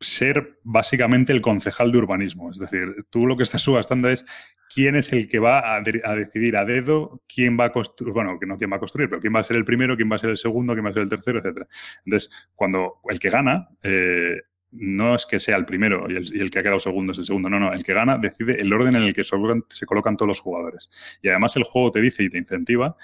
[0.00, 2.50] ser básicamente el concejal de urbanismo.
[2.50, 4.26] Es decir, tú lo que estás subastando es
[4.74, 8.12] quién es el que va a, de- a decidir a dedo quién va a construir,
[8.12, 10.10] bueno, que no quién va a construir, pero quién va a ser el primero, quién
[10.10, 11.66] va a ser el segundo, quién va a ser el tercero, etcétera.
[12.04, 14.42] Entonces, cuando el que gana, eh,
[14.72, 17.48] no es que sea el primero y el, que ha quedado segundo es el segundo,
[17.48, 20.40] no, no, el que gana decide el orden en el que se colocan todos los
[20.40, 20.90] jugadores.
[21.22, 22.96] Y además el juego te dice y te incentiva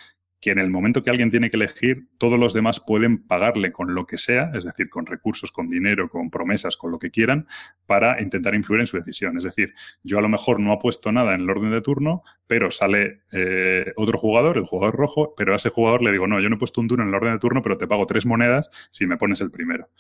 [0.43, 3.95] que en el momento que alguien tiene que elegir, todos los demás pueden pagarle con
[3.95, 7.47] lo que sea, es decir, con recursos, con dinero, con promesas, con lo que quieran,
[7.87, 9.39] para intentar influir en su decisión.
[9.39, 9.73] Es decir,
[10.03, 13.93] yo a lo mejor no apuesto nada en el orden de turno, pero sale eh,
[13.95, 16.59] otro jugador, el jugador rojo, pero a ese jugador le digo, no, yo no he
[16.59, 19.17] puesto un turno en el orden de turno, pero te pago tres monedas si me
[19.17, 19.91] pones el primero.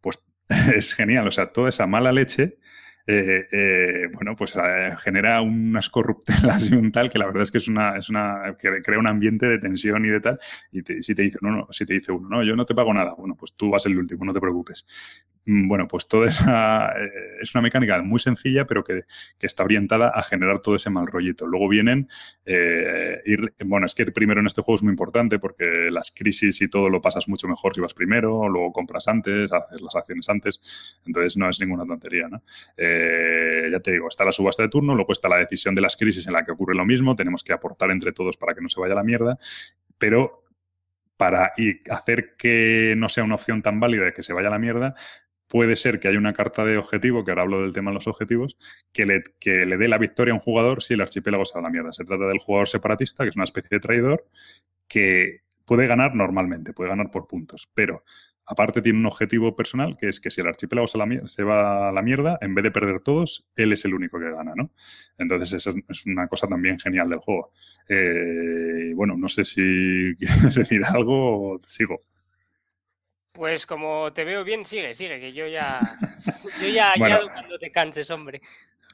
[0.00, 0.24] Pues
[0.76, 2.58] es genial, o sea, toda esa mala leche
[3.10, 7.50] eh, eh, bueno, pues eh, genera unas corruptelas y un tal que la verdad es
[7.50, 10.38] que es una, es una, que crea un ambiente de tensión y de tal.
[10.72, 12.92] Y si te dice, no, no, si te dice uno, no, yo no te pago
[12.92, 14.86] nada, bueno, pues tú vas el último, no te preocupes.
[15.46, 16.92] Mm, Bueno, pues toda esa
[17.40, 19.04] es una mecánica muy sencilla, pero que,
[19.38, 21.46] que está orientada a generar todo ese mal rollito.
[21.46, 22.08] Luego vienen,
[23.24, 26.60] ir, bueno, es que ir primero en este juego es muy importante porque las crisis
[26.62, 30.28] y todo lo pasas mucho mejor si vas primero, luego compras antes, haces las acciones
[30.28, 32.42] antes, entonces no es ninguna tontería, ¿no?
[33.70, 36.26] Ya te digo, está la subasta de turno, luego está la decisión de las crisis
[36.26, 38.80] en la que ocurre lo mismo, tenemos que aportar entre todos para que no se
[38.80, 39.38] vaya la mierda,
[39.98, 40.44] pero
[41.16, 41.52] para
[41.90, 44.94] hacer que no sea una opción tan válida de que se vaya la mierda,
[45.48, 48.06] puede ser que haya una carta de objetivo, que ahora hablo del tema de los
[48.06, 48.56] objetivos,
[48.92, 51.60] que le, que le dé la victoria a un jugador si el archipiélago se va
[51.60, 51.92] a la mierda.
[51.92, 54.26] Se trata del jugador separatista, que es una especie de traidor,
[54.86, 58.04] que puede ganar normalmente, puede ganar por puntos, pero
[58.48, 61.42] aparte tiene un objetivo personal, que es que si el archipiélago se, la mier- se
[61.44, 64.54] va a la mierda, en vez de perder todos, él es el único que gana,
[64.56, 64.70] ¿no?
[65.18, 67.52] Entonces, eso es, una cosa también genial del juego.
[67.88, 72.00] Eh, bueno, no sé si quieres decir algo o sigo.
[73.32, 75.78] Pues como te veo bien, sigue, sigue, que yo ya.
[76.62, 77.14] Yo ya Bueno.
[77.16, 78.40] añado cuando te canses, hombre.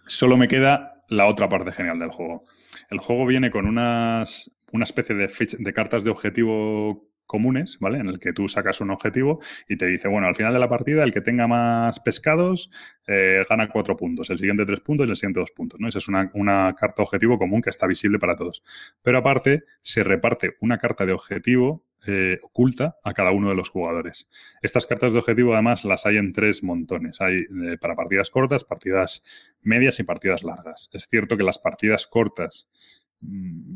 [0.07, 2.43] Solo me queda la otra parte genial del juego.
[2.91, 7.99] El juego viene con unas, una especie de, de cartas de objetivo comunes, ¿vale?
[7.99, 10.69] En el que tú sacas un objetivo y te dice, bueno, al final de la
[10.69, 12.71] partida el que tenga más pescados
[13.07, 15.89] eh, gana cuatro puntos, el siguiente tres puntos y el siguiente dos puntos, ¿no?
[15.89, 18.63] Esa es una, una carta objetivo común que está visible para todos.
[19.03, 23.71] Pero aparte, se reparte una carta de objetivo eh, oculta a cada uno de los
[23.71, 24.29] jugadores.
[24.61, 27.21] Estas cartas de objetivo, además, las hay en tres montones.
[27.23, 29.23] Hay eh, para partidas cortas, partidas
[29.63, 30.91] medias y partidas largas.
[30.93, 32.69] Es cierto que las partidas cortas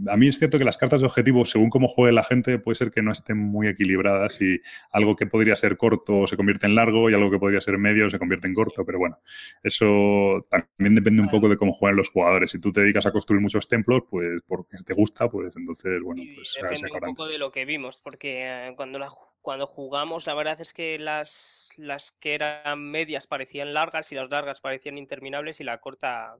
[0.08, 2.74] a mí es cierto que las cartas de objetivo, según cómo juegue la gente, puede
[2.76, 6.74] ser que no estén muy equilibradas y algo que podría ser corto se convierte en
[6.74, 8.84] largo y algo que podría ser medio se convierte en corto.
[8.84, 9.18] Pero bueno,
[9.62, 12.50] eso también depende un poco de cómo juegan los jugadores.
[12.50, 16.22] Si tú te dedicas a construir muchos templos, pues porque te gusta, pues entonces, bueno,
[16.34, 19.08] pues y depende un poco de lo que vimos, porque eh, cuando la,
[19.40, 24.30] cuando jugamos, la verdad es que las, las que eran medias parecían largas y las
[24.30, 26.36] largas parecían interminables y la corta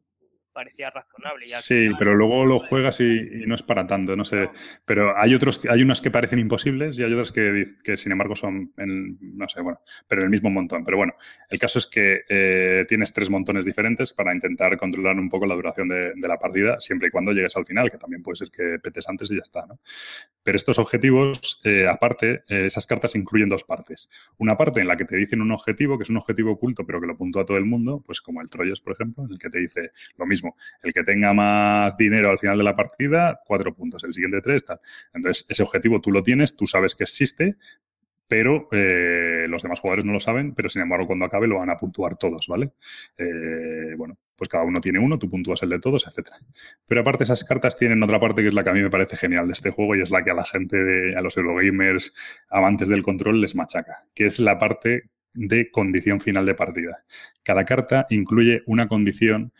[0.58, 1.46] parecía razonable.
[1.46, 4.50] sí, pero luego lo juegas y, no es para tanto, no sé.
[4.84, 8.34] Pero hay otros, hay unas que parecen imposibles y hay otras que, que sin embargo
[8.34, 10.84] son, en, no sé, bueno, pero en el mismo montón.
[10.84, 11.14] Pero bueno,
[11.48, 15.54] el caso es que eh, tienes tres montones diferentes para intentar controlar un poco la
[15.54, 18.80] duración de, la partida, siempre y cuando llegues al final, que también puede ser que
[18.82, 19.78] petes antes y ya está, ¿no?
[20.42, 24.10] Pero estos objetivos, eh, aparte, eh, esas cartas incluyen dos partes.
[24.38, 27.00] Una parte en la que te dicen un objetivo, que es un objetivo oculto, pero
[27.00, 29.50] que lo puntúa todo el mundo, pues como el Troyes, por ejemplo, en el que
[29.50, 30.47] te dice lo mismo
[30.82, 34.04] el que tenga más dinero al final de la partida, cuatro puntos.
[34.04, 34.80] El siguiente tres, tal.
[35.12, 37.56] Entonces, ese objetivo tú lo tienes, tú sabes que existe,
[38.28, 41.70] pero eh, los demás jugadores no lo saben, pero sin embargo cuando acabe lo van
[41.70, 42.72] a puntuar todos, ¿vale?
[43.16, 46.36] Eh, bueno, pues cada uno tiene uno, tú puntúas el de todos, etcétera.
[46.86, 49.16] Pero aparte esas cartas tienen otra parte que es la que a mí me parece
[49.16, 52.12] genial de este juego y es la que a la gente, de, a los Eurogamers
[52.50, 57.04] amantes del control les machaca, que es la parte de condición final de partida.
[57.42, 59.52] Cada carta incluye una condición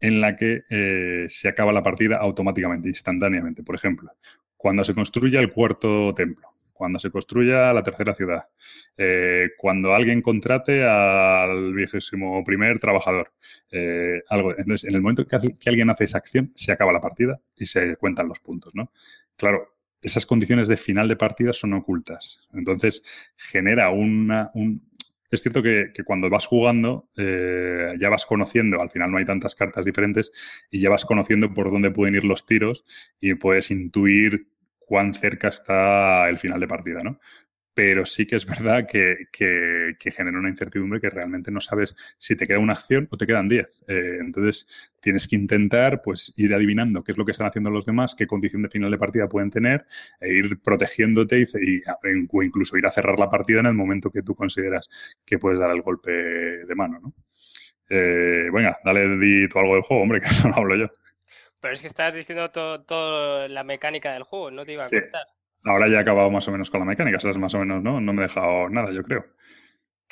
[0.00, 3.62] en la que eh, se acaba la partida automáticamente, instantáneamente.
[3.62, 4.10] Por ejemplo,
[4.56, 8.48] cuando se construya el cuarto templo, cuando se construya la tercera ciudad,
[8.96, 13.32] eh, cuando alguien contrate al vigésimo primer trabajador,
[13.70, 14.50] eh, algo.
[14.50, 17.66] Entonces, en el momento que, que, alguien hace esa acción, se acaba la partida y
[17.66, 18.90] se cuentan los puntos, ¿no?
[19.36, 19.74] Claro,
[20.04, 22.46] esas condiciones de final de partida son ocultas.
[22.52, 23.02] Entonces,
[23.34, 24.90] genera una, un,
[25.34, 29.54] es cierto que, cuando vas jugando eh, ya vas conociendo, al final no hay tantas
[29.54, 30.32] cartas diferentes,
[30.70, 32.84] y ya vas conociendo por dónde pueden ir los tiros
[33.20, 37.18] y puedes intuir cuán cerca está el final de partida, ¿no?
[37.74, 39.26] Pero sí que es verdad que,
[39.98, 43.48] genera una incertidumbre que realmente no sabes si te queda una acción o te quedan
[43.48, 43.84] 10.
[43.88, 47.84] Eh, entonces, tienes que intentar pues ir adivinando qué es lo que están haciendo los
[47.84, 49.86] demás, qué condición de final de partida pueden tener,
[50.20, 51.82] e ir protegiéndote y,
[52.30, 54.88] o incluso ir a cerrar la partida en el momento que tú consideras
[55.24, 57.14] que puedes dar el golpe de mano, ¿no?
[57.90, 60.86] Eh, venga, dale di tú algo del juego, hombre, que eso no hablo yo.
[61.60, 65.26] Pero es que estás diciendo toda la mecánica del juego, no te iba a contar.
[65.64, 67.38] Ahora ya he acabado más o menos con la mecánica, ¿sabes?
[67.38, 68.00] Más o menos, ¿no?
[68.00, 69.24] No me he dejado nada, yo creo.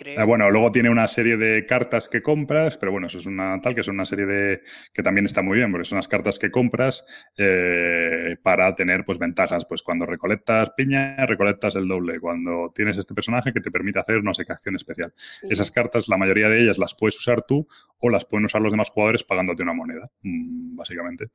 [0.04, 3.60] Eh, bueno, luego tiene una serie de cartas que compras, pero bueno, eso es una
[3.60, 6.38] tal que es una serie de que también está muy bien, porque son unas cartas
[6.38, 7.04] que compras
[7.36, 9.64] eh, para tener pues ventajas.
[9.66, 12.18] Pues cuando recolectas piña, recolectas el doble.
[12.20, 15.12] Cuando tienes este personaje que te permite hacer no sé qué acción especial.
[15.48, 18.72] Esas cartas, la mayoría de ellas las puedes usar tú o las pueden usar los
[18.72, 21.28] demás jugadores pagándote una moneda, mm, básicamente.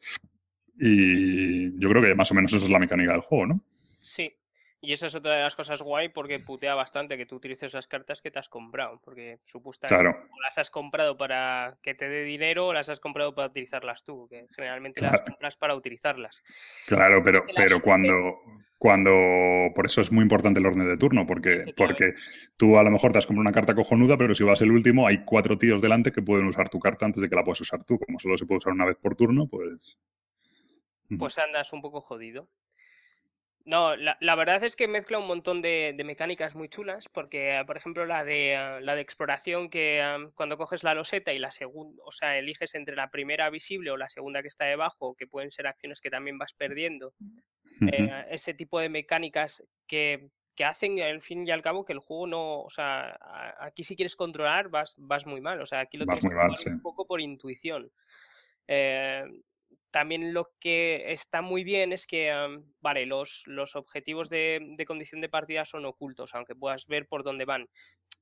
[0.80, 3.63] Y yo creo que más o menos eso es la mecánica del juego, ¿no?
[4.08, 4.34] Sí,
[4.80, 7.88] y eso es otra de las cosas guay porque putea bastante que tú utilices las
[7.88, 12.68] cartas que te has comprado, porque supuestamente las has comprado para que te dé dinero
[12.68, 16.41] o las has comprado para utilizarlas tú, que generalmente las compras para utilizarlas.
[16.86, 18.39] Claro, pero, pero cuando,
[18.78, 19.12] cuando,
[19.76, 22.14] por eso es muy importante el orden de turno, porque, porque
[22.55, 25.08] tú a lo mejor te has comprado una carta cojonuda, pero si vas el último,
[25.08, 27.84] hay cuatro tíos delante que pueden usar tu carta antes de que la puedas usar
[27.84, 27.99] tú.
[27.99, 29.97] Como solo se puede usar una vez por turno, pues...
[31.18, 32.47] Pues andas un poco jodido.
[33.68, 37.61] No, la, la, verdad es que mezcla un montón de, de mecánicas muy chulas, porque,
[37.68, 40.01] por ejemplo, la de, la de exploración, que
[40.36, 43.97] cuando coges la loseta y la segunda, o sea, eliges entre la primera visible o
[43.97, 47.11] la segunda que está debajo, que pueden ser acciones que también vas perdiendo,
[47.91, 51.99] eh, ese tipo de mecánicas que, que hacen, al fin y al cabo, que el
[51.99, 53.20] juego no, o sea,
[53.59, 56.55] aquí si quieres controlar vas, vas muy mal, o sea, aquí lo tienes que mal,
[56.68, 57.91] un poco por intuición.
[58.65, 59.26] Eh,
[59.91, 62.31] también lo que está muy bien es que,
[62.81, 67.23] vale, los, los objetivos de, de, condición de partida son ocultos, aunque puedas ver por
[67.23, 67.69] dónde van.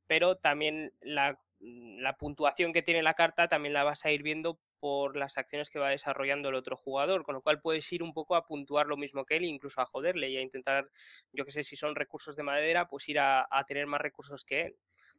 [0.07, 4.59] Pero también la, la, puntuación que tiene la carta también la vas a ir viendo
[4.85, 8.13] por las acciones que va desarrollando el otro jugador, con lo cual puedes ir un
[8.13, 10.87] poco a puntuar lo mismo que él, incluso a joderle y a intentar,
[11.33, 14.45] yo que sé, si son recursos de madera, pues ir a, a tener más recursos
[14.45, 14.75] que él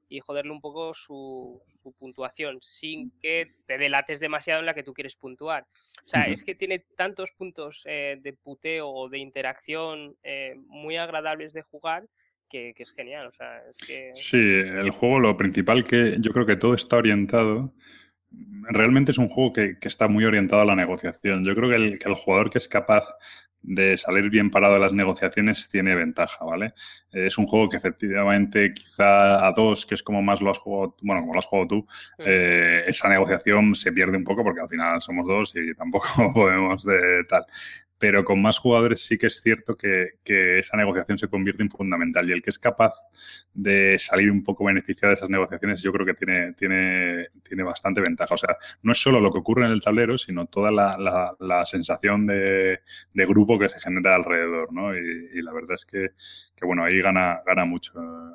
[0.08, 4.84] y joderle un poco su, su, puntuación sin que te delates demasiado en la que
[4.84, 5.66] tú quieres puntuar.
[6.04, 6.32] O sea, uh -huh.
[6.34, 11.62] es que tiene tantos puntos eh, de puteo o de interacción eh, muy agradables de
[11.62, 12.06] jugar
[12.48, 13.26] que, que, es genial.
[13.26, 14.12] O sea, es que...
[14.14, 17.74] Sí, el juego lo principal que yo creo que todo está orientado
[18.68, 21.44] realmente es un juego que, que, está muy orientado a la negociación.
[21.44, 23.04] Yo creo que el, que el, jugador que es capaz
[23.62, 26.72] de salir bien parado de las negociaciones tiene ventaja, ¿vale?
[27.10, 30.96] Es un juego que efectivamente quizá a dos, que es como más lo has jugado,
[31.02, 32.24] bueno, como lo has jugado tú, sí.
[32.26, 36.84] eh, esa negociación se pierde un poco porque al final somos dos y tampoco podemos
[36.84, 37.44] de tal
[37.98, 41.70] pero con más jugadores sí que es cierto que, que, esa negociación se convierte en
[41.70, 42.94] fundamental y el que es capaz
[43.54, 48.02] de salir un poco beneficiado de esas negociaciones yo creo que tiene, tiene, tiene bastante
[48.06, 48.34] ventaja.
[48.34, 51.34] O sea, no es solo lo que ocurre en el tablero, sino toda la, la,
[51.40, 52.80] la sensación de,
[53.14, 54.94] de, grupo que se genera alrededor, ¿no?
[54.94, 56.08] Y, y la verdad es que,
[56.54, 57.92] que, bueno, ahí gana, gana mucho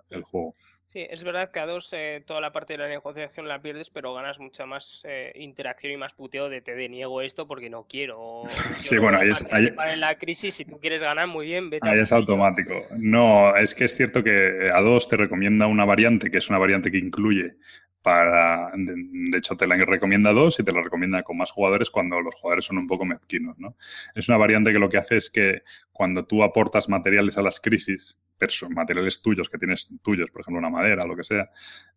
[0.09, 0.55] el juego.
[0.92, 3.89] Sí, es verdad que a dos eh, toda la parte de la negociación la pierdes,
[3.89, 7.86] pero ganas mucha más eh, interacción y más puteo de te deniego esto porque no
[7.88, 8.44] quiero.
[8.78, 9.46] sí, bueno, ahí es.
[9.54, 12.74] Ahí, en la crisis, si tú quieres ganar, muy bien, vete Ahí es automático.
[12.98, 16.60] No, es que es cierto que a dos te recomienda una variante, que es una
[16.60, 17.56] variante que incluye
[18.02, 22.20] para, de, hecho te la recomienda dos y te la recomienda con más jugadores cuando
[22.22, 23.76] los jugadores son un poco mezquinos, ¿no?
[24.16, 27.60] Es una variante que lo que hace es que cuando tú aportas materiales a las
[27.60, 28.20] crisis,
[28.70, 31.49] materiales tuyos que tienes tuyos, por ejemplo una madera lo que sea,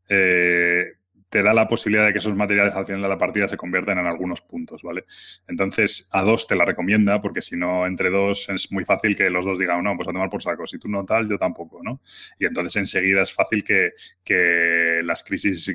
[0.08, 0.84] eh,
[1.28, 3.98] te da la posibilidad de que esos materiales al final de la partida se conviertan
[3.98, 5.04] en algunos puntos, ¿vale?
[5.48, 9.28] Entonces, a dos te la recomienda, porque si no, entre dos es muy fácil que
[9.30, 11.80] los dos digan, no, pues a tomar por saco, si tú no tal, yo tampoco,
[11.82, 12.00] ¿no?
[12.38, 15.74] Y entonces enseguida es fácil que, que las crisis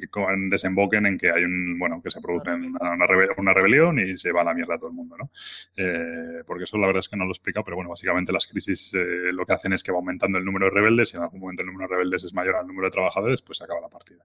[0.49, 4.17] desemboquen en que hay un, bueno, que se produce una, una, rebe una rebelión y
[4.17, 5.31] se va a la mierda todo el mundo, ¿no?
[5.75, 8.47] Eh, porque eso la verdad es que no lo he explicado, pero bueno, básicamente las
[8.47, 11.23] crisis eh, lo que hacen es que va aumentando el número de rebeldes y en
[11.23, 13.81] algún momento el número de rebeldes es mayor al número de trabajadores, pues se acaba
[13.81, 14.23] la partida.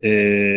[0.00, 0.55] Eh,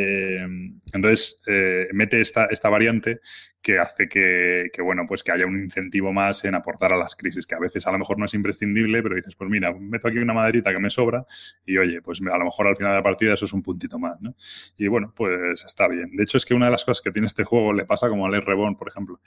[0.94, 3.20] entonces, eh, mete esta, esta variante
[3.62, 7.46] que hace que, bueno, pues que haya un incentivo más en aportar a las crisis,
[7.46, 10.18] que a veces a lo mejor no es imprescindible, pero dices, pues mira, meto aquí
[10.18, 11.26] una maderita que me sobra
[11.66, 14.00] y oye, pues a lo mejor al final de la partida eso es un puntito
[14.00, 14.34] más, ¿no?
[14.78, 16.16] Y bueno, pues está bien.
[16.16, 18.26] De hecho, es que una de las cosas que tiene este juego, le pasa como
[18.26, 19.20] al R-Reborn, por ejemplo,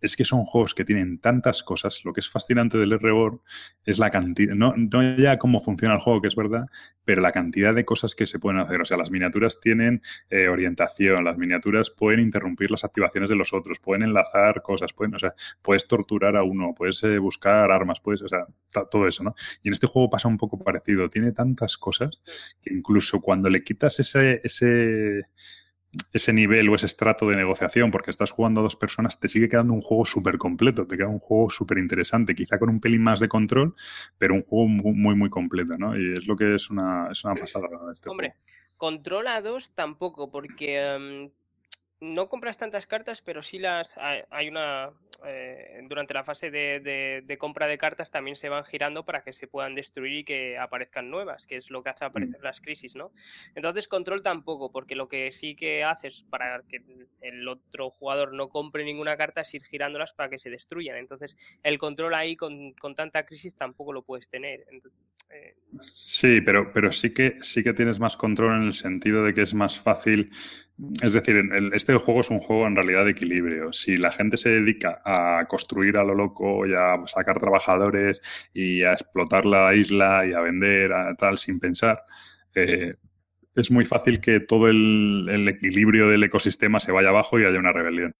[0.00, 2.04] es que son juegos que tienen tantas cosas.
[2.04, 3.40] Lo que es fascinante del R-Reborn
[3.84, 6.66] es la cantidad, no, no ya cómo funciona el juego, que es verdad,
[7.04, 8.80] pero la cantidad de cosas que se pueden hacer.
[8.80, 13.52] O sea, las miniaturas tienen eh, orientación, las miniaturas pueden interrumpir las activaciones de los
[13.52, 15.32] otros, pueden enlazar cosas, pueden, o sea,
[15.62, 18.44] puedes torturar a uno, puedes eh, buscar armas, puedes, o sea,
[18.90, 19.34] todo eso, ¿no?
[19.62, 22.20] Y en este juego pasa un poco parecido, tiene tantas cosas
[22.60, 25.22] que incluso cuando le quitas ese, ese,
[26.12, 29.48] ese nivel o ese estrato de negociación porque estás jugando a dos personas, te sigue
[29.48, 33.02] quedando un juego súper completo, te queda un juego súper interesante, quizá con un pelín
[33.02, 33.74] más de control,
[34.18, 35.96] pero un juego muy, muy, muy completo, ¿no?
[35.98, 38.42] Y es lo que es una, es una pasada este Hombre, juego.
[38.76, 41.30] control a dos tampoco, porque um,
[42.00, 44.90] no compras tantas cartas, pero sí las hay una
[45.26, 49.24] eh, durante la fase de, de, de, compra de cartas también se van girando para
[49.24, 52.60] que se puedan destruir y que aparezcan nuevas, que es lo que hace aparecer las
[52.60, 53.10] crisis, ¿no?
[53.56, 56.82] Entonces control tampoco, porque lo que sí que haces para que
[57.20, 60.96] el otro jugador no compre ninguna carta es ir girándolas para que se destruyan.
[60.96, 64.64] Entonces el control ahí con, con tanta crisis tampoco lo puedes tener.
[64.70, 65.56] Entonces, eh...
[65.80, 69.42] Sí, pero, pero sí que sí que tienes más control en el sentido de que
[69.42, 70.30] es más fácil
[71.02, 73.72] es decir, el, este juego es un juego en realidad de equilibrio.
[73.72, 78.20] Si la gente se dedica a construir a lo loco y a sacar trabajadores
[78.54, 82.02] y a explotar la isla y a vender a tal sin pensar,
[82.54, 82.94] eh,
[83.56, 87.58] es muy fácil que todo el, el, equilibrio del ecosistema se vaya abajo y haya
[87.58, 88.14] una rebelión.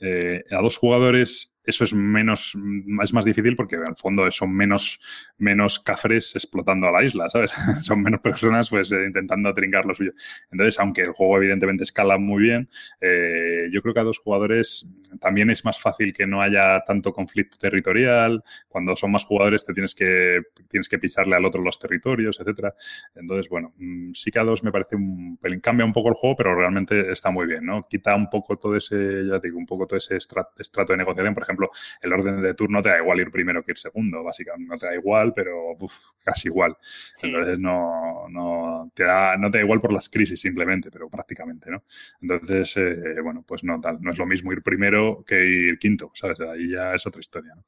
[0.00, 2.56] Eh, a dos jugadores eso es menos,
[3.02, 4.98] es más difícil porque el fondo son menos,
[5.38, 7.52] menos cafres explotando a la isla, ¿sabes?
[7.82, 10.12] son menos personas pues eh, intentando trincar lo suyo.
[10.50, 12.68] Entonces, aunque el juego evidentemente escala muy bien,
[13.00, 14.88] eh, yo creo que a dos jugadores
[15.20, 18.42] también es más fácil que no haya tanto conflicto territorial.
[18.68, 22.74] Cuando son más jugadores te tienes que, tienes que pisarle al otro los territorios, etcétera.
[23.14, 26.14] Entonces, bueno, mm, sí que a dos me parece un pelín, cambia un poco el
[26.14, 27.82] juego, pero realmente está muy bien, ¿no?
[27.88, 31.42] Quita un poco todo ese, ya un poco todo ese estrato, estrato de negociación, por
[31.42, 31.70] ejemplo, ejemplo,
[32.00, 34.70] el orden de turno te da igual ir primero que ir segundo, básicamente.
[34.70, 36.76] No te da igual, pero uf, casi igual.
[36.80, 37.26] Sí.
[37.26, 41.70] Entonces no, no, te da, no te da igual por las crisis simplemente, pero prácticamente,
[41.70, 41.84] ¿no?
[42.20, 44.00] Entonces, eh, bueno, pues no tal.
[44.00, 46.40] No es lo mismo ir primero que ir quinto, ¿sabes?
[46.40, 47.64] Ahí ya es otra historia, ¿no?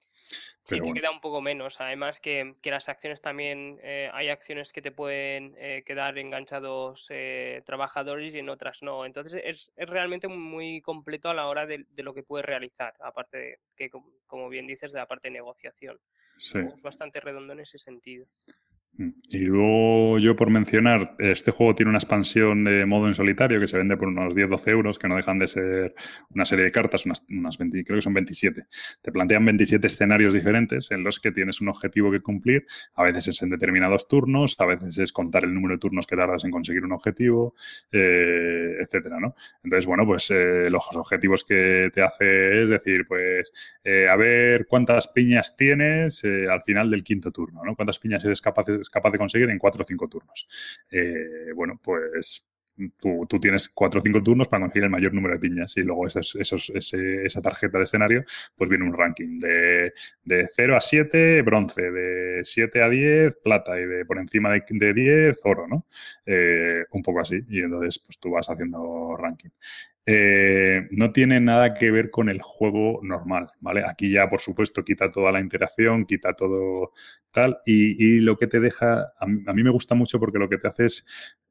[0.64, 1.80] Sí, te queda un poco menos.
[1.80, 7.06] Además que, que las acciones también, eh, hay acciones que te pueden eh, quedar enganchados
[7.10, 9.04] eh, trabajadores y en otras no.
[9.04, 12.94] Entonces es, es realmente muy completo a la hora de, de lo que puedes realizar,
[13.00, 15.98] aparte de que, com- como bien dices, de la parte de negociación.
[16.38, 16.58] Sí.
[16.58, 18.26] Es bastante redondo en ese sentido.
[18.99, 19.09] Mm.
[19.30, 23.68] Y luego yo por mencionar, este juego tiene una expansión de modo en solitario que
[23.68, 25.95] se vende por unos 10-12 euros, que no dejan de ser
[26.30, 28.66] una serie de cartas, unas, unas 20, creo que son 27.
[29.01, 32.66] Te plantean 27 escenarios diferentes en los que tienes un objetivo que cumplir.
[32.95, 36.16] A veces es en determinados turnos, a veces es contar el número de turnos que
[36.16, 37.55] tardas en conseguir un objetivo,
[37.90, 39.34] eh, etcétera, ¿no?
[39.64, 43.53] Entonces, bueno, pues eh, los objetivos que te hace es decir, pues,
[43.84, 47.74] eh, a ver cuántas piñas tienes eh, al final del quinto turno, ¿no?
[47.74, 50.48] Cuántas piñas eres capaz, es capaz de conseguir en cuatro o cinco turnos.
[50.90, 52.46] Eh, bueno, pues
[52.98, 56.06] tú, tienes cuatro o cinco turnos para conseguir el mayor número de piñas y luego
[56.06, 58.24] esos, esos, esa tarjeta de escenario,
[58.56, 59.92] pues viene un ranking de,
[60.24, 64.62] de 0 a 7, bronce, de 7 a 10, plata y de por encima de,
[64.68, 65.86] de 10, oro, ¿no?
[66.26, 67.40] Eh, un poco así.
[67.48, 69.50] Y entonces, pues tú vas haciendo ranking.
[70.05, 73.84] Eh, no tiene nada que ver con el juego normal, ¿vale?
[73.86, 76.92] Aquí ya, por supuesto, quita toda la interacción, quita todo
[77.30, 80.48] tal, y, lo que te deja, a mí, a mí me gusta mucho porque lo
[80.48, 81.07] que te hace es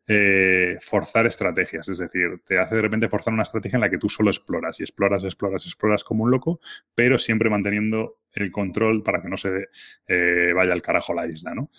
[0.07, 3.97] eh, forzar estrategias, es decir, te hace de repente forzar una estrategia en la que
[3.97, 6.59] tú solo exploras y exploras, exploras, exploras como un loco,
[6.95, 9.69] pero siempre manteniendo el control para que no se
[10.07, 11.69] eh, vaya al carajo la isla, ¿no?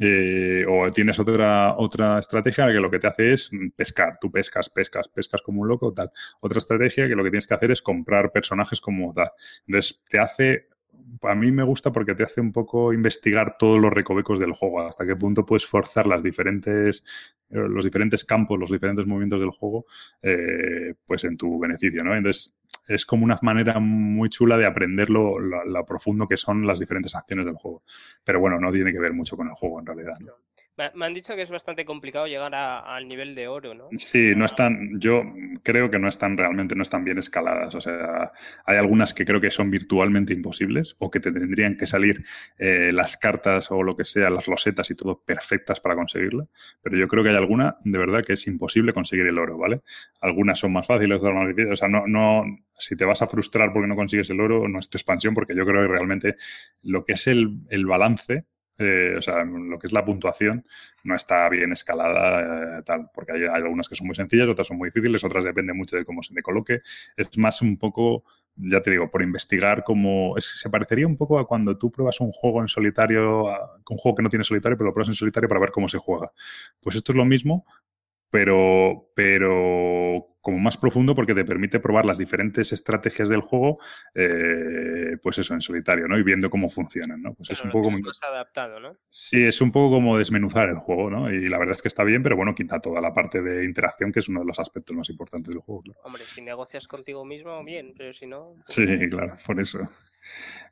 [0.00, 4.18] Eh, o tienes otra, otra estrategia que lo que te hace es pescar.
[4.20, 6.10] Tú pescas, pescas, pescas como un loco, tal.
[6.42, 9.30] Otra estrategia que lo que tienes que hacer es comprar personajes como tal.
[9.66, 10.68] Entonces, te hace.
[11.22, 14.80] A mí me gusta porque te hace un poco investigar todos los recovecos del juego,
[14.80, 17.04] hasta qué punto puedes forzar las diferentes,
[17.50, 19.86] eh, los diferentes campos, los diferentes movimientos del juego,
[20.22, 22.14] eh, pues en tu beneficio, ¿no?
[22.14, 22.56] Entonces,
[22.88, 26.78] es como una manera muy chula de aprender lo, lo- lo profundo que son las
[26.80, 27.82] diferentes acciones del juego.
[28.24, 30.14] Pero bueno, no tiene que ver mucho con el juego en realidad.
[30.20, 30.32] ¿no?
[30.94, 33.88] Me, han dicho que es bastante complicado llegar a- al nivel de oro, ¿no?
[33.96, 35.22] Sí, no están, yo
[35.62, 37.74] creo que no están realmente, no están bien escaladas.
[37.74, 38.30] O sea,
[38.66, 42.24] hay algunas que creo que son virtualmente imposibles o que te tendrían que salir
[42.58, 46.44] eh, las cartas o lo que sea, las losetas y todo perfectas para conseguirla.
[46.82, 49.80] Pero yo creo que hay alguna, de verdad, que es imposible conseguir el oro, ¿vale?
[50.20, 51.72] Algunas son más fáciles, otras más difíciles.
[51.72, 54.78] O sea, no, no, si te vas a frustrar porque no consigues el oro, no
[54.78, 56.36] es tu expansión, porque yo creo que realmente
[56.82, 58.46] lo que es el, el balance,
[58.78, 60.64] eh, o sea, lo que es la puntuación,
[61.04, 64.76] no está bien escalada, eh, tal, porque hay, algunas que son muy sencillas, otras son
[64.76, 66.80] muy difíciles, otras depende mucho de cómo se te coloque.
[67.16, 70.34] Es más un poco, ya te digo, por investigar cómo.
[70.38, 74.16] Se parecería un poco a cuando tú pruebas un juego en solitario, a- un juego
[74.16, 76.30] que no tiene solitario, pero lo pruebas en solitario para ver cómo se juega.
[76.80, 77.64] Pues esto es lo mismo,
[78.36, 83.78] pero, pero como más profundo porque te permite probar las diferentes estrategias del juego,
[84.14, 86.18] eh, pues eso, en solitario, ¿no?
[86.18, 87.32] Y viendo cómo funcionan, ¿no?
[87.32, 88.06] Pues es Claro, un poco como...
[88.06, 88.98] más adaptado, ¿no?
[89.08, 91.32] Sí, es un poco como desmenuzar el juego, ¿no?
[91.32, 94.12] Y la verdad es que está bien, pero bueno, quita toda la parte de interacción,
[94.12, 95.80] que es uno de los aspectos más importantes del juego.
[95.80, 96.00] claro.
[96.04, 98.52] Hombre, si negocias contigo mismo, bien, pero si no...
[98.66, 99.88] pues Sí, claro, por eso.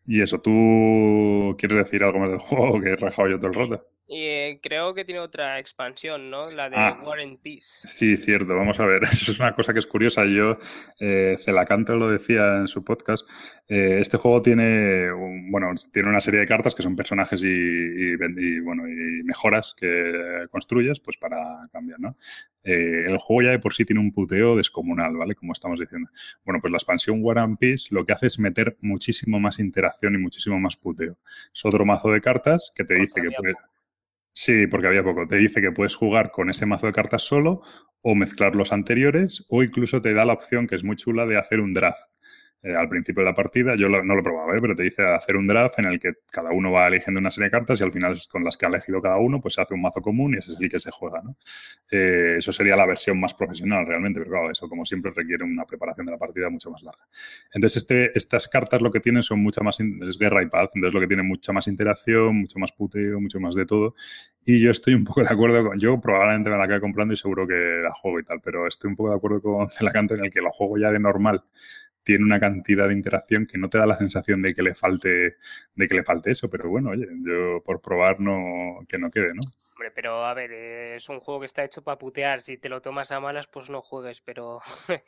[0.07, 3.55] Y eso, ¿tú quieres decir algo más del juego que he rajado yo todo el
[3.55, 3.94] rato?
[4.15, 6.49] Y eh, creo que tiene otra expansión, ¿no?
[6.53, 7.01] La de Ah.
[7.05, 7.89] War and Peace.
[7.89, 8.55] Sí, cierto.
[8.55, 9.03] Vamos a ver.
[9.13, 10.25] Eso es una cosa que es curiosa.
[10.25, 10.59] Yo,
[11.01, 13.29] eh, Celacanto lo decía en su podcast.
[13.67, 17.49] eh, este juego tiene, un- bueno, tiene una serie de cartas que son personajes y,
[17.49, 21.39] y ven- y, bueno, y mejoras que construyes, pues para
[21.73, 22.17] cambiar, ¿no?
[22.63, 25.35] Eh, el juego ya de por sí tiene un puteo descomunal, ¿vale?
[25.35, 26.11] Como estamos diciendo.
[26.45, 30.15] Bueno, pues la expansión War and Peace lo que hace es meter muchísimo más interacción
[30.15, 31.17] y muchísimo más puteo.
[31.53, 33.55] Es otro mazo de cartas que te dice que había puede...
[33.55, 33.67] poco.
[34.37, 35.27] Sí, porque había poco.
[35.29, 37.63] Te dice que puedes jugar con ese mazo de cartas solo
[38.03, 41.39] o mezclar los anteriores o incluso te da la opción, que es muy chula, de
[41.39, 42.11] hacer un draft.
[42.65, 44.59] Eh, al principio de la partida, yo no lo he probado, ¿eh?
[44.59, 47.49] pero te dice hacer un draft en el que cada uno va eligiendo una serie
[47.49, 49.75] de cartas y al final con las que ha elegido cada uno, pues se hace
[49.75, 51.23] un mazo común y ese es el que se juega.
[51.91, 55.67] Eh, eso sería la versión más profesional realmente, pero claro, eso como siempre requiere una
[55.67, 57.05] preparación de la partida mucho más larga.
[57.53, 60.95] Entonces, este, estas cartas lo que tienen son mucha más, es guerra y paz, entonces
[60.95, 63.95] lo que tiene mucha más interacción, mucho más puteo, mucho más de todo.
[64.43, 67.19] Y yo estoy un poco de acuerdo con, yo probablemente me la acabe comprando y
[67.19, 70.25] seguro que la juego y tal, pero estoy un poco de acuerdo con Celacante en
[70.25, 71.45] el que lo juego ya de normal
[72.05, 75.37] tiene una cantidad de interacción que no te da la sensación de que le falte,
[75.75, 79.35] de que le falte eso, pero bueno, oye, yo por probar no, que no quede,
[79.35, 79.43] ¿no?
[79.73, 82.41] Hombre, pero a ver, es un juego que está hecho para putear.
[82.41, 84.61] Si te lo tomas a malas, pues no juegues, pero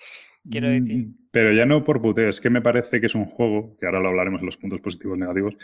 [0.50, 3.26] quiero decir, Mm, Pero ya no por puteo, es que me parece que es un
[3.26, 5.56] juego, que ahora lo hablaremos en los puntos positivos y negativos,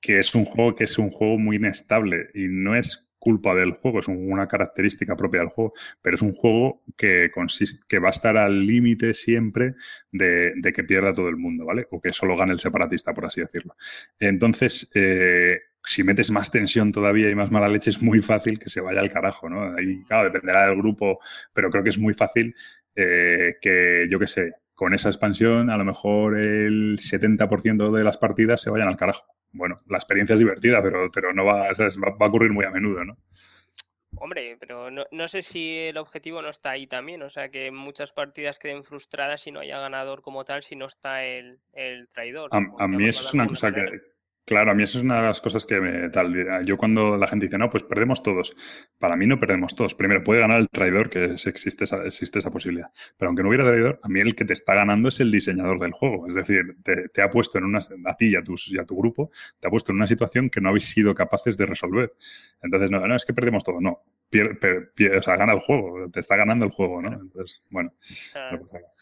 [0.00, 3.72] que es un juego que es un juego muy inestable y no es culpa del
[3.72, 7.98] juego, es un- una característica propia del juego, pero es un juego que consiste, que
[7.98, 9.74] va a estar al límite siempre
[10.12, 11.86] de, de que pierda todo el mundo, ¿vale?
[11.90, 13.76] O que solo gane el separatista, por así decirlo.
[14.18, 18.68] Entonces, eh, si metes más tensión todavía y más mala leche, es muy fácil que
[18.70, 19.74] se vaya al carajo, ¿no?
[19.76, 21.18] Ahí, claro, dependerá del grupo,
[21.52, 22.54] pero creo que es muy fácil
[22.94, 28.16] eh, que, yo qué sé, con esa expansión, a lo mejor el 70% de las
[28.16, 29.26] partidas se vayan al carajo.
[29.50, 31.98] Bueno, la experiencia es divertida, pero, pero no va, ¿sabes?
[31.98, 33.16] va, va a ocurrir muy a menudo, ¿no?
[34.18, 37.72] Hombre, pero no, no sé si el objetivo no está ahí también, o sea, que
[37.72, 42.06] muchas partidas queden frustradas y no haya ganador como tal si no está el, el
[42.06, 42.50] traidor.
[42.52, 43.84] A, mí eso es una cosa que.
[44.48, 46.64] Claro, a mí eso es una de las cosas que me tal.
[46.64, 48.56] Yo cuando la gente dice, no, pues perdemos todos.
[48.98, 49.94] Para mí no perdemos todos.
[49.94, 52.90] Primero, puede ganar el traidor, que es- existe esa, existe esa posibilidad.
[53.16, 55.78] Pero aunque no hubiera traidor, a mí el que te está ganando es el diseñador
[55.78, 56.26] del juego.
[56.26, 58.84] Es decir, te, te ha puesto en una, a ti y a, tus, y a
[58.84, 59.30] tu grupo,
[59.60, 62.14] te ha puesto en una situación que no habéis sido capaces de resolver.
[62.62, 64.02] Entonces, no, no es que perdemos todo, no.
[64.30, 67.12] Pier- per- pier- o sea, gana el juego, te está ganando el juego, ¿no?
[67.12, 68.92] Entonces, bueno, O sea, no pasa nada.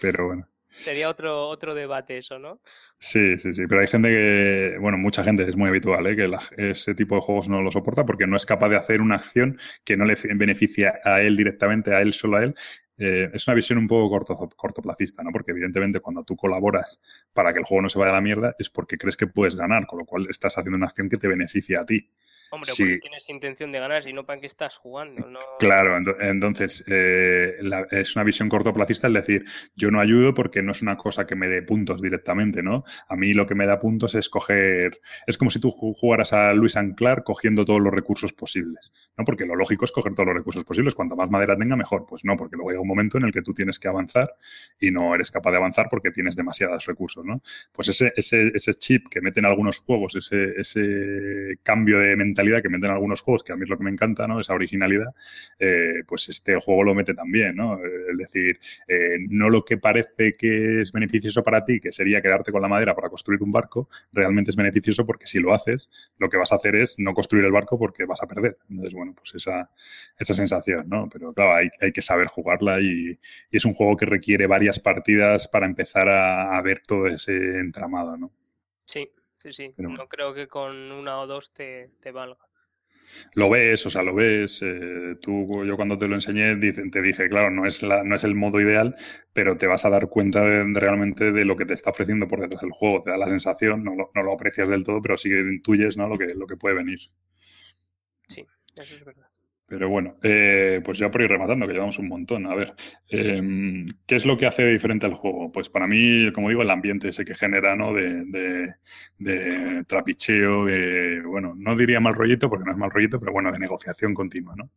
[0.00, 0.46] Pero bueno.
[0.70, 2.60] Sería otro, otro debate eso, ¿no?
[2.98, 6.16] Sí, sí, sí, pero hay gente que, bueno, mucha gente es muy habitual, ¿eh?
[6.16, 9.16] que ese tipo de juegos no lo soporta porque no es capaz de hacer una
[9.16, 12.54] acción que no le beneficia a él directamente, a él solo a él.
[13.02, 15.30] Eh, es una visión un poco corto, cortoplacista, ¿no?
[15.32, 17.00] Porque evidentemente cuando tú colaboras
[17.32, 19.56] para que el juego no se vaya a la mierda es porque crees que puedes
[19.56, 22.10] ganar, con lo cual estás haciendo una acción que te beneficia a ti.
[22.50, 22.82] Hombre, Sí.
[22.84, 25.26] porque tienes intención de ganar, si no, ¿para qué estás jugando?
[25.28, 25.38] No...
[25.58, 29.44] Claro, ento- entonces eh, la- es una visión cortoplacista el decir,
[29.76, 32.84] yo no ayudo porque no es una cosa que me dé puntos directamente, ¿no?
[33.08, 36.32] A mí lo que me da puntos es coger, es como si tú ju- jugaras
[36.32, 39.24] a Luis Anclar cogiendo todos los recursos posibles, ¿no?
[39.24, 42.24] Porque lo lógico es coger todos los recursos posibles, cuanto más madera tenga mejor, pues
[42.24, 44.34] no, porque luego llega un momento en el que tú tienes que avanzar
[44.80, 47.42] y no eres capaz de avanzar porque tienes demasiados recursos, ¿no?
[47.72, 52.68] Pues ese, ese, ese chip que meten algunos juegos, ese, ese cambio de mentalidad que
[52.68, 54.40] meten algunos juegos, que a mí es lo que me encanta, ¿no?
[54.40, 55.14] Esa originalidad,
[55.58, 57.78] eh, pues este juego lo mete también, ¿no?
[57.84, 62.52] Es decir, eh, no lo que parece que es beneficioso para ti, que sería quedarte
[62.52, 66.28] con la madera para construir un barco, realmente es beneficioso porque si lo haces, lo
[66.28, 68.58] que vas a hacer es no construir el barco porque vas a perder.
[68.68, 69.70] Entonces, bueno, pues esa,
[70.18, 71.08] esa sensación, ¿no?
[71.12, 73.18] Pero claro, hay, hay que saber jugarla y,
[73.50, 77.58] y es un juego que requiere varias partidas para empezar a, a ver todo ese
[77.58, 78.39] entramado, ¿no?
[79.42, 79.74] Sí, sí.
[79.76, 82.38] Pero No creo que con una o dos te, te valga.
[83.34, 84.60] Lo ves, o sea, lo ves.
[84.62, 88.24] eh, tú, yo cuando te lo enseñé, te dije, claro, no es, la, no es
[88.24, 88.96] el modo ideal,
[89.32, 92.28] pero te vas a dar cuenta de, de realmente de lo que te está ofreciendo
[92.28, 93.00] por detrás del juego.
[93.02, 95.96] Te da la sensación, no lo, no lo aprecias del todo, pero sí que intuyes
[95.96, 96.08] ¿no?
[96.08, 96.98] lo, que, lo que puede venir.
[98.28, 99.29] Sí, eso es verdad.
[99.70, 102.44] Pero bueno, eh, pues ya por ir rematando, que llevamos un montón.
[102.46, 102.74] A ver,
[103.08, 105.52] eh, ¿qué es lo que hace diferente al juego?
[105.52, 107.94] Pues para mí, como digo, el ambiente ese que genera, ¿no?
[107.94, 108.74] De, de,
[109.18, 113.52] de trapicheo, de, bueno, no diría mal rollito, porque no es mal rollito, pero bueno,
[113.52, 114.68] de negociación continua, ¿no?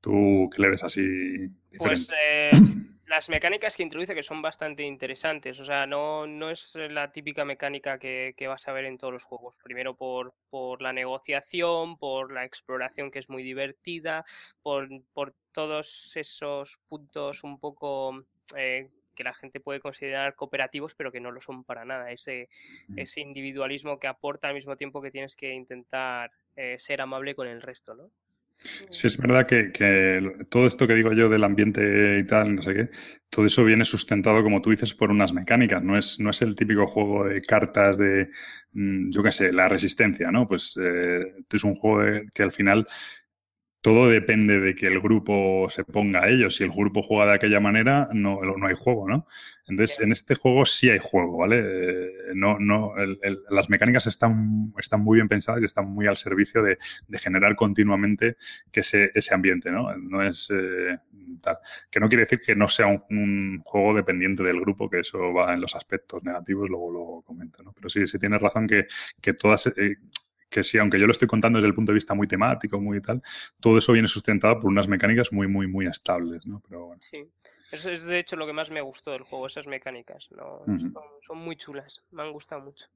[0.00, 1.78] ¿Tú qué le ves así diferente?
[1.78, 2.50] Pues eh,
[3.12, 7.44] las mecánicas que introduce que son bastante interesantes, o sea, no, no es la típica
[7.44, 9.58] mecánica que, que vas a ver en todos los juegos.
[9.62, 14.24] Primero por, por la negociación, por la exploración que es muy divertida,
[14.62, 18.24] por, por todos esos puntos un poco
[18.56, 22.10] eh, que la gente puede considerar cooperativos, pero que no lo son para nada.
[22.12, 22.48] Ese,
[22.96, 27.46] ese individualismo que aporta al mismo tiempo que tienes que intentar eh, ser amable con
[27.46, 28.10] el resto, ¿no?
[28.90, 32.62] Sí, es verdad que, que todo esto que digo yo del ambiente y tal, no
[32.62, 32.90] sé qué,
[33.28, 35.82] todo eso viene sustentado, como tú dices, por unas mecánicas.
[35.82, 38.28] No es, no es el típico juego de cartas de,
[38.72, 40.46] mm, yo qué sé, la resistencia, ¿no?
[40.46, 42.86] Pues eh, es un juego que al final
[43.82, 46.50] todo depende de que el grupo se ponga a ello.
[46.50, 49.26] Si el grupo juega de aquella manera, no, no hay juego, ¿no?
[49.66, 51.58] Entonces, en este juego sí hay juego, ¿vale?
[51.64, 56.06] Eh, no, no, el- el- las mecánicas están, están muy bien pensadas y están muy
[56.06, 56.78] al servicio de,
[57.08, 58.36] de generar continuamente
[58.70, 59.94] que ese, ese ambiente, ¿no?
[59.96, 60.98] No es eh,
[61.42, 61.58] tal.
[61.90, 65.32] Que no quiere decir que no sea un, un juego dependiente del grupo, que eso
[65.32, 67.72] va en los aspectos negativos, luego lo comento, ¿no?
[67.72, 68.86] Pero sí, sí tienes razón que,
[69.20, 69.66] que todas...
[69.76, 69.96] eh,
[70.52, 73.00] que sí, aunque yo lo estoy contando desde el punto de vista muy temático, muy
[73.00, 73.20] tal,
[73.58, 76.62] todo eso viene sustentado por unas mecánicas muy, muy, muy estables, ¿no?
[76.68, 77.02] Pero bueno.
[77.02, 77.28] Sí,
[77.72, 80.62] eso es de hecho lo que más me gustó del juego, esas mecánicas, ¿no?
[81.22, 82.86] Son muy chulas, me han gustado mucho.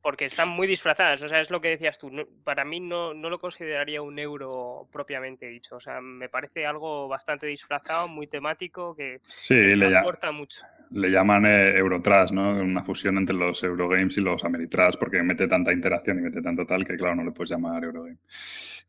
[0.00, 3.12] Porque están muy disfrazadas, o sea, es lo que decías tú, no- para mí no,
[3.14, 8.26] no lo consideraría un euro propiamente dicho, o sea, me parece algo bastante disfrazado, muy
[8.28, 10.62] temático, que Sí, le, aporta mucho.
[10.92, 12.52] le llaman eh, Eurotrash, ¿no?
[12.52, 16.64] Una fusión entre los Eurogames y los Ameritrash, porque mete tanta interacción y mete tanto
[16.64, 18.18] tal que, claro, no le puedes llamar Eurogame.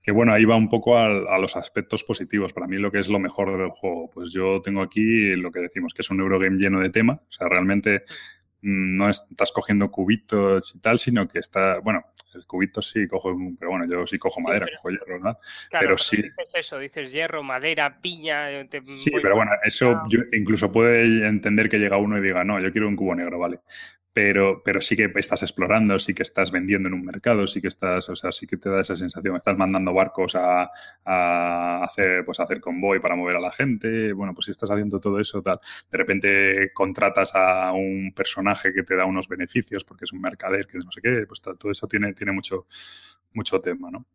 [0.01, 1.09] Que bueno, ahí va un poco a,
[1.39, 2.53] los aspectos positivos.
[2.53, 5.59] Para mí, lo que es lo mejor del juego, pues yo tengo aquí lo que
[5.59, 7.20] decimos, que es un Eurogame lleno de tema.
[7.28, 12.05] O sea, realmente mm, no estás cogiendo cubitos y tal, sino que está, bueno,
[12.36, 15.20] el cubito sí cojo, un- pero bueno, yo sí cojo Sí, madera, pero- cojo hierro,
[15.20, 15.39] ¿no?
[15.70, 18.51] Claro, pero sí- dices eso, dices hierro, madera, piña.
[18.51, 22.43] eh, te Sí, pero bueno, eso yo incluso puede entender que llega uno y diga,
[22.43, 23.60] no, yo quiero un cubo negro, vale.
[24.12, 27.68] Pero, pero sí que estás explorando, sí que estás vendiendo en un mercado, sí que
[27.68, 29.36] estás, o sea, sí que te da esa sensación.
[29.36, 30.70] Estás mandando barcos a,
[31.84, 34.14] hacer, pues a hacer convoy para mover a la gente.
[34.14, 35.60] Bueno, pues si estás haciendo todo eso, tal.
[35.91, 40.66] De repente contratas a un personaje que te da unos beneficios porque es un mercader
[40.66, 42.66] que no sé qué, pues tal, todo eso tiene, tiene mucho,
[43.34, 44.05] mucho tema, ¿no?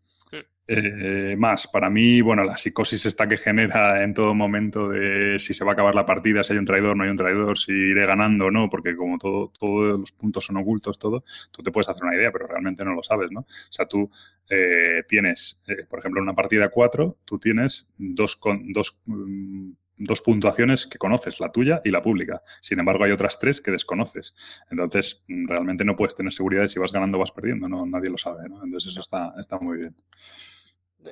[0.66, 5.52] Eh, más, para mí, bueno, la psicosis esta que genera en todo momento de si
[5.52, 7.72] se va a acabar la partida, si hay un traidor, no hay un traidor, si
[7.72, 11.70] iré ganando o no, porque como todo, todos los puntos son ocultos, todo, tú te
[11.70, 13.40] puedes hacer una idea, pero realmente no lo sabes, ¿no?
[13.40, 14.10] O sea, tú
[14.48, 19.72] eh, tienes, eh, por ejemplo, en una partida 4, tú tienes dos, con, dos, mm,
[19.96, 22.42] dos puntuaciones que conoces, la tuya y la pública.
[22.60, 24.34] Sin embargo, hay otras tres que desconoces.
[24.70, 27.86] Entonces, mm, realmente no puedes tener seguridad de si vas ganando o vas perdiendo, no,
[27.86, 28.62] nadie lo sabe, ¿no?
[28.64, 29.96] Entonces, eso está, está muy bien.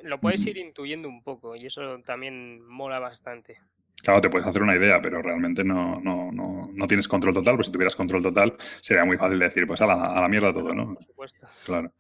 [0.05, 0.49] Lo puedes Mm.
[0.49, 3.59] ir intuyendo un poco y eso también mola bastante.
[4.03, 7.55] Claro, te puedes hacer una idea, pero realmente no, no, no, no tienes control total,
[7.55, 10.53] pues si tuvieras control total sería muy fácil decir, pues a la, a la mierda
[10.53, 10.95] todo, ¿no?
[10.95, 11.47] Por supuesto.
[11.65, 11.93] Claro.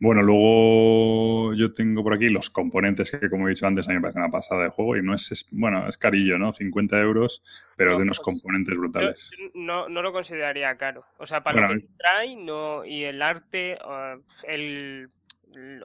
[0.00, 3.96] Bueno, luego yo tengo por aquí los componentes que, como he dicho antes, a mí
[3.96, 6.52] me parece una pasada de juego y no es, es- bueno, es carillo, ¿no?
[6.52, 7.42] 50 euros,
[7.76, 9.30] pero No, de unos pues, componentes brutales.
[9.36, 11.04] yo no, no lo consideraría caro.
[11.18, 14.16] O sea, para Bueno, lo que trae no, y el arte, ah,
[14.46, 15.08] el,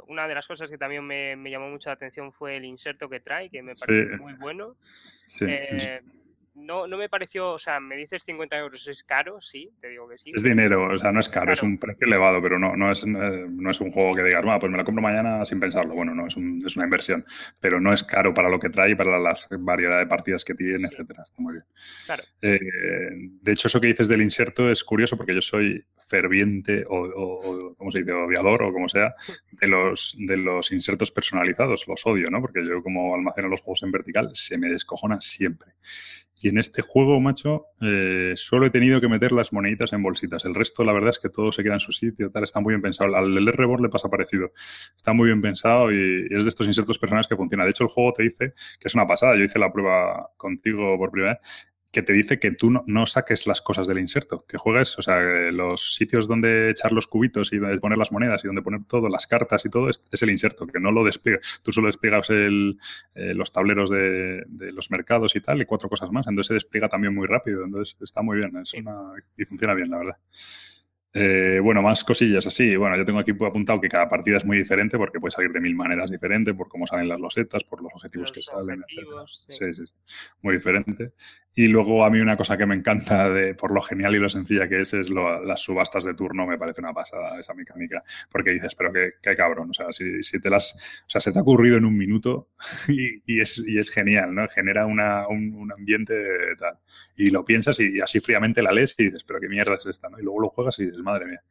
[0.08, 3.10] una de las cosas que también me, me llamó mucho la atención fue el inserto
[3.10, 3.86] que trae, que me Sí.
[3.86, 4.76] pareció muy bueno.
[5.26, 5.46] Sí.
[5.48, 6.02] Eh,
[6.60, 9.42] no, no me pareció, o sea, me dices 50 euros, ¿es caro?
[9.42, 10.32] Sí, te digo que sí.
[10.36, 13.04] Es dinero, o sea, no es caro, es un precio elevado, pero no, no, es,
[13.04, 15.94] eh, no es un juego que digas, "Bueno, pues me lo compro mañana sin pensarlo.
[15.94, 17.26] Bueno, no, es, un- es una inversión,
[17.60, 20.54] pero no es caro para lo que trae y para las variedad de partidas que
[20.56, 20.86] tiene, Sí.
[20.92, 21.24] etcétera.
[21.24, 21.66] Está muy bien.
[22.06, 22.24] Claro.
[22.42, 22.60] Eh,
[23.42, 27.40] de hecho, eso que dices del inserto es curioso porque yo soy ferviente o, o-
[27.70, 28.12] o, ¿cómo se dice?
[28.14, 29.14] Odiador o como sea,
[29.52, 31.88] de los, de los insertos personalizados.
[31.88, 32.42] Los odio, ¿no?
[32.42, 35.74] Porque yo como almaceno los juegos en vertical, se me descojona siempre.
[36.42, 40.46] Y en este juego, macho, eh, solo he tenido que meter las moneditas en bolsitas.
[40.46, 42.74] El resto, la verdad es que todo se queda en su sitio, tal, está muy
[42.74, 43.16] bien pensado.
[43.16, 44.52] Al del R-Board le pasa parecido.
[44.96, 47.64] Está muy bien pensado y, y es de estos insertos personales que funciona.
[47.64, 49.36] De hecho, el juego te dice que es una pasada.
[49.36, 51.40] Yo hice la prueba contigo por primera vez
[51.92, 55.02] que te dice que tú no, no saques las cosas del inserto, que juegues, o
[55.02, 58.62] sea, eh, los sitios donde echar los cubitos y donde poner las monedas y donde
[58.62, 61.62] poner todo, las cartas y todo, es, es el inserto, que no lo despliegas.
[61.64, 62.78] Tú solo despliegas el,
[63.16, 66.28] eh, los tableros de, de los mercados y tal, y cuatro cosas más.
[66.28, 69.90] Entonces se despliega también muy rápido, entonces está muy bien, es una, y funciona bien,
[69.90, 70.18] la verdad.
[71.12, 72.76] Eh, bueno, más cosillas así.
[72.76, 75.60] Bueno, yo tengo aquí apuntado que cada partida es muy diferente porque puede salir de
[75.60, 79.46] mil maneras diferentes, por cómo salen las losetas, por los objetivos Los que salen, sí.
[79.50, 79.94] Sí, sí, sí.
[80.44, 81.14] Muy diferente.
[81.56, 84.30] Y luego a mí una cosa que me encanta de por lo genial y lo
[84.30, 88.02] sencilla que es, es lo- las subastas de turno, me parece una pasada esa mecánica.
[88.32, 89.70] Porque dices, pero qué, qué cabrón.
[89.72, 90.74] O sea, si, si te las.
[91.06, 92.50] O sea, se te ha ocurrido en un minuto
[92.88, 94.48] y, y es, y es genial, ¿no?
[94.48, 96.16] Genera una, un, un ambiente
[96.58, 96.78] tal.
[97.18, 100.10] Y lo piensas y así fríamente la lees y dices, pero qué mierda es esta,
[100.10, 100.20] ¿no?
[100.20, 101.42] Y luego lo juegas y dices, madre mía.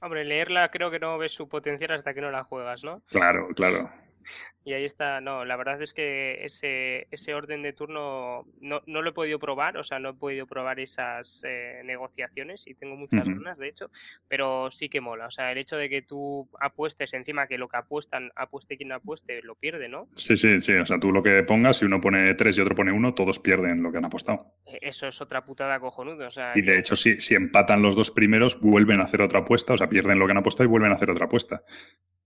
[0.00, 3.02] Hombre, leerla creo que no ves su potencial hasta que no la juegas, ¿no?
[3.08, 3.90] Claro, claro.
[4.64, 9.02] Y ahí está, no, la verdad es que ese, ese orden de turno no, no
[9.02, 12.94] lo he podido probar, o sea, no he podido probar esas eh, negociaciones y tengo
[12.94, 13.90] muchas ganas, de hecho,
[14.28, 17.66] pero sí que mola, o sea, el hecho de que tú apuestes encima que lo
[17.66, 20.08] que apuestan, apueste quien apueste, lo pierde, ¿no?
[20.14, 20.72] Sí, sí, sí.
[20.74, 23.40] O sea, tú lo que pongas, si uno pone tres y otro pone uno, todos
[23.40, 24.54] pierden lo que han apostado.
[24.64, 27.96] E- Eso es otra putada cojonuda, o sea, Y de hecho, si, si empatan los
[27.96, 30.70] dos primeros, vuelven a hacer otra apuesta, o sea, pierden lo que han apostado y
[30.70, 31.62] vuelven a hacer otra apuesta.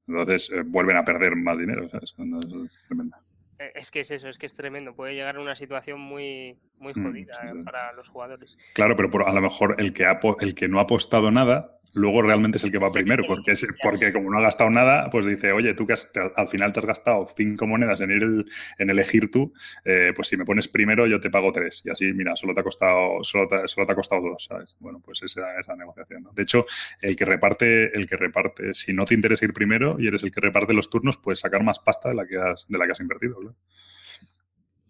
[0.07, 2.14] Entonces, eh, vuelven a perder más dinero, ¿sabes?
[2.18, 3.16] Entonces, es tremendo.
[3.59, 6.57] Eh, es que es eso, es que es tremendo, puede llegar a una situación muy,
[6.78, 7.62] muy Mm, jodida sí, eh, sí.
[7.64, 8.57] para los jugadores.
[8.74, 11.72] Claro, pero por- a lo mejor el que, ha, el que no ha apostado nada,
[11.94, 14.68] luego realmente es el que va Sí, primero, porque, es, porque como no ha gastado
[14.68, 18.02] nada, pues dice, oye, tú que has- te- al final te has gastado cinco monedas
[18.02, 18.44] en, ir el-
[18.78, 19.54] en elegir tú,
[19.84, 21.80] eh, pues si me pones primero yo te pago tres.
[21.86, 24.76] Y así, mira, solo te ha costado, solo te, solo te ha costado dos, ¿sabes?
[24.78, 26.22] Bueno, pues esa, esa negociación.
[26.24, 26.32] ¿no?
[26.32, 26.66] De hecho,
[27.00, 30.30] el que reparte, el que reparte, si no te interesa ir primero y eres el
[30.30, 32.92] que reparte los turnos, puedes sacar más pasta de la que has, de la que
[32.92, 33.45] has invertido.
[33.47, 33.57] ¿No?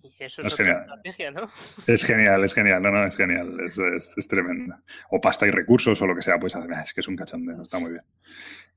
[0.02, 0.82] Y eso es Es otra genial.
[0.82, 1.48] estrategia, ¿no?
[1.86, 4.76] Es genial, es genial, no, no, es genial, es, es, es tremendo.
[5.10, 7.60] O pasta y recursos o lo que sea, pues ah, es que es un cachondeo,
[7.60, 8.04] está muy bien.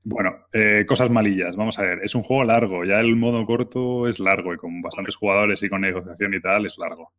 [0.02, 4.08] Bueno, eh, cosas malillas, vamos a ver, es un juego largo, ya el modo corto
[4.08, 7.12] es largo y con bastantes jugadores y con negociación y tal es largo.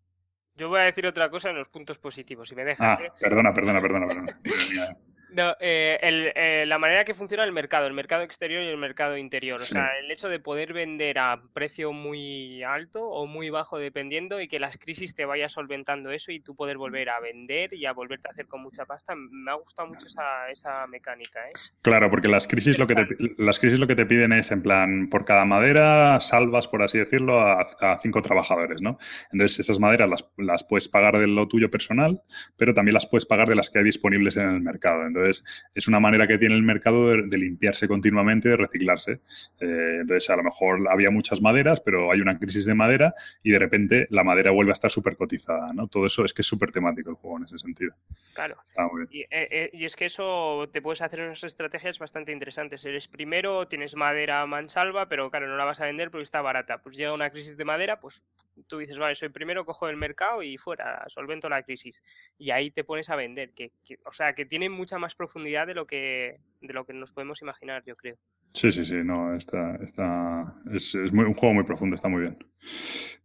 [0.56, 3.10] Yo voy a decir otra cosa en los puntos positivos, si me dejas, Ah, ¿eh?
[3.20, 4.40] perdona, perdona, perdona, perdona.
[5.34, 8.78] No, eh, el- eh, la manera que funciona el mercado, el mercado exterior y el
[8.78, 9.58] mercado interior.
[9.58, 14.42] O sea, el hecho de poder vender a precio muy alto o muy bajo dependiendo
[14.42, 17.86] y que las crisis te vaya solventando eso y tú poder volver a vender y
[17.86, 19.14] a volverte a hacer con mucha pasta.
[19.16, 21.50] Me ha gustado mucho esa, esa mecánica, ¿eh?
[21.82, 24.62] Claro, porque las crisis lo que te, las crisis lo que te piden es en
[24.62, 28.98] plan por cada madera salvas, por así decirlo, a, a cinco trabajadores, ¿no?
[29.32, 32.22] Entonces esas maderas las, las puedes pagar de lo tuyo personal,
[32.58, 35.06] pero también las puedes pagar de las que hay disponibles en el mercado.
[35.06, 39.22] Entonces es una manera que tiene el mercado de, de limpiarse continuamente, de reciclarse.
[39.60, 43.52] Eh, entonces a lo mejor había muchas maderas, pero hay una crisis de madera y
[43.52, 45.88] de repente la madera vuelve a estar súper cotizada, ¿no?
[45.88, 47.94] Todo eso es que es súper temático el juego en ese sentido.
[48.34, 48.56] Claro.
[48.66, 49.10] Está muy bien.
[49.12, 52.84] Y, eh, eh, y es que eso te puedes hacer unas estrategias bastante interesantes.
[52.86, 56.82] Eres primero, tienes madera mansalva, pero claro, no la vas a vender porque está barata.
[56.82, 58.24] Pues llega una crisis de madera, pues
[58.68, 62.04] tú dices, vale, soy primero, cojo el mercado y fuera, solvento la crisis.
[62.38, 63.52] Y ahí te pones a vender.
[63.54, 66.94] Que, que- o sea, que tiene mucha más profundidad de lo que, de lo que
[66.94, 68.18] nos podemos imaginar, yo creo.
[68.54, 72.22] Sí, sí, sí, no, está, está, es, es muy, un juego muy profundo, está muy
[72.22, 72.38] bien.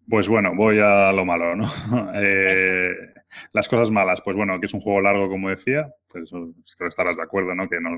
[0.09, 1.65] Pues bueno, voy a lo malo, ¿no?
[2.15, 2.95] Eh,
[3.53, 6.87] las cosas malas, pues bueno, que es un juego largo, como decía, pues creo que
[6.89, 7.69] estarás de acuerdo, ¿no?
[7.69, 7.91] Que no,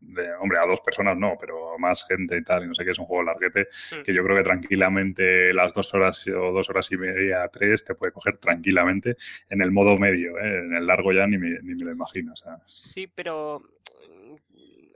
[0.00, 2.90] de- hombre, a dos personas no, pero más gente y tal, y no sé qué,
[2.90, 4.02] es un juego larguete, Mm.
[4.02, 7.94] que yo creo que tranquilamente las dos horas o dos horas y media, tres, te
[7.94, 9.16] puede coger tranquilamente
[9.48, 10.58] en el modo medio, ¿eh?
[10.64, 13.60] En el largo ya ni me, ni me lo imagino, o sea, Sí, pero.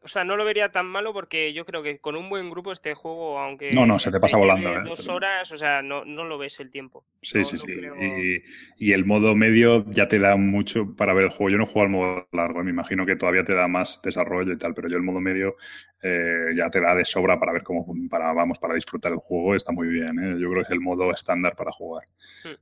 [0.07, 2.71] O sea, no lo vería tan malo porque yo creo que con un buen grupo
[2.71, 3.73] este juego, aunque.
[3.73, 4.83] No, no, se te pasa volando, ¿eh?
[4.85, 7.05] Dos horas, o sea, no, no lo ves el tiempo.
[7.23, 7.73] Sí, No- sí, no sí.
[7.75, 8.43] creo- Y,
[8.79, 11.51] y el modo medio ya te da mucho para ver el juego.
[11.51, 14.59] Yo no juego al modo largo, me imagino que todavía te da más desarrollo y
[14.59, 15.57] tal, pero yo el modo medio
[16.03, 19.57] eh, ya te da de sobra para ver cómo, para, vamos, para disfrutar el juego.
[19.57, 20.37] Está muy bien, ¿eh?
[20.39, 22.07] Yo creo que es el modo estándar para jugar.
[22.45, 22.55] Hmm.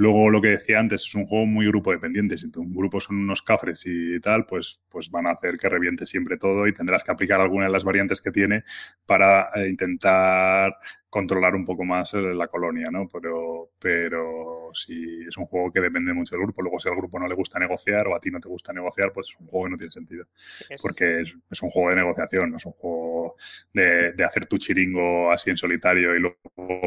[0.00, 2.38] Luego, lo que decía antes, es un juego muy grupo dependiente.
[2.38, 6.06] Si tu grupo son unos cafres y tal, pues, pues van a hacer que reviente
[6.06, 8.64] siempre todo y tendrás que aplicar alguna de las variantes que tiene
[9.04, 10.74] para eh, intentar
[11.10, 13.08] controlar un poco más la colonia, ¿no?
[13.12, 17.18] Pero, pero si es un juego que depende mucho del grupo, luego si al grupo
[17.18, 19.64] no le gusta negociar o a ti no te gusta negociar, pues es un juego
[19.66, 20.24] que no tiene sentido.
[20.68, 23.36] es- Porque es, es un juego de negociación, no es un juego
[23.72, 26.38] de, de hacer tu chiringo así en solitario y luego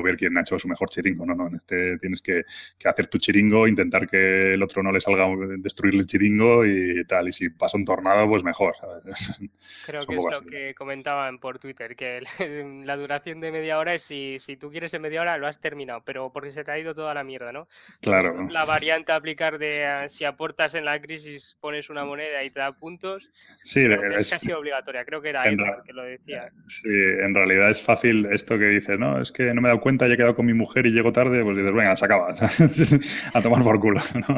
[0.04, 1.26] ver quién ha hecho su mejor chiringo.
[1.26, 2.44] No, no, en este tienes que,
[2.78, 5.28] que hacer tu chiringo, intentar que el otro no le salga
[5.58, 7.28] destruirle el chiringo y tal.
[7.30, 9.04] Y si pasa un tornado, pues mejor, ¿sabes?
[9.82, 10.45] Creo es que es lo así.
[10.50, 12.22] que comentaban por Twitter, que
[12.86, 15.60] la duración de media hora es si, si tú quieres en media hora lo has
[15.60, 17.68] terminado, pero porque se te ha ido toda la mierda, ¿no?
[17.99, 18.48] Claro.
[18.49, 22.60] La variante a aplicar de si aportas en la crisis pones una moneda y te
[22.60, 23.31] da puntos,
[23.64, 25.03] Sí, que es casi obligatoria.
[25.06, 26.52] Creo que era Edward que lo decía.
[26.68, 29.81] Sí, en realidad es fácil esto que dices, no, es que no me he dado
[29.81, 32.31] cuenta, ya he quedado con mi mujer y llego tarde, pues dices, venga, se acaba,
[33.34, 34.38] a tomar por culo, ¿no?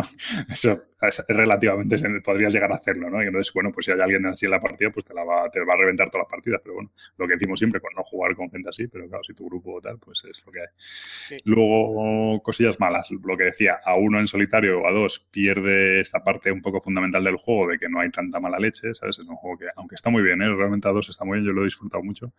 [0.51, 3.21] Eso es, relativamente, podrías llegar a hacerlo, ¿no?
[3.21, 5.49] Y entonces, bueno, pues si hay alguien así en la partida, pues te, la va,
[5.49, 8.03] te va a reventar todas las partidas, pero bueno, lo que decimos siempre, con no
[8.03, 10.67] jugar con gente así, pero claro, si tu grupo tal, pues es lo que hay.
[10.77, 11.37] Sí.
[11.43, 16.23] Luego, cosillas malas, lo que decía, a uno en solitario o a dos pierde esta
[16.23, 19.19] parte un poco fundamental del juego de que no hay tanta mala leche, ¿sabes?
[19.19, 20.55] Es un juego que, aunque está muy bien, ¿eh?
[20.55, 22.33] realmente a dos está muy bien, yo lo he disfrutado mucho,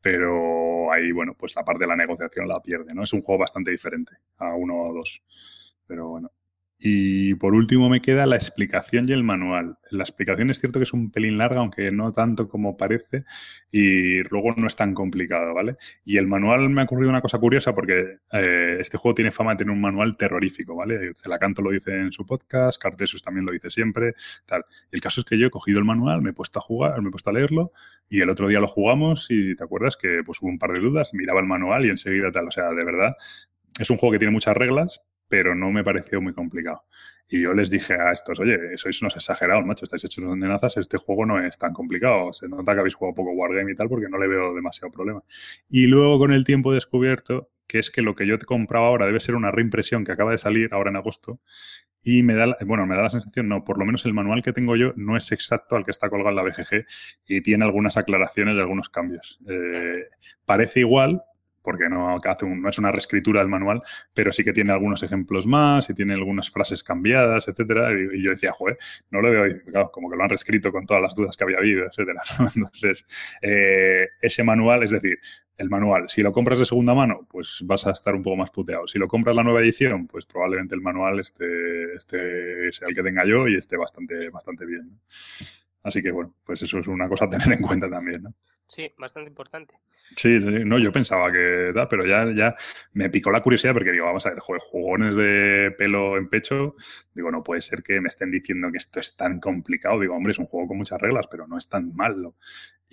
[0.00, 3.02] pero ahí, bueno, pues la parte de la negociación la pierde, ¿no?
[3.02, 5.22] Es un juego bastante diferente a uno o dos,
[5.86, 6.30] pero bueno.
[6.78, 9.78] Y por último me queda la explicación y el manual.
[9.90, 13.24] La explicación es cierto que es un pelín larga, aunque no tanto como parece,
[13.70, 15.76] y luego no es tan complicado, ¿vale?
[16.04, 19.52] Y el manual me ha ocurrido una cosa curiosa porque eh, este juego tiene fama
[19.52, 21.14] de tener un manual terrorífico, ¿vale?
[21.14, 24.14] Celacanto lo dice en su podcast, Cartesius también lo dice siempre,
[24.44, 24.64] tal.
[24.90, 27.08] El caso es que yo he cogido el manual, me he puesto a jugar, me
[27.08, 27.72] he puesto a leerlo,
[28.08, 30.80] y el otro día lo jugamos y te acuerdas que pues hubo un par de
[30.80, 33.14] dudas, miraba el manual y enseguida tal, o sea, de verdad,
[33.78, 36.84] es un juego que tiene muchas reglas, pero no me pareció muy complicado.
[37.28, 40.76] Y yo les dije a estos, oye, sois unos exagerados, macho, estáis hechos de nazas,
[40.76, 42.32] este juego no es tan complicado.
[42.32, 45.22] Se nota que habéis jugado poco Wargame y tal, porque no le veo demasiado problema.
[45.68, 48.88] Y luego con el tiempo he descubierto que es que lo que yo te compraba
[48.88, 51.40] ahora debe ser una reimpresión que acaba de salir ahora en agosto.
[52.02, 54.42] Y me da, la- bueno, me da la sensación, no, por lo menos el manual
[54.42, 56.84] que tengo yo no es exacto al que está colgado en la BGG
[57.26, 59.40] y tiene algunas aclaraciones y algunos cambios.
[59.48, 60.04] Eh,
[60.44, 61.22] parece igual,
[61.64, 63.82] porque no, hace es una reescritura del manual,
[64.12, 67.90] pero sí que tiene algunos ejemplos más y tiene algunas frases cambiadas, etcétera.
[67.92, 68.78] Y, yo decía, joder,
[69.10, 71.58] no lo veo, claro, como que lo han reescrito con todas las dudas que había
[71.58, 72.20] habido, etcétera.
[72.54, 73.06] Entonces,
[73.42, 75.18] eh, ese manual, es decir,
[75.56, 78.50] el manual, si lo compras de segunda mano, pues vas a estar un poco más
[78.50, 78.86] puteado.
[78.86, 83.02] Si lo compras la nueva edición, pues probablemente el manual esté, esté sea el que
[83.02, 85.00] tenga yo y esté bastante, bastante bien.
[85.82, 88.34] Así que bueno, pues eso es una cosa a tener en cuenta también, ¿no?
[88.74, 89.74] Sí, bastante importante.
[90.16, 92.56] Sí, no, yo pensaba que tal, pero ya, ya
[92.92, 96.74] me picó la curiosidad porque digo, vamos a ver, joder, jugones de pelo en pecho,
[97.14, 100.00] digo, no puede ser que me estén diciendo que esto es tan complicado.
[100.00, 102.34] Digo, hombre, es un juego con muchas reglas, pero no es tan malo.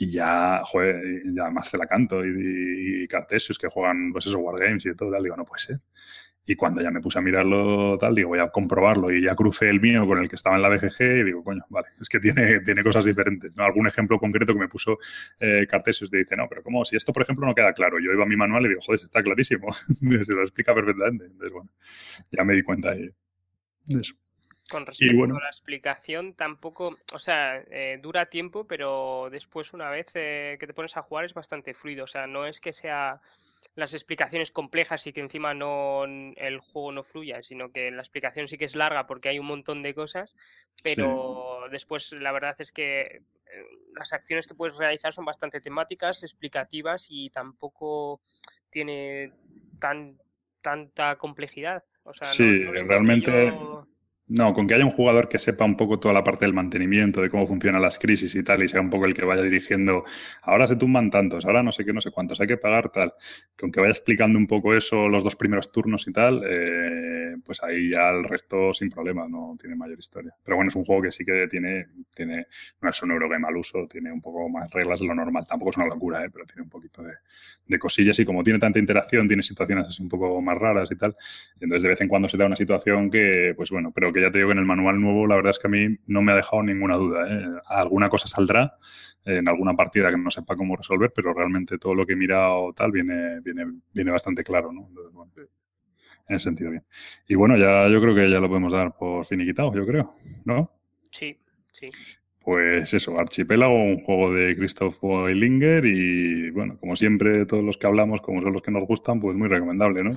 [0.02, 4.40] Y ya, joder, ya más te la canto y, y Cartesius que juegan, pues eso,
[4.40, 5.80] Wargames y todo, tal, digo, no puede ser.
[6.44, 9.70] Y cuando ya me puse a mirarlo tal, digo, voy a comprobarlo y ya crucé
[9.70, 12.20] el mío con el que estaba en la BGG y digo, coño, vale, es que
[12.20, 13.56] tiene, tiene cosas diferentes.
[13.56, 13.64] ¿no?
[13.64, 14.98] Algún ejemplo concreto que me puso
[15.40, 16.84] eh, Cartesius te dice, no, pero ¿cómo?
[16.84, 18.00] Si esto, por ejemplo, no queda claro.
[18.00, 19.72] Yo iba a mi manual y digo, joder, está clarísimo.
[20.24, 21.26] Se lo explica perfectamente.
[21.26, 21.70] Entonces, bueno,
[22.32, 23.14] ya me di cuenta de
[23.88, 24.16] eso.
[24.72, 25.36] Con respecto bueno.
[25.38, 30.66] a la explicación, tampoco, o sea, eh, dura tiempo, pero después una vez eh, que
[30.68, 32.06] te pones a jugar es bastante fluido.
[32.06, 33.20] O sea, no es que sea
[33.76, 38.48] las explicaciones complejas y que encima no el juego no fluya, sino que la explicación
[38.48, 40.36] sí que es larga porque hay un montón de cosas,
[40.84, 43.22] pero después la verdad es que eh,
[43.96, 48.22] las acciones que puedes realizar son bastante temáticas, explicativas y tampoco
[48.70, 49.32] tiene
[49.80, 50.18] tan
[50.62, 51.84] tanta complejidad.
[52.04, 53.88] O sea, no- Sí, no encuentro realmente- yo-
[54.34, 57.22] No, con que haya un jugador que sepa un poco toda la parte del mantenimiento,
[57.22, 60.06] de cómo funcionan las crisis y tal, y sea un poco el que vaya dirigiendo,
[60.44, 63.14] ahora se tumban tantos, ahora no sé qué, no sé cuántos, hay que pagar tal,
[63.60, 67.62] con que vaya explicando un poco eso los dos primeros turnos y tal, eh, pues
[67.62, 70.34] ahí ya el resto sin problema, no tiene mayor historia.
[70.42, 72.48] Pero bueno, es un juego que sí que tiene, tiene
[72.82, 75.72] no es un Eurogame al uso, tiene un poco más reglas de lo normal, tampoco
[75.72, 77.16] es una locura, eh, pero tiene un poquito de,
[77.68, 80.96] de cosillas y como tiene tanta interacción, tiene situaciones así un poco más raras y
[80.96, 81.18] tal,
[81.60, 84.32] entonces de vez en cuando se da una situación que, pues bueno, pero que ya
[84.32, 86.32] te digo que en el manual nuevo la verdad es que a mí no me
[86.32, 87.26] ha dejado ninguna duda.
[87.28, 87.46] ¿eh?
[87.68, 88.76] Alguna cosa saldrá
[89.26, 92.16] eh, en alguna partida que no sepa cómo resolver, pero realmente todo lo que he
[92.16, 94.88] mirado tal viene, viene, viene bastante claro, ¿no?
[94.88, 95.32] Entonces, bueno,
[96.28, 96.84] en ese sentido bien.
[97.28, 100.14] Y bueno, ya yo creo que ya lo podemos dar por finiquitado, yo creo,
[100.46, 100.72] ¿no?
[101.12, 101.38] Sí,
[101.72, 101.88] sí.
[102.44, 107.86] Pues eso, Archipélago, un juego de Christoph Eilinger y bueno, como siempre, todos los que
[107.86, 110.12] hablamos, como son los que nos gustan, pues muy recomendable, ¿no?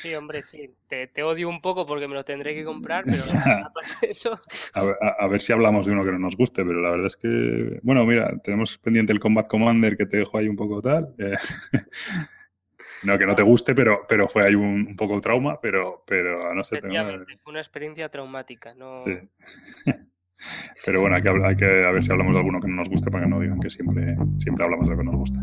[0.00, 0.70] Sí, hombre, sí.
[0.88, 3.22] Te, te odio un poco porque me lo tendré que comprar, pero
[4.02, 4.38] eso,
[4.74, 6.90] A ver, a- a ver si hablamos de uno que no nos guste, pero la
[6.90, 10.56] verdad es que, bueno, mira, tenemos pendiente el Combat Commander que te dejo ahí un
[10.56, 11.14] poco tal.
[11.18, 11.34] eh,
[13.02, 16.38] no que no te guste, pero, pero fue ahí un, un poco trauma, pero, pero
[16.54, 16.94] no sé, tengo-
[17.42, 18.74] fue una experiencia traumática.
[18.74, 18.96] No...
[18.96, 19.12] sí.
[20.86, 22.88] Pero bueno, hay que, hay que a ver si hablamos de alguno que no nos
[22.88, 25.38] guste para que no digan que siempre, siempre hablamos de lo que nos gusta.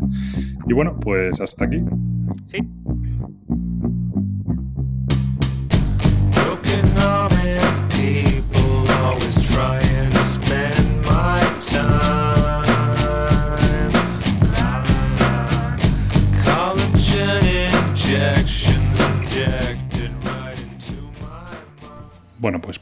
[0.66, 1.80] Y bueno, pues hasta aquí.
[2.46, 2.58] Sí,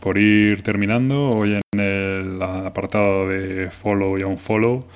[0.07, 4.87] por ir terminando, hoy en el apartado de follow y unfollow,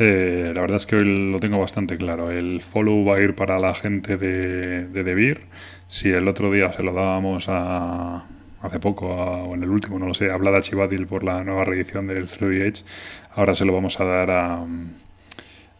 [0.00, 2.32] eh, la verdad es que hoy lo tengo bastante claro.
[2.32, 5.42] El follow va a ir para la gente de, de Debir.
[5.86, 8.26] Si el otro día se lo dábamos a,
[8.60, 12.08] hace poco, o en el último, no lo sé, a Chivatil por la nueva reedición
[12.08, 12.84] del 3D Age,
[13.36, 14.66] ahora se lo vamos a dar a,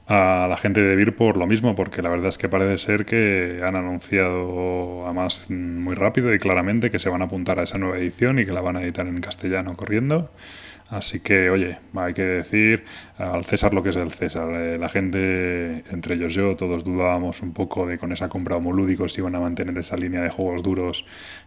[0.08, 3.04] a la gente de Vir por lo mismo, porque la verdad es que parece ser
[3.04, 7.78] que han anunciado además muy rápido y claramente que se van a apuntar a esa
[7.78, 10.30] nueva edición y que la van a editar en castellano corriendo.
[10.88, 12.84] Así que, oye, hay que decir
[13.18, 14.48] al César lo que es del César.
[14.54, 19.12] Eh, la gente, entre ellos yo, todos dudábamos un poco de con esa compra homolúdicos
[19.12, 21.04] si iban a mantener esa línea de juegos duros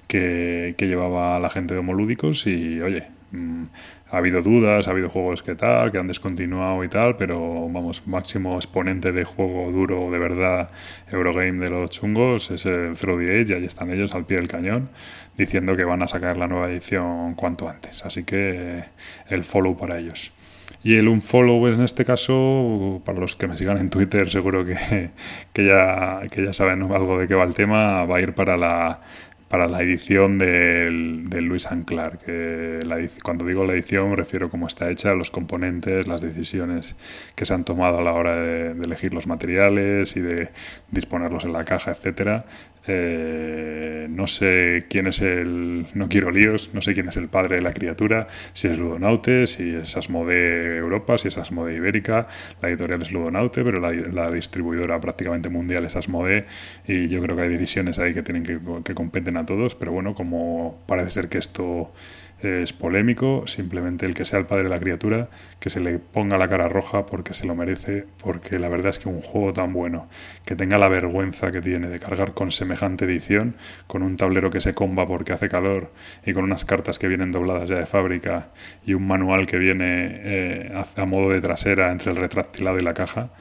[0.08, 3.64] que, que llevaba la gente de homolúdicos y, oye, mm,
[4.12, 8.08] ha habido dudas, ha habido juegos que tal, que han descontinuado y tal, pero vamos,
[8.08, 10.70] máximo exponente de juego duro de verdad
[11.12, 14.38] Eurogame de los chungos es el Throw the Age y ahí están ellos al pie
[14.38, 14.90] del cañón
[15.38, 18.06] diciendo que van a sacar la nueva edición cuanto antes.
[18.06, 18.84] Así que
[19.30, 20.34] el follow para ellos.
[20.82, 25.10] Y el unfollow en este caso, para los que me sigan en Twitter, seguro que,
[25.54, 28.56] que, ya, que ya saben algo de qué va el tema, va a ir para
[28.56, 29.02] la,
[29.50, 32.18] para la edición del, del Luis Anclar.
[32.20, 36.22] Que la, edic- cuando digo la edición me refiero cómo está hecha, los componentes, las
[36.22, 36.96] decisiones
[37.36, 40.50] que se han tomado a la hora de, de elegir los materiales y de
[40.92, 42.46] disponerlos en la caja, etcétera.
[42.90, 45.86] Eh, no sé quién es el.
[45.94, 49.48] No quiero líos, no sé quién es el padre de la criatura, si es Ludonaute,
[49.48, 52.28] si es Asmodee Europa, si es Asmodee Ibérica.
[52.62, 56.46] La editorial es Ludonaute, pero la, distribuidora prácticamente mundial es Asmodee.
[56.88, 59.76] Y yo creo que hay decisiones ahí que tienen que, que competen a todos.
[59.76, 61.94] Pero bueno, como parece ser que esto
[62.42, 65.30] es polémico, simplemente el que sea el padre de la criatura,
[65.60, 69.00] que se le ponga la cara roja porque se lo merece, porque la verdad es
[69.00, 70.08] que un juego tan bueno,
[70.46, 73.56] que tenga la vergüenza que tiene de cargar con semejante edición,
[73.88, 75.92] con un tablero que se comba porque hace calor
[76.26, 78.50] y con unas cartas que vienen dobladas ya de fábrica
[78.86, 79.86] y un manual que viene
[80.24, 83.32] eh, a, modo de trasera entre el retráctilado y la caja,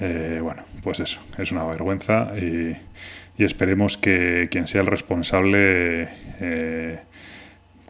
[0.00, 2.76] Eh, bueno, pues eso, es una vergüenza y,
[3.36, 6.08] y esperemos que quien sea el responsable
[6.40, 6.98] eh,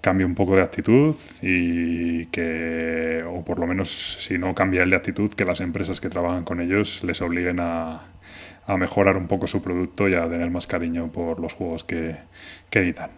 [0.09, 3.90] cambie un poco de actitud y que, o por lo menos
[4.24, 7.60] si no cambia el de actitud, que las empresas que trabajan con ellos les obliguen
[7.60, 8.05] a,
[8.66, 12.16] a mejorar un poco su producto y a tener más cariño por los juegos que,
[12.70, 13.10] que editan.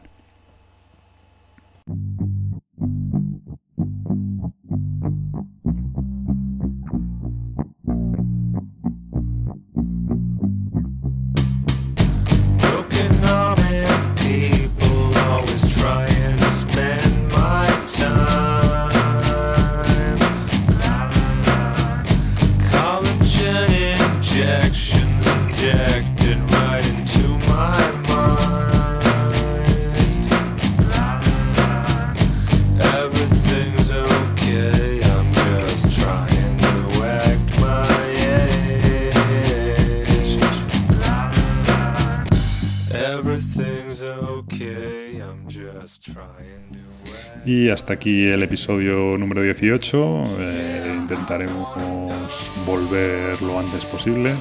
[47.51, 50.37] Y hasta aquí el episodio número 18.
[50.39, 51.67] Eh, intentaremos
[52.65, 54.37] volver lo antes posible.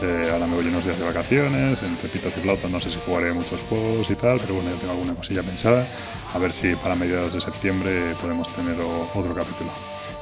[0.00, 3.00] Eh, ahora me voy unos días de vacaciones, entre pitos y flautas, no sé si
[3.04, 5.84] jugaré muchos juegos y tal, pero bueno, ya tengo alguna cosilla pensada.
[6.32, 9.72] A ver si para mediados de septiembre podemos tener otro capítulo.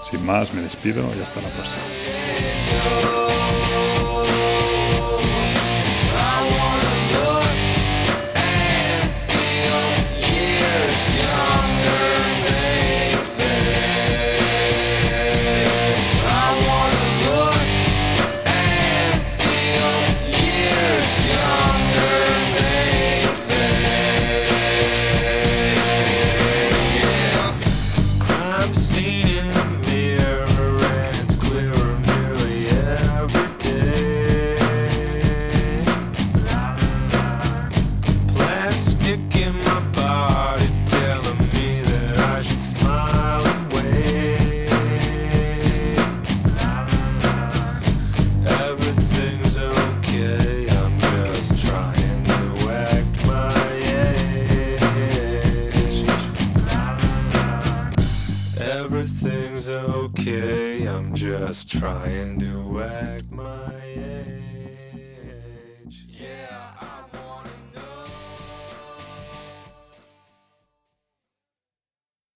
[0.03, 1.83] Sin más, me despido y hasta la próxima.
[61.83, 62.32] try and